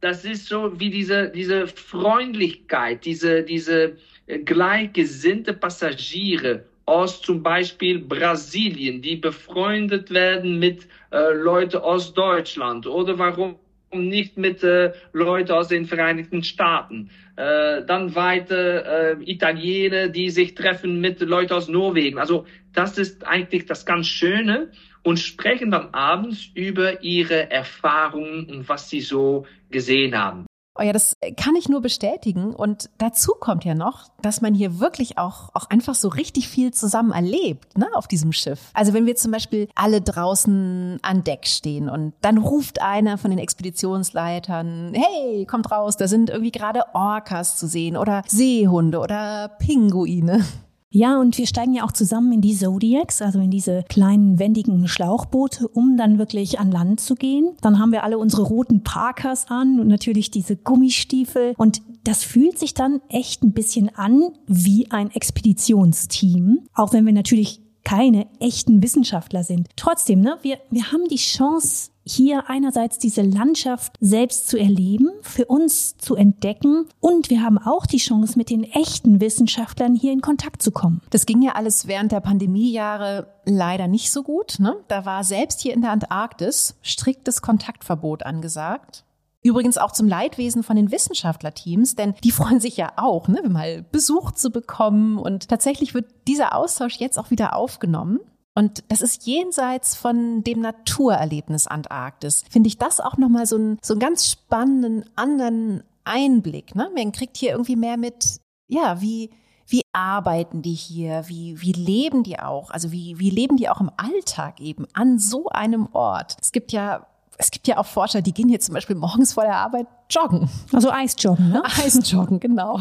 Das 0.00 0.24
ist 0.24 0.46
so 0.46 0.78
wie 0.78 0.90
diese, 0.90 1.30
diese 1.30 1.66
Freundlichkeit, 1.66 3.04
diese, 3.04 3.42
diese 3.42 3.96
gleichgesinnte 4.44 5.54
Passagiere 5.54 6.66
aus 6.86 7.20
zum 7.20 7.42
Beispiel 7.42 7.98
Brasilien, 7.98 9.02
die 9.02 9.16
befreundet 9.16 10.10
werden 10.10 10.58
mit 10.58 10.86
äh, 11.10 11.34
Leuten 11.34 11.78
aus 11.78 12.14
Deutschland 12.14 12.86
oder 12.86 13.18
warum 13.18 13.56
nicht 13.92 14.36
mit 14.36 14.62
äh, 14.62 14.92
Leuten 15.12 15.52
aus 15.52 15.68
den 15.68 15.84
Vereinigten 15.84 16.42
Staaten. 16.42 17.10
Äh, 17.36 17.84
dann 17.84 18.14
weiter 18.14 19.12
äh, 19.12 19.16
Italiener, 19.24 20.08
die 20.08 20.30
sich 20.30 20.54
treffen 20.54 21.00
mit 21.00 21.20
Leuten 21.20 21.52
aus 21.52 21.68
Norwegen. 21.68 22.18
Also 22.18 22.46
das 22.72 22.98
ist 22.98 23.26
eigentlich 23.26 23.66
das 23.66 23.84
ganz 23.84 24.06
Schöne 24.06 24.70
und 25.02 25.18
sprechen 25.18 25.70
dann 25.70 25.92
abends 25.92 26.50
über 26.54 27.02
ihre 27.02 27.50
Erfahrungen 27.50 28.46
und 28.46 28.68
was 28.68 28.90
sie 28.90 29.00
so 29.00 29.46
gesehen 29.70 30.16
haben. 30.16 30.45
Oh 30.78 30.82
ja, 30.82 30.92
das 30.92 31.16
kann 31.36 31.56
ich 31.56 31.68
nur 31.68 31.80
bestätigen. 31.80 32.54
Und 32.54 32.90
dazu 32.98 33.32
kommt 33.38 33.64
ja 33.64 33.74
noch, 33.74 34.08
dass 34.22 34.40
man 34.40 34.54
hier 34.54 34.78
wirklich 34.80 35.18
auch, 35.18 35.50
auch 35.54 35.70
einfach 35.70 35.94
so 35.94 36.08
richtig 36.08 36.48
viel 36.48 36.72
zusammen 36.72 37.12
erlebt, 37.12 37.78
ne, 37.78 37.86
auf 37.94 38.06
diesem 38.08 38.32
Schiff. 38.32 38.70
Also 38.74 38.92
wenn 38.92 39.06
wir 39.06 39.16
zum 39.16 39.32
Beispiel 39.32 39.68
alle 39.74 40.00
draußen 40.00 40.98
an 41.02 41.24
Deck 41.24 41.46
stehen 41.46 41.88
und 41.88 42.12
dann 42.20 42.38
ruft 42.38 42.82
einer 42.82 43.18
von 43.18 43.30
den 43.30 43.38
Expeditionsleitern, 43.38 44.92
hey, 44.94 45.46
kommt 45.46 45.70
raus, 45.70 45.96
da 45.96 46.08
sind 46.08 46.30
irgendwie 46.30 46.52
gerade 46.52 46.82
Orcas 46.94 47.56
zu 47.56 47.66
sehen 47.66 47.96
oder 47.96 48.22
Seehunde 48.26 48.98
oder 48.98 49.48
Pinguine. 49.58 50.44
Ja, 50.90 51.20
und 51.20 51.36
wir 51.36 51.46
steigen 51.46 51.74
ja 51.74 51.84
auch 51.84 51.92
zusammen 51.92 52.32
in 52.32 52.40
die 52.40 52.54
Zodiacs, 52.54 53.20
also 53.20 53.40
in 53.40 53.50
diese 53.50 53.84
kleinen 53.88 54.38
wendigen 54.38 54.86
Schlauchboote, 54.86 55.68
um 55.68 55.96
dann 55.96 56.18
wirklich 56.18 56.60
an 56.60 56.70
Land 56.70 57.00
zu 57.00 57.16
gehen. 57.16 57.56
Dann 57.60 57.78
haben 57.78 57.92
wir 57.92 58.04
alle 58.04 58.18
unsere 58.18 58.42
roten 58.42 58.82
Parkers 58.82 59.50
an 59.50 59.80
und 59.80 59.88
natürlich 59.88 60.30
diese 60.30 60.56
Gummistiefel. 60.56 61.54
Und 61.58 61.82
das 62.04 62.22
fühlt 62.22 62.58
sich 62.58 62.72
dann 62.72 63.00
echt 63.08 63.42
ein 63.42 63.52
bisschen 63.52 63.94
an 63.94 64.30
wie 64.46 64.90
ein 64.90 65.10
Expeditionsteam. 65.10 66.60
Auch 66.72 66.92
wenn 66.92 67.04
wir 67.04 67.12
natürlich 67.12 67.60
keine 67.84 68.26
echten 68.40 68.82
Wissenschaftler 68.82 69.44
sind. 69.44 69.68
Trotzdem, 69.76 70.20
ne, 70.20 70.38
wir, 70.42 70.58
wir 70.70 70.90
haben 70.90 71.06
die 71.08 71.16
Chance, 71.16 71.90
hier 72.06 72.48
einerseits 72.48 72.98
diese 72.98 73.22
Landschaft 73.22 73.94
selbst 74.00 74.48
zu 74.48 74.56
erleben, 74.56 75.10
für 75.22 75.46
uns 75.46 75.96
zu 75.98 76.14
entdecken 76.14 76.86
und 77.00 77.30
wir 77.30 77.42
haben 77.42 77.58
auch 77.58 77.84
die 77.86 77.98
Chance, 77.98 78.38
mit 78.38 78.50
den 78.50 78.64
echten 78.64 79.20
Wissenschaftlern 79.20 79.94
hier 79.94 80.12
in 80.12 80.20
Kontakt 80.20 80.62
zu 80.62 80.70
kommen. 80.70 81.02
Das 81.10 81.26
ging 81.26 81.42
ja 81.42 81.52
alles 81.52 81.86
während 81.88 82.12
der 82.12 82.20
Pandemiejahre 82.20 83.28
leider 83.44 83.88
nicht 83.88 84.10
so 84.12 84.22
gut. 84.22 84.58
Ne? 84.58 84.76
Da 84.88 85.04
war 85.04 85.24
selbst 85.24 85.60
hier 85.60 85.74
in 85.74 85.80
der 85.80 85.90
Antarktis 85.90 86.76
striktes 86.82 87.42
Kontaktverbot 87.42 88.22
angesagt. 88.24 89.04
Übrigens 89.42 89.78
auch 89.78 89.92
zum 89.92 90.08
Leidwesen 90.08 90.64
von 90.64 90.74
den 90.74 90.90
Wissenschaftlerteams, 90.90 91.94
denn 91.94 92.14
die 92.24 92.32
freuen 92.32 92.58
sich 92.58 92.76
ja 92.76 92.92
auch, 92.96 93.28
ne, 93.28 93.42
mal 93.48 93.84
Besuch 93.92 94.32
zu 94.32 94.50
bekommen. 94.50 95.18
Und 95.18 95.48
tatsächlich 95.48 95.94
wird 95.94 96.06
dieser 96.26 96.56
Austausch 96.56 96.96
jetzt 96.96 97.16
auch 97.16 97.30
wieder 97.30 97.54
aufgenommen. 97.54 98.18
Und 98.56 98.84
das 98.88 99.02
ist 99.02 99.26
jenseits 99.26 99.94
von 99.94 100.42
dem 100.42 100.62
Naturerlebnis 100.62 101.66
Antarktis. 101.66 102.42
Finde 102.50 102.68
ich 102.68 102.78
das 102.78 103.00
auch 103.00 103.18
nochmal 103.18 103.44
so, 103.44 103.58
ein, 103.58 103.78
so 103.82 103.92
einen 103.92 104.00
ganz 104.00 104.30
spannenden 104.30 105.04
anderen 105.14 105.84
Einblick. 106.04 106.74
Ne? 106.74 106.90
Man 106.94 107.12
kriegt 107.12 107.36
hier 107.36 107.50
irgendwie 107.50 107.76
mehr 107.76 107.98
mit, 107.98 108.40
ja, 108.66 109.02
wie, 109.02 109.28
wie 109.66 109.82
arbeiten 109.92 110.62
die 110.62 110.72
hier? 110.72 111.24
Wie, 111.26 111.60
wie 111.60 111.72
leben 111.72 112.22
die 112.22 112.38
auch? 112.38 112.70
Also 112.70 112.92
wie, 112.92 113.18
wie 113.18 113.30
leben 113.30 113.58
die 113.58 113.68
auch 113.68 113.80
im 113.80 113.90
Alltag 113.98 114.58
eben 114.60 114.86
an 114.94 115.18
so 115.18 115.48
einem 115.50 115.88
Ort? 115.92 116.38
Es 116.40 116.50
gibt 116.50 116.72
ja 116.72 117.06
es 117.38 117.50
gibt 117.50 117.68
ja 117.68 117.78
auch 117.78 117.86
Forscher, 117.86 118.22
die 118.22 118.32
gehen 118.32 118.48
hier 118.48 118.60
zum 118.60 118.74
Beispiel 118.74 118.96
morgens 118.96 119.34
vor 119.34 119.44
der 119.44 119.56
Arbeit 119.56 119.86
joggen. 120.10 120.48
Also 120.72 120.90
Eisjoggen, 120.90 121.50
ne? 121.50 121.62
Eisjoggen, 121.84 122.40
genau. 122.40 122.80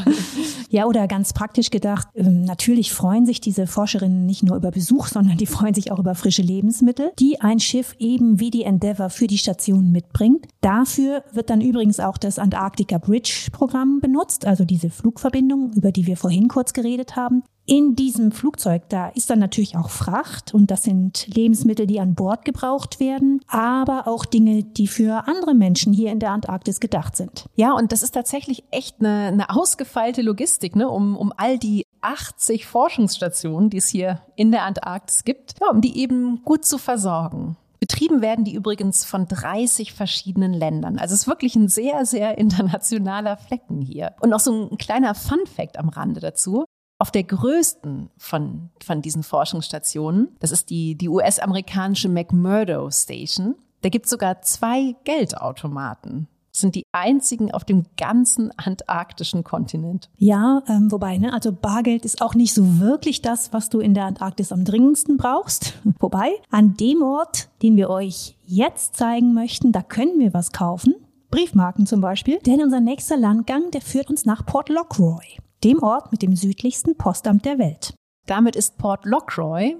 Ja, 0.69 0.85
oder 0.85 1.07
ganz 1.07 1.33
praktisch 1.33 1.71
gedacht, 1.71 2.07
ähm, 2.15 2.43
natürlich 2.43 2.93
freuen 2.93 3.25
sich 3.25 3.41
diese 3.41 3.67
Forscherinnen 3.67 4.25
nicht 4.25 4.43
nur 4.43 4.55
über 4.55 4.71
Besuch, 4.71 5.07
sondern 5.07 5.37
die 5.37 5.45
freuen 5.45 5.73
sich 5.73 5.91
auch 5.91 5.99
über 5.99 6.15
frische 6.15 6.41
Lebensmittel, 6.41 7.11
die 7.19 7.41
ein 7.41 7.59
Schiff 7.59 7.95
eben 7.99 8.39
wie 8.39 8.51
die 8.51 8.63
Endeavour 8.63 9.09
für 9.09 9.27
die 9.27 9.37
Station 9.37 9.91
mitbringt. 9.91 10.45
Dafür 10.61 11.23
wird 11.31 11.49
dann 11.49 11.61
übrigens 11.61 11.99
auch 11.99 12.17
das 12.17 12.39
Antarctica 12.39 12.97
Bridge 12.97 13.49
Programm 13.51 13.99
benutzt, 13.99 14.45
also 14.45 14.65
diese 14.65 14.89
Flugverbindung, 14.89 15.73
über 15.73 15.91
die 15.91 16.05
wir 16.05 16.17
vorhin 16.17 16.47
kurz 16.47 16.73
geredet 16.73 17.15
haben. 17.15 17.43
In 17.67 17.95
diesem 17.95 18.31
Flugzeug, 18.31 18.83
da 18.89 19.07
ist 19.09 19.31
dann 19.31 19.39
natürlich 19.39 19.75
auch 19.75 19.89
Fracht 19.89 20.53
und 20.53 20.69
das 20.69 20.83
sind 20.83 21.25
Lebensmittel, 21.33 21.87
die 21.87 21.99
an 21.99 22.13
Bord 22.13 22.45
gebraucht 22.45 22.99
werden, 22.99 23.41
aber 23.47 24.07
auch 24.07 24.23
Dinge, 24.23 24.63
die 24.63 24.85
für 24.85 25.27
andere 25.27 25.55
Menschen 25.55 25.91
hier 25.91 26.11
in 26.11 26.19
der 26.19 26.29
Antarktis 26.29 26.79
gedacht 26.79 27.15
sind. 27.15 27.45
Ja, 27.55 27.73
und 27.73 27.91
das 27.91 28.03
ist 28.03 28.11
tatsächlich 28.11 28.63
echt 28.69 28.97
eine, 28.99 29.27
eine 29.27 29.49
ausgefeilte 29.49 30.21
Logistik, 30.21 30.75
ne, 30.75 30.87
um, 30.87 31.17
um 31.17 31.33
all 31.37 31.57
die 31.57 31.85
80 32.01 32.67
Forschungsstationen, 32.67 33.71
die 33.71 33.77
es 33.77 33.87
hier 33.87 34.21
in 34.35 34.51
der 34.51 34.61
Antarktis 34.61 35.23
gibt, 35.23 35.55
ja, 35.59 35.69
um 35.71 35.81
die 35.81 35.97
eben 35.97 36.43
gut 36.43 36.65
zu 36.65 36.77
versorgen. 36.77 37.57
Betrieben 37.79 38.21
werden 38.21 38.45
die 38.45 38.53
übrigens 38.53 39.05
von 39.05 39.27
30 39.27 39.93
verschiedenen 39.93 40.53
Ländern. 40.53 40.99
Also 40.99 41.13
es 41.13 41.21
ist 41.21 41.27
wirklich 41.27 41.55
ein 41.55 41.67
sehr, 41.67 42.05
sehr 42.05 42.37
internationaler 42.37 43.37
Flecken 43.37 43.81
hier. 43.81 44.13
Und 44.21 44.29
noch 44.29 44.39
so 44.39 44.69
ein 44.71 44.77
kleiner 44.77 45.15
Fun 45.15 45.39
Fact 45.47 45.79
am 45.79 45.89
Rande 45.89 46.19
dazu. 46.19 46.65
Auf 47.05 47.11
der 47.11 47.21
größten 47.21 48.09
von, 48.17 48.71
von 48.83 49.03
diesen 49.03 49.21
Forschungsstationen, 49.21 50.29
das 50.39 50.49
ist 50.49 50.71
die, 50.71 50.95
die 50.95 51.07
US-amerikanische 51.07 52.09
McMurdo 52.09 52.89
Station, 52.89 53.53
da 53.83 53.89
gibt 53.89 54.05
es 54.05 54.09
sogar 54.09 54.41
zwei 54.41 54.95
Geldautomaten. 55.03 56.27
sind 56.51 56.73
die 56.73 56.83
einzigen 56.93 57.51
auf 57.51 57.63
dem 57.63 57.83
ganzen 57.95 58.49
antarktischen 58.57 59.43
Kontinent. 59.43 60.09
Ja, 60.17 60.63
ähm, 60.67 60.91
wobei, 60.91 61.19
ne, 61.19 61.31
also 61.31 61.51
Bargeld 61.51 62.05
ist 62.05 62.23
auch 62.23 62.33
nicht 62.33 62.55
so 62.55 62.79
wirklich 62.79 63.21
das, 63.21 63.53
was 63.53 63.69
du 63.69 63.81
in 63.81 63.93
der 63.93 64.05
Antarktis 64.05 64.51
am 64.51 64.65
dringendsten 64.65 65.17
brauchst. 65.17 65.75
wobei, 65.99 66.31
an 66.49 66.75
dem 66.75 67.03
Ort, 67.03 67.49
den 67.61 67.75
wir 67.75 67.91
euch 67.91 68.35
jetzt 68.47 68.95
zeigen 68.95 69.35
möchten, 69.35 69.71
da 69.71 69.83
können 69.83 70.17
wir 70.17 70.33
was 70.33 70.51
kaufen. 70.51 70.95
Briefmarken 71.29 71.85
zum 71.85 72.01
Beispiel. 72.01 72.39
Denn 72.39 72.63
unser 72.63 72.79
nächster 72.79 73.15
Landgang, 73.15 73.69
der 73.69 73.81
führt 73.81 74.09
uns 74.09 74.25
nach 74.25 74.43
Port 74.43 74.69
Lockroy, 74.69 75.37
dem 75.65 75.83
Ort 75.83 76.11
mit 76.11 76.21
dem 76.21 76.35
südlichsten 76.35 76.95
Postamt 76.95 77.43
der 77.43 77.59
Welt. 77.59 77.93
Damit 78.27 78.55
ist 78.55 78.77
Port 78.77 79.05
Lockroy 79.05 79.75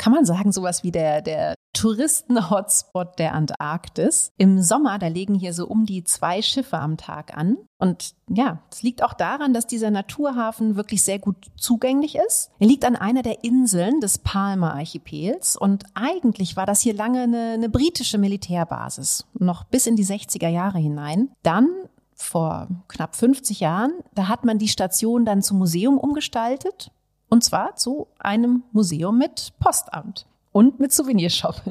kann 0.00 0.14
man 0.14 0.24
sagen, 0.24 0.50
sowas 0.50 0.82
wie 0.82 0.92
der, 0.92 1.20
der 1.20 1.54
Touristen-Hotspot 1.74 3.18
der 3.18 3.34
Antarktis. 3.34 4.32
Im 4.38 4.62
Sommer, 4.62 4.98
da 4.98 5.08
legen 5.08 5.34
hier 5.34 5.52
so 5.52 5.66
um 5.66 5.84
die 5.84 6.04
zwei 6.04 6.40
Schiffe 6.40 6.78
am 6.78 6.96
Tag 6.96 7.36
an. 7.36 7.58
Und 7.78 8.14
ja, 8.26 8.62
es 8.72 8.82
liegt 8.82 9.02
auch 9.02 9.12
daran, 9.12 9.52
dass 9.52 9.66
dieser 9.66 9.90
Naturhafen 9.90 10.74
wirklich 10.74 11.02
sehr 11.02 11.18
gut 11.18 11.36
zugänglich 11.58 12.16
ist. 12.16 12.50
Er 12.58 12.66
liegt 12.66 12.86
an 12.86 12.96
einer 12.96 13.20
der 13.20 13.44
Inseln 13.44 14.00
des 14.00 14.18
Palma-Archipels 14.18 15.56
und 15.56 15.84
eigentlich 15.92 16.56
war 16.56 16.64
das 16.64 16.80
hier 16.80 16.94
lange 16.94 17.20
eine, 17.20 17.50
eine 17.52 17.68
britische 17.68 18.16
Militärbasis, 18.16 19.26
noch 19.38 19.64
bis 19.64 19.86
in 19.86 19.96
die 19.96 20.06
60er 20.06 20.48
Jahre 20.48 20.78
hinein. 20.78 21.28
Dann 21.42 21.68
vor 22.20 22.68
knapp 22.88 23.16
50 23.16 23.60
Jahren, 23.60 23.92
da 24.14 24.28
hat 24.28 24.44
man 24.44 24.58
die 24.58 24.68
Station 24.68 25.24
dann 25.24 25.42
zum 25.42 25.58
Museum 25.58 25.98
umgestaltet 25.98 26.90
und 27.28 27.42
zwar 27.42 27.76
zu 27.76 28.08
einem 28.18 28.64
Museum 28.72 29.16
mit 29.18 29.52
Postamt 29.58 30.26
und 30.52 30.80
mit 30.80 30.92
Souvenirshop. 30.92 31.62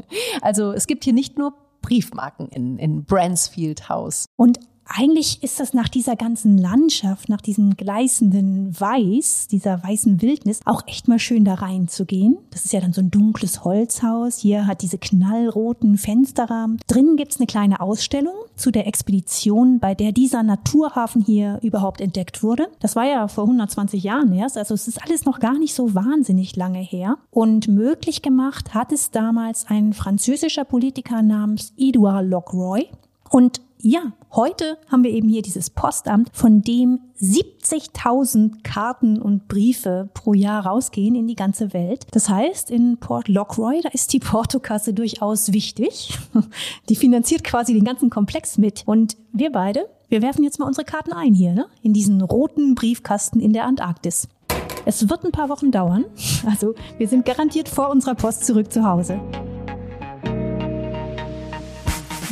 Also 0.42 0.72
es 0.72 0.88
gibt 0.88 1.04
hier 1.04 1.14
nicht 1.14 1.38
nur 1.38 1.54
Briefmarken 1.82 2.50
in, 2.50 2.78
in 2.78 3.04
Bransfield 3.06 3.90
House. 3.90 4.26
Und 4.36 4.60
eigentlich 4.90 5.44
ist 5.44 5.60
das 5.60 5.74
nach 5.74 5.88
dieser 5.88 6.16
ganzen 6.16 6.58
Landschaft, 6.58 7.30
nach 7.30 7.42
diesem 7.42 7.78
gleißenden 7.78 8.80
Weiß, 8.80 9.48
dieser 9.48 9.84
weißen 9.84 10.22
Wildnis, 10.22 10.62
auch 10.66 10.82
echt 10.88 11.08
mal 11.08 11.20
schön 11.20 11.46
da 11.46 11.56
reinzugehen. 11.56 12.38
Das 12.50 12.66
ist 12.66 12.74
ja 12.74 12.82
dann 12.82 12.94
so 12.94 13.02
ein 13.02 13.12
dunkles 13.12 13.64
Holzhaus. 13.64 14.40
Hier 14.40 14.66
hat 14.66 14.82
diese 14.82 14.98
knallroten 14.98 15.98
Fensterrahmen. 15.98 16.80
Drinnen 16.88 17.18
gibt's 17.18 17.38
eine 17.38 17.48
kleine 17.48 17.80
Ausstellung 17.80 18.34
zu 18.56 18.72
der 18.72 18.88
Expedition, 18.88 19.80
bei 19.80 19.94
der 19.94 20.12
dieser 20.12 20.44
Naturhafen 20.44 21.22
hier 21.22 21.60
überhaupt 21.62 22.02
entdeckt 22.02 22.42
wurde. 22.42 22.68
Das 22.80 22.96
war 22.96 23.06
ja 23.06 23.28
vor 23.28 23.44
120 23.44 24.04
Jahren 24.04 24.34
erst. 24.34 24.58
Also 24.58 24.74
es 24.74 24.88
ist 24.88 25.04
alles 25.04 25.26
noch 25.26 25.40
gar 25.40 25.58
nicht 25.58 25.76
so 25.76 25.94
wahnsinnig 25.94 26.56
lange 26.56 26.80
her. 26.80 27.18
Und 27.32 27.68
möglich 27.68 28.22
gemacht 28.22 28.74
hat 28.74 28.92
es 28.92 29.12
damals 29.12 29.68
ein 29.68 29.94
französischer 29.94 30.66
Politiker 30.66 31.22
namens 31.22 31.74
Edouard 31.78 32.26
Lockroy. 32.26 32.88
Und 33.30 33.62
ja, 33.82 34.12
heute 34.34 34.78
haben 34.92 35.06
wir 35.06 35.12
eben 35.12 35.30
hier 35.30 35.42
dieses 35.42 35.70
Postamt, 35.70 36.32
von 36.34 36.62
dem 36.62 37.00
70.000 37.22 38.62
Karten 38.62 39.22
und 39.22 39.48
Briefe 39.48 40.10
pro 40.14 40.34
Jahr 40.34 40.66
rausgehen 40.66 41.16
in 41.16 41.28
die 41.28 41.36
ganze 41.36 41.74
Welt. 41.74 42.06
Das 42.12 42.28
heißt, 42.28 42.72
in 42.72 42.98
Port 42.98 43.30
Lockroy, 43.30 43.80
da 43.82 43.90
ist 43.90 44.12
die 44.12 44.20
Portokasse 44.20 44.94
durchaus 44.94 45.54
wichtig. 45.54 46.18
Die 46.90 46.96
finanziert 46.96 47.44
quasi 47.44 47.74
den 47.74 47.86
ganzen 47.86 48.10
Komplex 48.10 48.58
mit. 48.58 48.84
Und 48.86 49.16
wir 49.32 49.52
beide, 49.52 49.88
wir 50.10 50.22
werfen 50.22 50.44
jetzt 50.44 50.60
mal 50.60 50.66
unsere 50.66 50.86
Karten 50.86 51.14
ein 51.14 51.34
hier, 51.34 51.54
ne? 51.54 51.68
In 51.82 51.94
diesen 51.94 52.22
roten 52.22 52.76
Briefkasten 52.76 53.40
in 53.40 53.54
der 53.54 53.66
Antarktis. 53.66 54.28
Es 54.86 55.10
wird 55.10 55.24
ein 55.24 55.32
paar 55.32 55.50
Wochen 55.50 55.72
dauern. 55.72 56.06
Also, 56.46 56.74
wir 56.98 57.08
sind 57.08 57.26
garantiert 57.26 57.68
vor 57.68 57.90
unserer 57.90 58.16
Post 58.16 58.46
zurück 58.46 58.72
zu 58.72 58.84
Hause. 58.84 59.20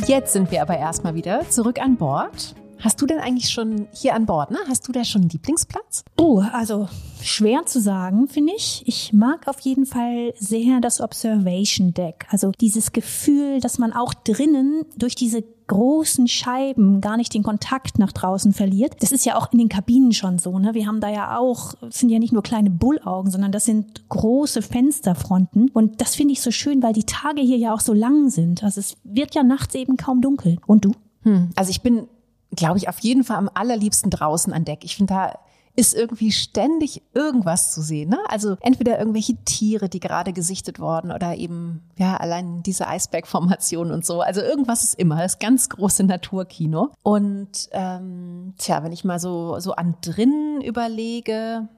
Jetzt 0.08 0.32
sind 0.32 0.50
wir 0.50 0.62
aber 0.62 0.78
erstmal 0.78 1.14
wieder 1.14 1.50
zurück 1.50 1.78
an 1.78 1.98
Bord. 1.98 2.54
Hast 2.80 3.00
du 3.00 3.06
denn 3.06 3.18
eigentlich 3.18 3.50
schon 3.50 3.88
hier 3.92 4.14
an 4.14 4.26
Bord, 4.26 4.50
ne? 4.50 4.58
Hast 4.68 4.86
du 4.86 4.92
da 4.92 5.04
schon 5.04 5.22
einen 5.22 5.30
Lieblingsplatz? 5.30 6.04
Oh, 6.16 6.42
also 6.52 6.88
schwer 7.22 7.66
zu 7.66 7.80
sagen, 7.80 8.28
finde 8.28 8.52
ich. 8.56 8.82
Ich 8.86 9.12
mag 9.12 9.48
auf 9.48 9.60
jeden 9.60 9.86
Fall 9.86 10.32
sehr 10.38 10.80
das 10.80 11.00
Observation 11.00 11.92
Deck. 11.92 12.26
Also 12.30 12.52
dieses 12.52 12.92
Gefühl, 12.92 13.60
dass 13.60 13.78
man 13.78 13.92
auch 13.92 14.14
drinnen 14.14 14.84
durch 14.96 15.14
diese 15.14 15.42
großen 15.68 16.26
Scheiben 16.28 17.00
gar 17.00 17.16
nicht 17.16 17.34
den 17.34 17.42
Kontakt 17.42 17.98
nach 17.98 18.12
draußen 18.12 18.52
verliert. 18.52 18.96
Das 19.00 19.12
ist 19.12 19.26
ja 19.26 19.36
auch 19.36 19.52
in 19.52 19.58
den 19.58 19.68
Kabinen 19.68 20.12
schon 20.12 20.38
so. 20.38 20.58
Ne? 20.58 20.74
Wir 20.74 20.86
haben 20.86 21.00
da 21.00 21.10
ja 21.10 21.38
auch, 21.38 21.74
sind 21.90 22.08
ja 22.08 22.18
nicht 22.18 22.32
nur 22.32 22.42
kleine 22.42 22.70
Bullaugen, 22.70 23.30
sondern 23.30 23.52
das 23.52 23.66
sind 23.66 24.08
große 24.08 24.62
Fensterfronten. 24.62 25.70
Und 25.70 26.00
das 26.00 26.14
finde 26.14 26.32
ich 26.32 26.40
so 26.40 26.50
schön, 26.50 26.82
weil 26.82 26.94
die 26.94 27.04
Tage 27.04 27.42
hier 27.42 27.58
ja 27.58 27.74
auch 27.74 27.80
so 27.80 27.92
lang 27.92 28.30
sind. 28.30 28.64
Also 28.64 28.80
es 28.80 28.96
wird 29.04 29.34
ja 29.34 29.42
nachts 29.42 29.74
eben 29.74 29.96
kaum 29.96 30.22
dunkel. 30.22 30.58
Und 30.66 30.86
du? 30.86 30.92
Hm, 31.22 31.50
also 31.54 31.70
ich 31.70 31.82
bin, 31.82 32.08
glaube 32.54 32.78
ich, 32.78 32.88
auf 32.88 32.98
jeden 33.00 33.24
Fall 33.24 33.36
am 33.36 33.50
allerliebsten 33.52 34.10
draußen 34.10 34.52
an 34.52 34.64
Deck. 34.64 34.84
Ich 34.84 34.96
finde 34.96 35.14
da 35.14 35.38
ist 35.78 35.94
irgendwie 35.94 36.32
ständig 36.32 37.02
irgendwas 37.14 37.72
zu 37.72 37.82
sehen. 37.82 38.10
Ne? 38.10 38.18
Also 38.28 38.56
entweder 38.62 38.98
irgendwelche 38.98 39.36
Tiere, 39.44 39.88
die 39.88 40.00
gerade 40.00 40.32
gesichtet 40.32 40.80
wurden 40.80 41.12
oder 41.12 41.36
eben, 41.36 41.84
ja, 41.96 42.16
allein 42.16 42.64
diese 42.64 42.88
Eisbergformation 42.88 43.92
und 43.92 44.04
so. 44.04 44.20
Also 44.20 44.40
irgendwas 44.40 44.82
ist 44.82 44.98
immer, 44.98 45.22
das 45.22 45.38
ganz 45.38 45.68
große 45.68 46.02
Naturkino. 46.02 46.90
Und 47.04 47.68
ähm, 47.70 48.54
tja, 48.58 48.82
wenn 48.82 48.90
ich 48.90 49.04
mal 49.04 49.20
so, 49.20 49.60
so 49.60 49.70
an 49.72 49.94
drinnen 50.00 50.62
überlege, 50.62 51.68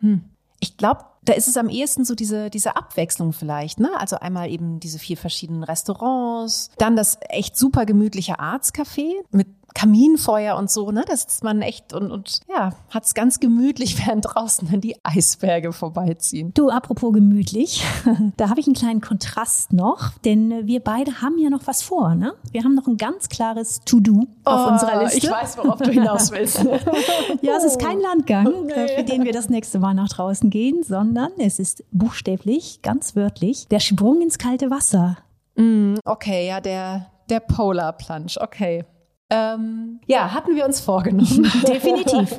hm, 0.00 0.22
ich 0.60 0.76
glaube, 0.76 1.06
da 1.22 1.32
ist 1.32 1.48
es 1.48 1.56
am 1.56 1.68
ehesten 1.68 2.04
so 2.04 2.14
diese, 2.14 2.50
diese 2.50 2.76
Abwechslung 2.76 3.32
vielleicht, 3.32 3.80
ne? 3.80 3.90
Also 3.98 4.16
einmal 4.16 4.50
eben 4.50 4.80
diese 4.80 4.98
vier 4.98 5.16
verschiedenen 5.16 5.64
Restaurants, 5.64 6.70
dann 6.78 6.96
das 6.96 7.18
echt 7.28 7.56
super 7.56 7.86
gemütliche 7.86 8.38
Arztcafé 8.38 9.12
mit 9.30 9.48
Kaminfeuer 9.74 10.56
und 10.56 10.70
so, 10.70 10.90
ne? 10.90 11.04
Da 11.06 11.16
sitzt 11.16 11.44
man 11.44 11.62
echt 11.62 11.92
und, 11.92 12.10
und 12.10 12.40
ja, 12.48 12.70
hat's 12.90 13.14
ganz 13.14 13.40
gemütlich, 13.40 13.98
während 14.06 14.26
draußen 14.26 14.68
dann 14.70 14.80
die 14.80 14.96
Eisberge 15.02 15.72
vorbeiziehen. 15.72 16.52
Du, 16.54 16.70
apropos 16.70 17.12
gemütlich, 17.12 17.84
da 18.36 18.50
habe 18.50 18.60
ich 18.60 18.66
einen 18.66 18.74
kleinen 18.74 19.00
Kontrast 19.00 19.72
noch, 19.72 20.12
denn 20.24 20.66
wir 20.66 20.80
beide 20.80 21.22
haben 21.22 21.38
ja 21.38 21.50
noch 21.50 21.66
was 21.66 21.82
vor, 21.82 22.14
ne? 22.14 22.34
Wir 22.52 22.64
haben 22.64 22.74
noch 22.74 22.86
ein 22.86 22.96
ganz 22.96 23.28
klares 23.28 23.80
To-Do 23.84 24.26
auf 24.44 24.66
oh, 24.66 24.72
unserer 24.72 25.04
Liste. 25.04 25.18
Ich 25.18 25.30
weiß, 25.30 25.58
worauf 25.58 25.78
du 25.78 25.90
hinaus 25.90 26.30
willst. 26.30 26.64
ja, 27.42 27.56
es 27.56 27.64
ist 27.64 27.78
kein 27.78 28.00
Landgang, 28.00 28.46
oh, 28.46 28.64
nee. 28.64 28.96
für 28.96 29.04
den 29.04 29.24
wir 29.24 29.32
das 29.32 29.48
nächste 29.48 29.78
Mal 29.78 29.94
nach 29.94 30.08
draußen 30.08 30.50
gehen, 30.50 30.82
sondern 30.82 31.30
es 31.38 31.58
ist 31.58 31.84
buchstäblich, 31.92 32.82
ganz 32.82 33.16
wörtlich, 33.16 33.68
der 33.68 33.80
Sprung 33.80 34.20
ins 34.20 34.38
kalte 34.38 34.70
Wasser. 34.70 35.18
Mm, 35.56 35.96
okay, 36.04 36.46
ja, 36.46 36.60
der, 36.60 37.06
der 37.28 37.40
Polar 37.40 37.92
Plunge, 37.92 38.32
okay. 38.40 38.84
Ähm, 39.30 40.00
ja, 40.06 40.34
hatten 40.34 40.56
wir 40.56 40.64
uns 40.64 40.80
vorgenommen. 40.80 41.50
Definitiv. 41.66 42.36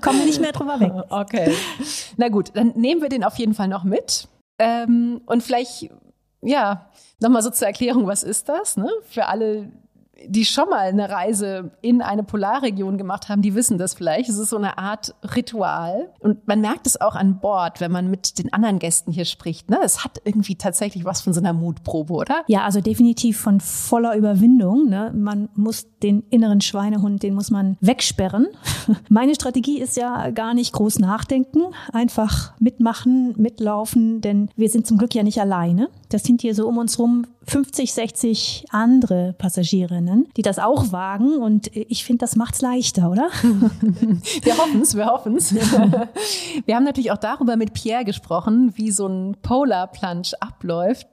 Kommen 0.00 0.18
wir 0.18 0.26
nicht 0.26 0.40
mehr 0.40 0.52
drüber 0.52 0.80
weg. 0.80 0.92
Okay. 1.08 1.54
Na 2.16 2.28
gut, 2.28 2.50
dann 2.54 2.72
nehmen 2.74 3.00
wir 3.00 3.08
den 3.08 3.22
auf 3.22 3.36
jeden 3.36 3.54
Fall 3.54 3.68
noch 3.68 3.84
mit. 3.84 4.28
Ähm, 4.58 5.20
und 5.26 5.42
vielleicht, 5.42 5.90
ja, 6.40 6.86
nochmal 7.20 7.42
so 7.42 7.50
zur 7.50 7.68
Erklärung, 7.68 8.06
was 8.06 8.22
ist 8.22 8.48
das? 8.48 8.76
Ne? 8.76 8.90
Für 9.08 9.26
alle, 9.26 9.70
die 10.26 10.44
schon 10.44 10.68
mal 10.68 10.88
eine 10.88 11.10
Reise 11.10 11.70
in 11.80 12.02
eine 12.02 12.22
Polarregion 12.22 12.98
gemacht 12.98 13.28
haben, 13.28 13.42
die 13.42 13.54
wissen 13.54 13.78
das 13.78 13.94
vielleicht. 13.94 14.28
Es 14.28 14.38
ist 14.38 14.50
so 14.50 14.56
eine 14.56 14.78
Art 14.78 15.14
Ritual. 15.34 16.10
Und 16.20 16.46
man 16.46 16.60
merkt 16.60 16.86
es 16.86 17.00
auch 17.00 17.14
an 17.14 17.38
Bord, 17.40 17.80
wenn 17.80 17.92
man 17.92 18.10
mit 18.10 18.38
den 18.38 18.52
anderen 18.52 18.78
Gästen 18.78 19.12
hier 19.12 19.24
spricht. 19.24 19.70
Ne? 19.70 19.78
Es 19.82 20.04
hat 20.04 20.20
irgendwie 20.24 20.56
tatsächlich 20.56 21.04
was 21.04 21.20
von 21.20 21.32
so 21.32 21.40
einer 21.40 21.52
Mutprobe, 21.52 22.14
oder? 22.14 22.42
Ja, 22.46 22.64
also 22.64 22.80
definitiv 22.80 23.40
von 23.40 23.60
voller 23.60 24.16
Überwindung. 24.16 24.88
Ne? 24.88 25.12
Man 25.14 25.48
muss 25.54 25.86
den 26.02 26.22
inneren 26.30 26.60
Schweinehund, 26.60 27.22
den 27.22 27.34
muss 27.34 27.50
man 27.50 27.76
wegsperren. 27.80 28.48
Meine 29.08 29.34
Strategie 29.34 29.80
ist 29.80 29.96
ja 29.96 30.30
gar 30.30 30.54
nicht 30.54 30.72
groß 30.72 30.98
nachdenken, 30.98 31.60
einfach 31.92 32.52
mitmachen, 32.58 33.34
mitlaufen, 33.36 34.20
denn 34.20 34.50
wir 34.56 34.68
sind 34.68 34.86
zum 34.86 34.98
Glück 34.98 35.14
ja 35.14 35.22
nicht 35.22 35.40
alleine. 35.40 35.88
Das 36.12 36.24
sind 36.24 36.42
hier 36.42 36.54
so 36.54 36.68
um 36.68 36.76
uns 36.76 36.98
rum 36.98 37.26
50, 37.46 37.94
60 37.94 38.66
andere 38.70 39.34
Passagierinnen, 39.38 40.28
die 40.36 40.42
das 40.42 40.58
auch 40.58 40.92
wagen. 40.92 41.38
Und 41.38 41.74
ich 41.74 42.04
finde, 42.04 42.20
das 42.20 42.36
macht's 42.36 42.60
leichter, 42.60 43.10
oder? 43.10 43.30
wir 44.42 44.58
hoffen's, 44.58 44.94
wir 44.94 45.06
hoffen's. 45.06 45.54
wir 46.66 46.76
haben 46.76 46.84
natürlich 46.84 47.12
auch 47.12 47.18
darüber 47.18 47.56
mit 47.56 47.72
Pierre 47.72 48.04
gesprochen, 48.04 48.74
wie 48.76 48.90
so 48.90 49.06
ein 49.06 49.36
Polar 49.40 49.86
Plunge 49.86 50.32
abläuft. 50.40 51.06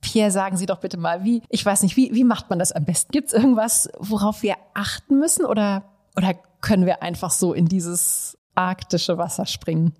Pierre, 0.00 0.30
sagen 0.30 0.56
Sie 0.56 0.66
doch 0.66 0.78
bitte 0.78 0.96
mal, 0.96 1.24
wie, 1.24 1.42
ich 1.48 1.66
weiß 1.66 1.82
nicht, 1.82 1.96
wie, 1.96 2.14
wie 2.14 2.22
macht 2.22 2.48
man 2.48 2.60
das 2.60 2.70
am 2.70 2.84
besten? 2.84 3.10
Gibt's 3.10 3.32
irgendwas, 3.32 3.88
worauf 3.98 4.44
wir 4.44 4.54
achten 4.74 5.18
müssen 5.18 5.44
oder, 5.44 5.82
oder 6.16 6.34
können 6.60 6.86
wir 6.86 7.02
einfach 7.02 7.32
so 7.32 7.52
in 7.52 7.66
dieses 7.66 8.38
arktische 8.54 9.18
Wasser 9.18 9.46
springen? 9.46 9.92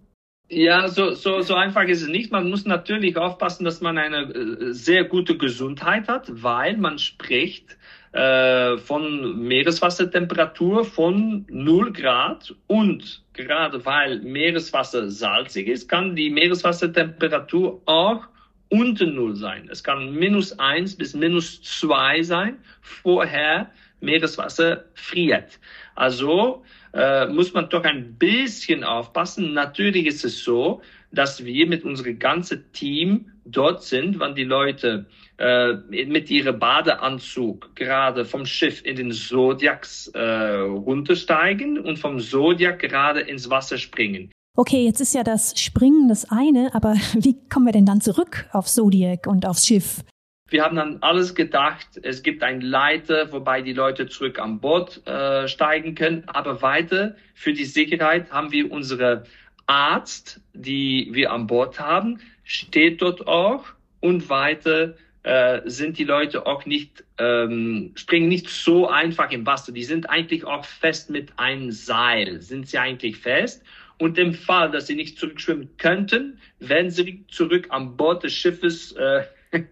Ja, 0.49 0.87
so, 0.87 1.11
so, 1.11 1.41
so 1.41 1.55
einfach 1.55 1.85
ist 1.85 2.03
es 2.03 2.09
nicht. 2.09 2.31
Man 2.31 2.49
muss 2.49 2.67
natürlich 2.67 3.17
aufpassen, 3.17 3.65
dass 3.65 3.81
man 3.81 3.99
eine 3.99 4.33
äh, 4.33 4.73
sehr 4.73 5.05
gute 5.05 5.37
Gesundheit 5.37 6.07
hat, 6.07 6.31
weil 6.31 6.77
man 6.77 7.01
spricht 7.01 7.77
äh, 8.13 8.79
von 8.79 9.43
Meereswassertemperatur 9.43 10.85
von 10.85 11.47
0 11.49 11.93
Grad 11.93 12.55
und 12.69 13.25
gerade 13.33 13.85
weil 13.85 14.21
Meereswasser 14.21 15.11
salzig 15.11 15.67
ist, 15.67 15.89
kann 15.89 16.15
die 16.15 16.31
Meereswassertemperatur 16.31 17.83
auch 17.87 18.29
unter 18.69 19.07
Null 19.07 19.35
sein. 19.35 19.69
Es 19.71 19.83
kann 19.83 20.13
minus 20.13 20.59
eins 20.61 20.97
bis 20.97 21.15
minus 21.15 21.61
zwei 21.63 22.23
sein. 22.23 22.59
Vorher 22.81 23.73
Meereswasser 24.01 24.85
friert. 24.95 25.59
Also 25.97 26.63
äh, 26.97 27.27
muss 27.27 27.53
man 27.53 27.69
doch 27.69 27.85
ein 27.85 28.15
bisschen 28.15 28.83
aufpassen. 28.83 29.53
Natürlich 29.53 30.07
ist 30.07 30.25
es 30.25 30.43
so, 30.43 30.81
dass 31.13 31.45
wir 31.45 31.67
mit 31.67 31.85
unserem 31.85 32.19
ganzen 32.19 32.65
Team 32.73 33.33
dort 33.45 33.83
sind, 33.83 34.19
wann 34.19 34.35
die 34.35 34.45
Leute 34.45 35.07
äh, 35.39 35.75
mit 36.07 36.31
ihrem 36.31 36.59
Badeanzug 36.59 37.75
gerade 37.77 38.25
vom 38.25 38.47
Schiff 38.47 38.85
in 38.85 38.97
den 38.97 39.13
Zodiacs 39.13 40.09
äh, 40.09 40.21
runtersteigen 40.21 41.79
und 41.79 41.99
vom 41.99 42.19
Zodiac 42.19 42.79
gerade 42.79 43.21
ins 43.21 43.51
Wasser 43.51 43.79
springen. 43.79 44.31
Okay, 44.57 44.87
jetzt 44.87 45.01
ist 45.01 45.15
ja 45.15 45.23
das 45.23 45.61
Springen 45.61 46.09
das 46.09 46.31
eine, 46.31 46.75
aber 46.75 46.95
wie 47.15 47.37
kommen 47.51 47.67
wir 47.67 47.73
denn 47.73 47.87
dann 47.87 48.01
zurück 48.01 48.47
auf 48.53 48.67
Zodiac 48.67 49.27
und 49.27 49.45
aufs 49.45 49.67
Schiff? 49.67 50.03
Wir 50.49 50.63
haben 50.63 50.77
dann 50.77 50.99
alles 51.01 51.35
gedacht, 51.35 51.87
es 52.03 52.23
gibt 52.23 52.43
ein 52.45 52.61
Leiter, 52.61 53.33
wobei 53.33 53.63
die 53.63 53.73
Leute 53.73 54.09
zurück 54.09 54.39
an 54.39 54.61
Bord 54.61 55.05
äh, 55.07 55.49
steigen 55.49 55.97
können. 55.97 56.23
Aber 56.29 56.63
weiter 56.63 57.17
für 57.35 57.53
die 57.53 57.65
Sicherheit 57.65 58.31
haben 58.31 58.53
wir 58.53 58.71
unsere 58.71 59.25
Arzt, 59.67 60.41
die 60.53 61.09
wir 61.11 61.33
an 61.33 61.49
Bord 61.49 61.81
haben, 61.81 62.21
steht 62.45 63.03
dort 63.03 63.27
auch 63.27 63.65
und 64.01 64.31
weiter 64.31 64.95
äh, 65.25 65.63
sind 65.65 65.99
die 65.99 66.05
Leute 66.05 66.47
auch 66.47 66.65
nicht, 66.67 67.03
ähm, 67.19 67.91
springen 67.97 68.29
nicht 68.29 68.49
so 68.49 68.89
einfach 68.89 69.33
im 69.33 69.45
Wasser. 69.45 69.73
Die 69.73 69.83
sind 69.83 70.09
eigentlich 70.09 70.45
auch 70.45 70.65
fest 70.65 71.11
mit 71.11 71.37
einem 71.37 71.73
Seil, 71.73 72.41
sind 72.41 72.69
sie 72.69 72.79
eigentlich 72.79 73.17
fest. 73.17 73.65
Und 73.99 74.19
im 74.19 74.35
Fall, 74.35 74.71
dass 74.71 74.87
sie 74.87 74.95
nicht 74.95 75.19
zurückschwimmen 75.19 75.77
könnten, 75.79 76.39
werden 76.61 76.91
sie 76.91 77.25
zurück 77.27 77.67
an 77.71 77.97
Bord 77.97 78.23
des 78.23 78.35
Schiffes 78.35 78.93
äh, 78.93 79.25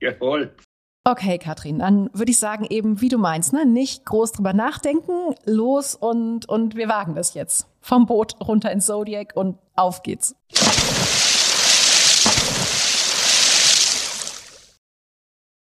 geholt. 0.00 0.52
Okay, 1.02 1.38
Katrin, 1.38 1.78
dann 1.78 2.10
würde 2.12 2.30
ich 2.30 2.38
sagen, 2.38 2.66
eben 2.68 3.00
wie 3.00 3.08
du 3.08 3.16
meinst, 3.16 3.54
ne? 3.54 3.64
nicht 3.64 4.04
groß 4.04 4.32
drüber 4.32 4.52
nachdenken, 4.52 5.34
los 5.46 5.94
und, 5.94 6.46
und 6.46 6.76
wir 6.76 6.88
wagen 6.88 7.14
das 7.14 7.32
jetzt. 7.32 7.66
Vom 7.80 8.04
Boot 8.04 8.36
runter 8.46 8.70
ins 8.70 8.84
Zodiac 8.84 9.32
und 9.34 9.56
auf 9.76 10.02
geht's. 10.02 10.34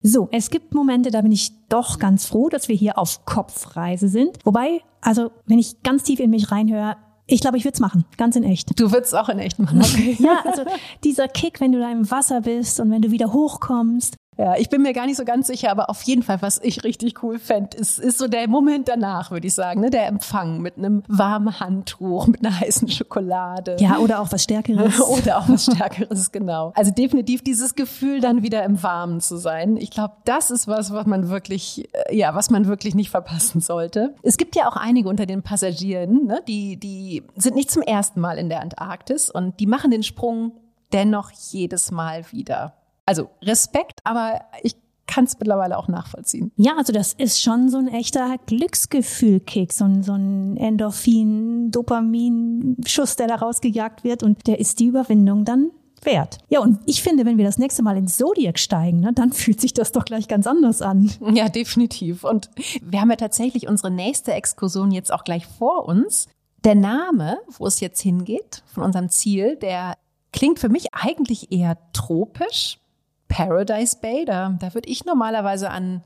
So, 0.02 0.28
es 0.32 0.50
gibt 0.50 0.74
Momente, 0.74 1.12
da 1.12 1.22
bin 1.22 1.32
ich 1.32 1.52
doch 1.70 2.00
ganz 2.00 2.26
froh, 2.26 2.50
dass 2.50 2.68
wir 2.68 2.76
hier 2.76 2.98
auf 2.98 3.26
Kopfreise 3.26 4.08
sind. 4.08 4.40
Wobei, 4.44 4.82
also 5.02 5.32
wenn 5.46 5.60
ich 5.60 5.84
ganz 5.84 6.02
tief 6.02 6.20
in 6.20 6.32
mich 6.32 6.52
reinhöre, 6.52 6.98
ich 7.28 7.42
glaube, 7.42 7.58
ich 7.58 7.66
würde 7.66 7.76
es 7.76 7.80
machen, 7.80 8.06
ganz 8.18 8.36
in 8.36 8.44
echt. 8.44 8.80
Du 8.80 8.92
würdest 8.92 9.14
auch 9.14 9.30
in 9.30 9.38
echt 9.38 9.60
machen, 9.60 9.82
okay. 9.82 10.16
ja, 10.20 10.42
also 10.46 10.64
dieser 11.04 11.28
Kick, 11.28 11.62
wenn 11.62 11.74
du 11.74 11.80
da 11.80 11.92
im 11.92 12.10
Wasser 12.10 12.42
bist 12.42 12.80
und 12.80 12.90
wenn 12.90 13.02
du 13.02 13.12
wieder 13.12 13.34
hochkommst 13.34 14.16
ja, 14.38 14.56
ich 14.58 14.70
bin 14.70 14.84
mir 14.84 14.94
gar 14.94 15.06
nicht 15.08 15.18
so 15.18 15.26
ganz 15.26 15.48
sicher, 15.48 15.72
aber 15.72 15.90
auf 15.90 16.04
jeden 16.04 16.22
Fall, 16.22 16.42
was 16.42 16.60
ich 16.62 16.84
richtig 16.84 17.24
cool 17.24 17.40
fände, 17.40 17.76
ist, 17.76 17.98
ist 17.98 18.20
so 18.20 18.28
der 18.28 18.48
Moment 18.48 18.88
danach, 18.88 19.32
würde 19.32 19.48
ich 19.48 19.54
sagen, 19.54 19.82
ne? 19.82 19.90
der 19.90 20.08
Empfang 20.08 20.62
mit 20.62 20.78
einem 20.78 21.04
warmen 21.08 21.60
Handtuch, 21.60 22.28
mit 22.28 22.46
einer 22.46 22.60
heißen 22.60 22.88
Schokolade. 22.88 23.78
Ja, 23.80 23.98
oder 23.98 24.20
auch 24.20 24.32
was 24.32 24.44
Stärkeres. 24.44 25.02
oder 25.02 25.40
auch 25.40 25.50
was 25.50 25.66
Stärkeres, 25.66 26.32
genau. 26.32 26.72
Also 26.76 26.92
definitiv 26.92 27.44
dieses 27.44 27.74
Gefühl, 27.76 28.22
dann 28.22 28.44
wieder 28.44 28.64
im 28.64 28.82
Warmen 28.84 29.22
zu 29.22 29.38
sein. 29.38 29.78
Ich 29.78 29.90
glaube, 29.90 30.14
das 30.26 30.52
ist 30.52 30.68
was, 30.68 30.94
was 30.94 31.08
man 31.08 31.30
wirklich, 31.30 31.90
äh, 31.94 32.16
ja, 32.16 32.36
was 32.36 32.50
man 32.50 32.68
wirklich 32.68 32.94
nicht 32.94 33.10
verpassen 33.10 33.60
sollte. 33.60 34.14
Es 34.22 34.38
gibt 34.38 34.56
ja 34.56 34.70
auch 34.70 34.76
einige 34.76 35.10
unter 35.10 35.26
den 35.26 35.42
Passagieren, 35.42 36.26
ne? 36.26 36.42
die, 36.48 36.78
die 36.78 37.24
sind 37.36 37.56
nicht 37.56 37.72
zum 37.72 37.82
ersten 37.82 38.20
Mal 38.20 38.38
in 38.38 38.50
der 38.50 38.62
Antarktis 38.62 39.30
und 39.32 39.60
die 39.60 39.68
machen 39.68 39.90
den 39.90 40.04
Sprung 40.04 40.52
dennoch 40.94 41.32
jedes 41.32 41.92
Mal 41.92 42.32
wieder. 42.32 42.74
Also 43.08 43.30
Respekt, 43.42 44.02
aber 44.04 44.42
ich 44.62 44.76
kann 45.08 45.24
es 45.24 45.40
mittlerweile 45.40 45.78
auch 45.78 45.88
nachvollziehen. 45.88 46.52
Ja, 46.58 46.76
also 46.78 46.94
das 46.94 47.14
ist 47.14 47.42
schon 47.42 47.70
so 47.70 47.78
ein 47.78 47.88
echter 47.88 48.38
Glücksgefühl-Kick, 48.46 49.74
so 49.74 49.86
ein, 49.86 50.04
so 50.04 50.14
ein 50.14 50.58
Endorphin, 50.58 51.72
Dopamin-Schuss, 51.72 53.16
der 53.16 53.28
da 53.28 53.36
rausgejagt 53.36 54.04
wird 54.04 54.22
und 54.22 54.46
der 54.46 54.60
ist 54.60 54.80
die 54.80 54.86
Überwindung 54.88 55.46
dann 55.46 55.72
wert. 56.04 56.40
Ja, 56.50 56.60
und 56.60 56.80
ich 56.86 57.02
finde, 57.02 57.26
wenn 57.26 57.38
wir 57.38 57.46
das 57.46 57.58
nächste 57.58 57.82
Mal 57.82 57.98
ins 57.98 58.18
Zodiac 58.18 58.60
steigen, 58.60 59.00
ne, 59.00 59.14
dann 59.14 59.32
fühlt 59.34 59.62
sich 59.62 59.74
das 59.74 59.92
doch 59.92 60.06
gleich 60.06 60.28
ganz 60.28 60.46
anders 60.46 60.82
an. 60.82 61.10
Ja, 61.34 61.50
definitiv. 61.50 62.24
Und 62.24 62.50
wir 62.82 63.02
haben 63.02 63.10
ja 63.10 63.16
tatsächlich 63.16 63.68
unsere 63.68 63.90
nächste 63.90 64.34
Exkursion 64.34 64.92
jetzt 64.92 65.12
auch 65.12 65.24
gleich 65.24 65.48
vor 65.48 65.86
uns. 65.86 66.28
Der 66.64 66.76
Name, 66.76 67.38
wo 67.58 67.66
es 67.66 67.80
jetzt 67.80 68.02
hingeht, 68.02 68.64
von 68.66 68.84
unserem 68.84 69.10
Ziel, 69.10 69.56
der 69.56 69.96
klingt 70.34 70.60
für 70.60 70.70
mich 70.70 70.94
eigentlich 70.94 71.52
eher 71.52 71.78
tropisch. 71.94 72.80
Paradise 73.28 73.98
Bay, 74.02 74.26
da, 74.26 74.56
da 74.60 74.74
würde 74.74 74.90
ich 74.90 75.06
normalerweise 75.06 75.70
an 75.70 76.02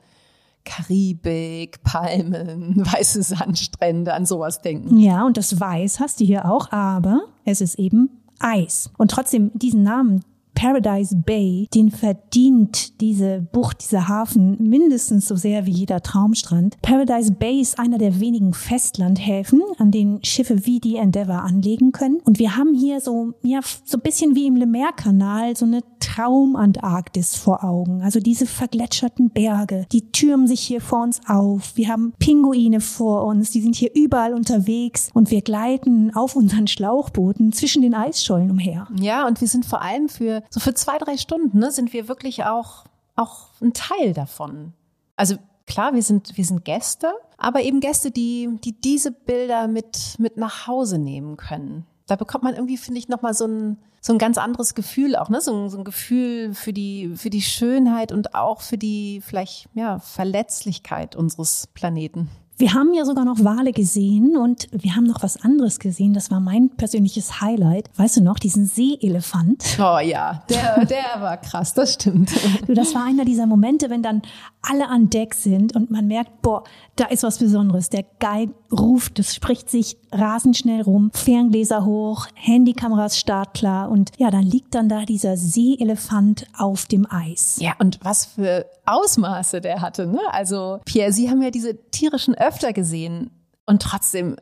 Karibik, 0.63 1.83
Palmen, 1.83 2.75
weiße 2.93 3.23
Sandstrände, 3.23 4.13
an 4.13 4.25
sowas 4.25 4.61
denken. 4.61 4.97
Ja, 4.97 5.25
und 5.25 5.37
das 5.37 5.59
Weiß 5.59 5.99
hast 5.99 6.19
du 6.19 6.25
hier 6.25 6.45
auch, 6.45 6.71
aber 6.71 7.21
es 7.45 7.61
ist 7.61 7.75
eben 7.75 8.09
Eis. 8.39 8.91
Und 8.97 9.11
trotzdem, 9.11 9.51
diesen 9.53 9.83
Namen, 9.83 10.23
Paradise 10.53 11.15
Bay, 11.15 11.67
den 11.73 11.91
verdient 11.91 13.01
diese 13.01 13.41
Bucht, 13.51 13.83
dieser 13.83 14.07
Hafen 14.07 14.57
mindestens 14.59 15.27
so 15.27 15.35
sehr 15.35 15.65
wie 15.65 15.71
jeder 15.71 16.01
Traumstrand. 16.01 16.79
Paradise 16.81 17.31
Bay 17.31 17.61
ist 17.61 17.79
einer 17.79 17.97
der 17.97 18.19
wenigen 18.19 18.53
Festlandhäfen, 18.53 19.61
an 19.77 19.91
denen 19.91 20.23
Schiffe 20.23 20.65
wie 20.65 20.79
die 20.79 20.97
Endeavour 20.97 21.41
anlegen 21.41 21.91
können. 21.91 22.19
Und 22.25 22.39
wir 22.39 22.57
haben 22.57 22.73
hier 22.73 23.01
so, 23.01 23.33
ja, 23.41 23.59
so 23.85 23.97
ein 23.97 24.01
bisschen 24.01 24.35
wie 24.35 24.47
im 24.47 24.55
Le 24.55 24.67
Maire-Kanal 24.67 25.55
so 25.55 25.65
eine 25.65 25.81
Traumantarktis 25.99 27.35
vor 27.35 27.63
Augen. 27.63 28.01
Also 28.01 28.19
diese 28.19 28.45
vergletscherten 28.45 29.29
Berge, 29.29 29.85
die 29.91 30.11
türmen 30.11 30.47
sich 30.47 30.61
hier 30.61 30.81
vor 30.81 31.03
uns 31.03 31.21
auf. 31.27 31.71
Wir 31.75 31.89
haben 31.89 32.13
Pinguine 32.19 32.81
vor 32.81 33.25
uns, 33.25 33.51
die 33.51 33.61
sind 33.61 33.75
hier 33.75 33.91
überall 33.95 34.33
unterwegs 34.33 35.09
und 35.13 35.31
wir 35.31 35.41
gleiten 35.41 36.13
auf 36.15 36.35
unseren 36.35 36.67
Schlauchbooten 36.67 37.53
zwischen 37.53 37.81
den 37.81 37.93
Eisschollen 37.93 38.51
umher. 38.51 38.87
Ja, 38.99 39.27
und 39.27 39.41
wir 39.41 39.47
sind 39.47 39.65
vor 39.65 39.81
allem 39.81 40.09
für 40.09 40.40
so 40.49 40.59
für 40.59 40.73
zwei, 40.73 40.97
drei 40.97 41.17
Stunden 41.17 41.59
ne, 41.59 41.71
sind 41.71 41.93
wir 41.93 42.07
wirklich 42.07 42.43
auch, 42.45 42.85
auch 43.15 43.49
ein 43.61 43.73
Teil 43.73 44.13
davon. 44.13 44.73
Also 45.15 45.35
klar, 45.67 45.93
wir 45.93 46.03
sind, 46.03 46.37
wir 46.37 46.45
sind 46.45 46.65
Gäste, 46.65 47.13
aber 47.37 47.61
eben 47.61 47.79
Gäste, 47.79 48.11
die, 48.11 48.49
die 48.63 48.79
diese 48.79 49.11
Bilder 49.11 49.67
mit, 49.67 50.15
mit 50.19 50.37
nach 50.37 50.67
Hause 50.67 50.97
nehmen 50.97 51.37
können. 51.37 51.85
Da 52.07 52.15
bekommt 52.15 52.43
man 52.43 52.55
irgendwie, 52.55 52.77
finde 52.77 52.99
ich, 52.99 53.07
nochmal 53.07 53.33
so 53.33 53.45
ein, 53.47 53.77
so 54.01 54.11
ein 54.13 54.19
ganz 54.19 54.37
anderes 54.37 54.75
Gefühl 54.75 55.15
auch, 55.15 55.29
ne? 55.29 55.39
So 55.39 55.55
ein, 55.55 55.69
so 55.69 55.77
ein 55.77 55.83
Gefühl 55.83 56.53
für 56.53 56.73
die, 56.73 57.13
für 57.15 57.29
die 57.29 57.41
Schönheit 57.41 58.11
und 58.11 58.35
auch 58.35 58.61
für 58.61 58.77
die 58.77 59.21
vielleicht, 59.21 59.69
ja, 59.75 59.99
Verletzlichkeit 59.99 61.15
unseres 61.15 61.67
Planeten. 61.67 62.29
Wir 62.61 62.75
haben 62.75 62.93
ja 62.93 63.05
sogar 63.05 63.25
noch 63.25 63.43
Wale 63.43 63.71
gesehen 63.71 64.37
und 64.37 64.67
wir 64.71 64.95
haben 64.95 65.05
noch 65.05 65.23
was 65.23 65.43
anderes 65.43 65.79
gesehen. 65.79 66.13
Das 66.13 66.29
war 66.29 66.39
mein 66.39 66.69
persönliches 66.69 67.41
Highlight. 67.41 67.89
Weißt 67.97 68.17
du 68.17 68.21
noch, 68.21 68.37
diesen 68.37 68.67
Seeelefant? 68.67 69.79
Oh 69.79 69.97
ja, 69.97 70.43
der, 70.47 70.85
der 70.85 71.21
war 71.21 71.37
krass, 71.37 71.73
das 71.73 71.95
stimmt. 71.95 72.31
Du, 72.67 72.75
das 72.75 72.93
war 72.93 73.03
einer 73.03 73.25
dieser 73.25 73.47
Momente, 73.47 73.89
wenn 73.89 74.03
dann 74.03 74.21
alle 74.61 74.87
an 74.87 75.09
Deck 75.09 75.33
sind 75.33 75.75
und 75.75 75.89
man 75.89 76.05
merkt, 76.05 76.43
boah, 76.43 76.63
da 76.95 77.05
ist 77.05 77.23
was 77.23 77.39
Besonderes. 77.39 77.89
Der 77.89 78.05
Guide 78.19 78.53
ruft, 78.71 79.17
das 79.17 79.33
spricht 79.33 79.67
sich 79.67 79.97
rasend 80.11 80.57
schnell 80.57 80.81
rum, 80.81 81.11
Ferngläser 81.13 81.85
hoch, 81.85 82.27
Handykameras 82.35 83.17
startklar 83.19 83.89
und 83.89 84.11
ja, 84.17 84.31
dann 84.31 84.43
liegt 84.43 84.75
dann 84.75 84.89
da 84.89 85.05
dieser 85.05 85.37
Seeelefant 85.37 86.47
auf 86.57 86.85
dem 86.85 87.07
Eis. 87.09 87.57
Ja, 87.61 87.75
und 87.79 87.99
was 88.03 88.25
für 88.25 88.65
Ausmaße 88.85 89.61
der 89.61 89.81
hatte, 89.81 90.07
ne? 90.07 90.19
Also, 90.31 90.79
Pierre, 90.85 91.11
Sie 91.11 91.29
haben 91.29 91.41
ja 91.41 91.51
diese 91.51 91.77
tierischen 91.91 92.35
öfter 92.35 92.73
gesehen 92.73 93.31
und 93.65 93.81
trotzdem, 93.81 94.35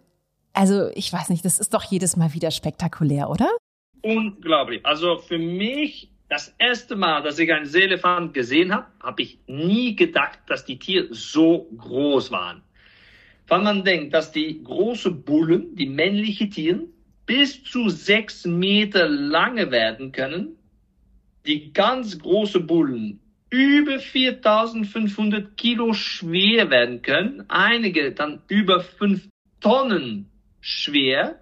also, 0.53 0.89
ich 0.95 1.11
weiß 1.11 1.29
nicht, 1.29 1.45
das 1.45 1.59
ist 1.59 1.73
doch 1.73 1.83
jedes 1.83 2.17
Mal 2.17 2.33
wieder 2.33 2.51
spektakulär, 2.51 3.29
oder? 3.29 3.47
Unglaublich. 4.01 4.85
Also, 4.85 5.17
für 5.17 5.37
mich 5.37 6.09
das 6.29 6.53
erste 6.59 6.95
Mal, 6.95 7.23
dass 7.23 7.39
ich 7.39 7.51
einen 7.51 7.65
Seelefant 7.65 8.33
gesehen 8.33 8.73
habe, 8.73 8.85
habe 9.01 9.21
ich 9.23 9.39
nie 9.47 9.95
gedacht, 9.95 10.39
dass 10.47 10.63
die 10.63 10.77
Tiere 10.77 11.07
so 11.11 11.67
groß 11.75 12.31
waren. 12.31 12.61
Wenn 13.49 13.63
man 13.63 13.83
denkt, 13.83 14.13
dass 14.13 14.31
die 14.31 14.63
großen 14.63 15.23
Bullen, 15.23 15.75
die 15.75 15.87
männlichen 15.87 16.51
Tiere, 16.51 16.81
bis 17.25 17.63
zu 17.63 17.89
sechs 17.89 18.45
Meter 18.45 19.07
lange 19.07 19.71
werden 19.71 20.11
können, 20.11 20.55
die 21.45 21.73
ganz 21.73 22.19
großen 22.19 22.65
Bullen 22.67 23.19
über 23.49 23.99
4500 23.99 25.57
Kilo 25.57 25.93
schwer 25.93 26.69
werden 26.69 27.01
können, 27.01 27.45
einige 27.47 28.11
dann 28.11 28.43
über 28.47 28.81
fünf 28.81 29.27
Tonnen 29.59 30.29
schwer. 30.61 31.39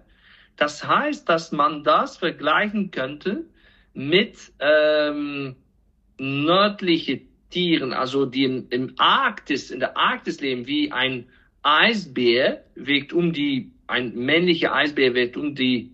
Das 0.56 0.86
heißt, 0.86 1.28
dass 1.28 1.52
man 1.52 1.84
das 1.84 2.16
vergleichen 2.16 2.90
könnte 2.90 3.44
mit 3.92 4.36
ähm, 4.58 5.56
nördliche 6.18 7.20
Tieren, 7.50 7.92
also 7.92 8.26
die 8.26 8.44
im, 8.44 8.66
im 8.70 8.94
Arktis, 8.96 9.70
in 9.70 9.80
der 9.80 9.96
Arktis 9.96 10.40
leben, 10.40 10.66
wie 10.66 10.92
ein 10.92 11.26
Eisbär, 11.62 12.64
wiegt 12.74 13.12
um 13.12 13.32
die, 13.32 13.70
ein 13.86 14.14
männlicher 14.14 14.74
Eisbär 14.74 15.14
wiegt 15.14 15.36
um 15.36 15.54
die 15.54 15.92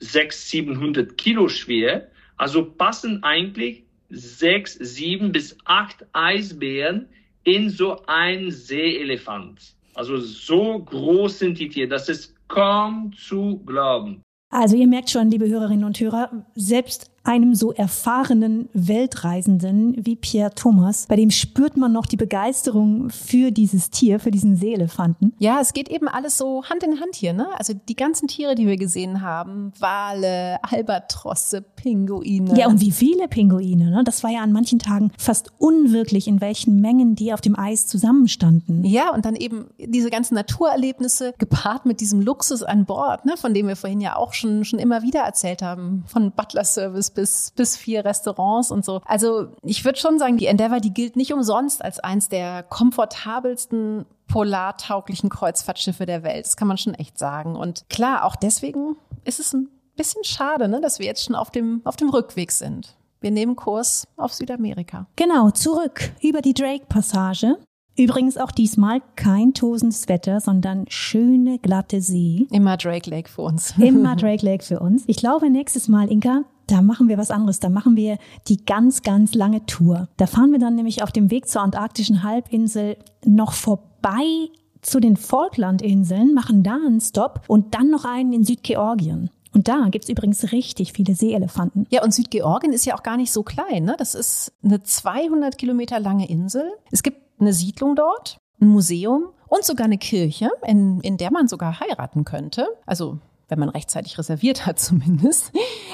600, 0.00 0.32
700 0.32 1.18
Kilo 1.18 1.48
schwer. 1.48 2.08
Also 2.36 2.64
passen 2.64 3.22
eigentlich 3.22 3.84
sechs, 4.10 4.74
sieben 4.74 5.32
bis 5.32 5.56
acht 5.64 6.04
Eisbären 6.12 7.08
in 7.44 7.70
so 7.70 8.04
ein 8.06 8.50
Seeelefant. 8.50 9.74
Also 9.94 10.18
so 10.18 10.80
groß 10.80 11.38
sind 11.38 11.58
die 11.58 11.68
Tiere, 11.68 11.88
das 11.88 12.08
ist 12.08 12.34
kaum 12.48 13.12
zu 13.16 13.62
glauben. 13.64 14.22
Also 14.50 14.76
ihr 14.76 14.86
merkt 14.86 15.10
schon, 15.10 15.30
liebe 15.30 15.48
Hörerinnen 15.48 15.84
und 15.84 15.98
Hörer, 15.98 16.46
selbst 16.54 17.10
einem 17.24 17.54
so 17.54 17.72
erfahrenen 17.72 18.68
Weltreisenden 18.74 19.94
wie 20.04 20.14
Pierre 20.14 20.54
Thomas, 20.54 21.06
bei 21.06 21.16
dem 21.16 21.30
spürt 21.30 21.76
man 21.76 21.92
noch 21.92 22.06
die 22.06 22.16
Begeisterung 22.16 23.10
für 23.10 23.50
dieses 23.50 23.90
Tier, 23.90 24.20
für 24.20 24.30
diesen 24.30 24.56
Seeelefanten. 24.56 25.34
Ja, 25.38 25.58
es 25.60 25.72
geht 25.72 25.88
eben 25.88 26.06
alles 26.06 26.36
so 26.36 26.64
Hand 26.64 26.82
in 26.82 27.00
Hand 27.00 27.16
hier, 27.16 27.32
ne? 27.32 27.48
Also 27.56 27.72
die 27.72 27.96
ganzen 27.96 28.28
Tiere, 28.28 28.54
die 28.54 28.66
wir 28.66 28.76
gesehen 28.76 29.22
haben, 29.22 29.72
Wale, 29.78 30.58
Albatrosse, 30.62 31.64
Pinguine. 31.84 32.58
Ja, 32.58 32.68
und 32.68 32.80
wie 32.80 32.90
viele 32.90 33.28
Pinguine, 33.28 33.90
ne? 33.90 34.04
Das 34.04 34.24
war 34.24 34.30
ja 34.30 34.40
an 34.40 34.52
manchen 34.52 34.78
Tagen 34.78 35.12
fast 35.18 35.52
unwirklich, 35.58 36.26
in 36.26 36.40
welchen 36.40 36.80
Mengen 36.80 37.14
die 37.14 37.34
auf 37.34 37.42
dem 37.42 37.58
Eis 37.58 37.86
zusammenstanden. 37.86 38.84
Ja, 38.84 39.12
und 39.12 39.26
dann 39.26 39.36
eben 39.36 39.66
diese 39.78 40.08
ganzen 40.08 40.34
Naturerlebnisse 40.34 41.34
gepaart 41.36 41.84
mit 41.84 42.00
diesem 42.00 42.22
Luxus 42.22 42.62
an 42.62 42.86
Bord, 42.86 43.26
ne? 43.26 43.36
Von 43.36 43.52
dem 43.52 43.68
wir 43.68 43.76
vorhin 43.76 44.00
ja 44.00 44.16
auch 44.16 44.32
schon, 44.32 44.64
schon 44.64 44.78
immer 44.78 45.02
wieder 45.02 45.20
erzählt 45.20 45.60
haben, 45.60 46.04
von 46.06 46.32
Butler 46.32 46.64
Service 46.64 47.10
bis, 47.10 47.52
bis 47.54 47.76
vier 47.76 48.02
Restaurants 48.02 48.70
und 48.70 48.82
so. 48.82 49.02
Also 49.04 49.48
ich 49.62 49.84
würde 49.84 49.98
schon 49.98 50.18
sagen, 50.18 50.38
die 50.38 50.46
Endeavour, 50.46 50.80
die 50.80 50.94
gilt 50.94 51.16
nicht 51.16 51.34
umsonst 51.34 51.84
als 51.84 52.00
eins 52.00 52.30
der 52.30 52.62
komfortabelsten 52.62 54.06
polartauglichen 54.26 55.28
Kreuzfahrtschiffe 55.28 56.06
der 56.06 56.22
Welt. 56.22 56.46
Das 56.46 56.56
kann 56.56 56.66
man 56.66 56.78
schon 56.78 56.94
echt 56.94 57.18
sagen. 57.18 57.56
Und 57.56 57.84
klar, 57.90 58.24
auch 58.24 58.36
deswegen 58.36 58.96
ist 59.26 59.38
es 59.38 59.52
ein 59.52 59.68
bisschen 59.96 60.24
schade, 60.24 60.68
ne, 60.68 60.80
dass 60.80 60.98
wir 60.98 61.06
jetzt 61.06 61.24
schon 61.24 61.34
auf 61.34 61.50
dem, 61.50 61.80
auf 61.84 61.96
dem 61.96 62.10
Rückweg 62.10 62.52
sind. 62.52 62.96
Wir 63.20 63.30
nehmen 63.30 63.56
Kurs 63.56 64.06
auf 64.16 64.34
Südamerika. 64.34 65.06
Genau, 65.16 65.50
zurück 65.50 66.12
über 66.20 66.42
die 66.42 66.52
Drake-Passage. 66.54 67.56
Übrigens 67.96 68.36
auch 68.36 68.50
diesmal 68.50 69.00
kein 69.14 69.54
tosendes 69.54 70.08
Wetter, 70.08 70.40
sondern 70.40 70.84
schöne, 70.88 71.58
glatte 71.58 72.00
See. 72.00 72.46
Immer 72.50 72.76
Drake 72.76 73.08
Lake 73.08 73.30
für 73.30 73.42
uns. 73.42 73.74
Immer 73.78 74.16
Drake 74.16 74.44
Lake 74.44 74.64
für 74.64 74.80
uns. 74.80 75.04
Ich 75.06 75.16
glaube, 75.16 75.48
nächstes 75.48 75.88
Mal, 75.88 76.10
Inka, 76.10 76.42
da 76.66 76.82
machen 76.82 77.08
wir 77.08 77.18
was 77.18 77.30
anderes. 77.30 77.60
Da 77.60 77.68
machen 77.68 77.96
wir 77.96 78.18
die 78.48 78.64
ganz, 78.64 79.02
ganz 79.02 79.34
lange 79.34 79.64
Tour. 79.66 80.08
Da 80.16 80.26
fahren 80.26 80.50
wir 80.50 80.58
dann 80.58 80.74
nämlich 80.74 81.02
auf 81.02 81.12
dem 81.12 81.30
Weg 81.30 81.48
zur 81.48 81.62
antarktischen 81.62 82.24
Halbinsel 82.24 82.96
noch 83.24 83.52
vorbei 83.52 84.50
zu 84.82 85.00
den 85.00 85.16
Falklandinseln, 85.16 86.34
machen 86.34 86.62
da 86.62 86.74
einen 86.74 87.00
Stopp 87.00 87.42
und 87.48 87.74
dann 87.74 87.90
noch 87.90 88.04
einen 88.04 88.32
in 88.32 88.44
Südgeorgien. 88.44 89.30
Und 89.54 89.68
da 89.68 89.86
gibt's 89.90 90.08
übrigens 90.08 90.52
richtig 90.52 90.92
viele 90.92 91.14
Seeelefanten. 91.14 91.86
Ja, 91.90 92.02
und 92.02 92.12
Südgeorgien 92.12 92.72
ist 92.72 92.84
ja 92.84 92.96
auch 92.96 93.04
gar 93.04 93.16
nicht 93.16 93.32
so 93.32 93.44
klein. 93.44 93.84
Ne? 93.84 93.94
Das 93.96 94.14
ist 94.14 94.52
eine 94.64 94.82
200 94.82 95.56
Kilometer 95.56 96.00
lange 96.00 96.28
Insel. 96.28 96.72
Es 96.90 97.02
gibt 97.02 97.18
eine 97.40 97.52
Siedlung 97.52 97.94
dort, 97.94 98.38
ein 98.60 98.68
Museum 98.68 99.26
und 99.48 99.64
sogar 99.64 99.84
eine 99.84 99.98
Kirche, 99.98 100.50
in, 100.66 101.00
in 101.00 101.16
der 101.16 101.30
man 101.30 101.46
sogar 101.46 101.78
heiraten 101.78 102.24
könnte. 102.24 102.66
Also 102.84 103.18
wenn 103.48 103.60
man 103.60 103.68
rechtzeitig 103.68 104.18
reserviert 104.18 104.66
hat 104.66 104.78
zumindest. 104.80 105.52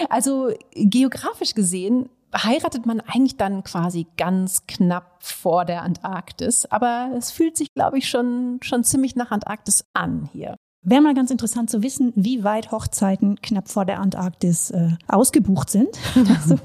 Also 0.09 0.53
geografisch 0.73 1.55
gesehen 1.55 2.09
heiratet 2.35 2.87
man 2.87 3.01
eigentlich 3.01 3.37
dann 3.37 3.65
quasi 3.65 4.07
ganz 4.17 4.67
knapp 4.67 5.17
vor 5.21 5.65
der 5.65 5.83
Antarktis. 5.83 6.65
Aber 6.67 7.11
es 7.17 7.31
fühlt 7.31 7.57
sich, 7.57 7.75
glaube 7.75 7.99
ich, 7.99 8.09
schon, 8.09 8.61
schon 8.63 8.85
ziemlich 8.85 9.17
nach 9.17 9.31
Antarktis 9.31 9.85
an 9.93 10.29
hier. 10.33 10.57
Wäre 10.83 11.03
mal 11.03 11.15
ganz 11.15 11.31
interessant 11.31 11.69
zu 11.69 11.83
wissen, 11.83 12.13
wie 12.17 12.43
weit 12.43 12.73
Hochzeiten 12.73 13.41
knapp 13.43 13.69
vor 13.69 13.85
der 13.85 14.01
Antarktis 14.01 14.71
äh, 14.71 14.89
ausgebucht 15.09 15.69
sind. 15.69 15.89
Also, 16.17 16.57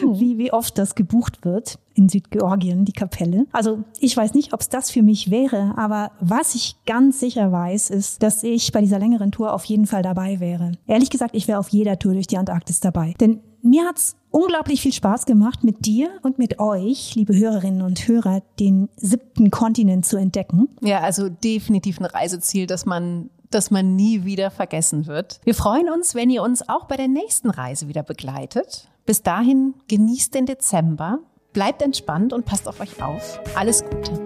wie, 0.20 0.38
wie 0.38 0.52
oft 0.52 0.78
das 0.78 0.94
gebucht 0.94 1.44
wird 1.44 1.78
in 1.94 2.08
Südgeorgien, 2.08 2.84
die 2.84 2.92
Kapelle. 2.92 3.46
Also 3.52 3.82
ich 3.98 4.16
weiß 4.16 4.34
nicht, 4.34 4.54
ob 4.54 4.60
es 4.60 4.68
das 4.68 4.90
für 4.90 5.02
mich 5.02 5.30
wäre, 5.30 5.74
aber 5.76 6.12
was 6.20 6.54
ich 6.54 6.76
ganz 6.86 7.18
sicher 7.18 7.50
weiß, 7.50 7.90
ist, 7.90 8.22
dass 8.22 8.44
ich 8.44 8.70
bei 8.70 8.80
dieser 8.80 8.98
längeren 8.98 9.32
Tour 9.32 9.52
auf 9.52 9.64
jeden 9.64 9.86
Fall 9.86 10.02
dabei 10.02 10.38
wäre. 10.38 10.72
Ehrlich 10.86 11.10
gesagt, 11.10 11.34
ich 11.34 11.48
wäre 11.48 11.58
auf 11.58 11.68
jeder 11.68 11.98
Tour 11.98 12.14
durch 12.14 12.28
die 12.28 12.38
Antarktis 12.38 12.80
dabei. 12.80 13.14
Denn 13.20 13.40
mir 13.62 13.86
hat's 13.86 14.16
unglaublich 14.30 14.80
viel 14.82 14.92
Spaß 14.92 15.26
gemacht, 15.26 15.64
mit 15.64 15.86
dir 15.86 16.10
und 16.22 16.38
mit 16.38 16.58
euch, 16.58 17.14
liebe 17.14 17.36
Hörerinnen 17.36 17.82
und 17.82 18.06
Hörer, 18.06 18.42
den 18.58 18.88
siebten 18.96 19.50
Kontinent 19.50 20.06
zu 20.06 20.16
entdecken. 20.16 20.68
Ja, 20.80 21.00
also 21.00 21.28
definitiv 21.28 21.98
ein 22.00 22.06
Reiseziel, 22.06 22.66
das 22.66 22.86
man 22.86 23.30
das 23.50 23.70
man 23.70 23.96
nie 23.96 24.24
wieder 24.24 24.50
vergessen 24.50 25.06
wird. 25.06 25.40
Wir 25.44 25.54
freuen 25.54 25.90
uns, 25.90 26.14
wenn 26.14 26.30
ihr 26.30 26.42
uns 26.42 26.68
auch 26.68 26.84
bei 26.84 26.96
der 26.96 27.08
nächsten 27.08 27.50
Reise 27.50 27.88
wieder 27.88 28.04
begleitet. 28.04 28.88
Bis 29.06 29.22
dahin 29.22 29.74
genießt 29.88 30.34
den 30.34 30.46
Dezember, 30.46 31.18
bleibt 31.52 31.82
entspannt 31.82 32.32
und 32.32 32.44
passt 32.44 32.68
auf 32.68 32.80
euch 32.80 33.02
auf. 33.02 33.40
Alles 33.56 33.84
Gute. 33.84 34.19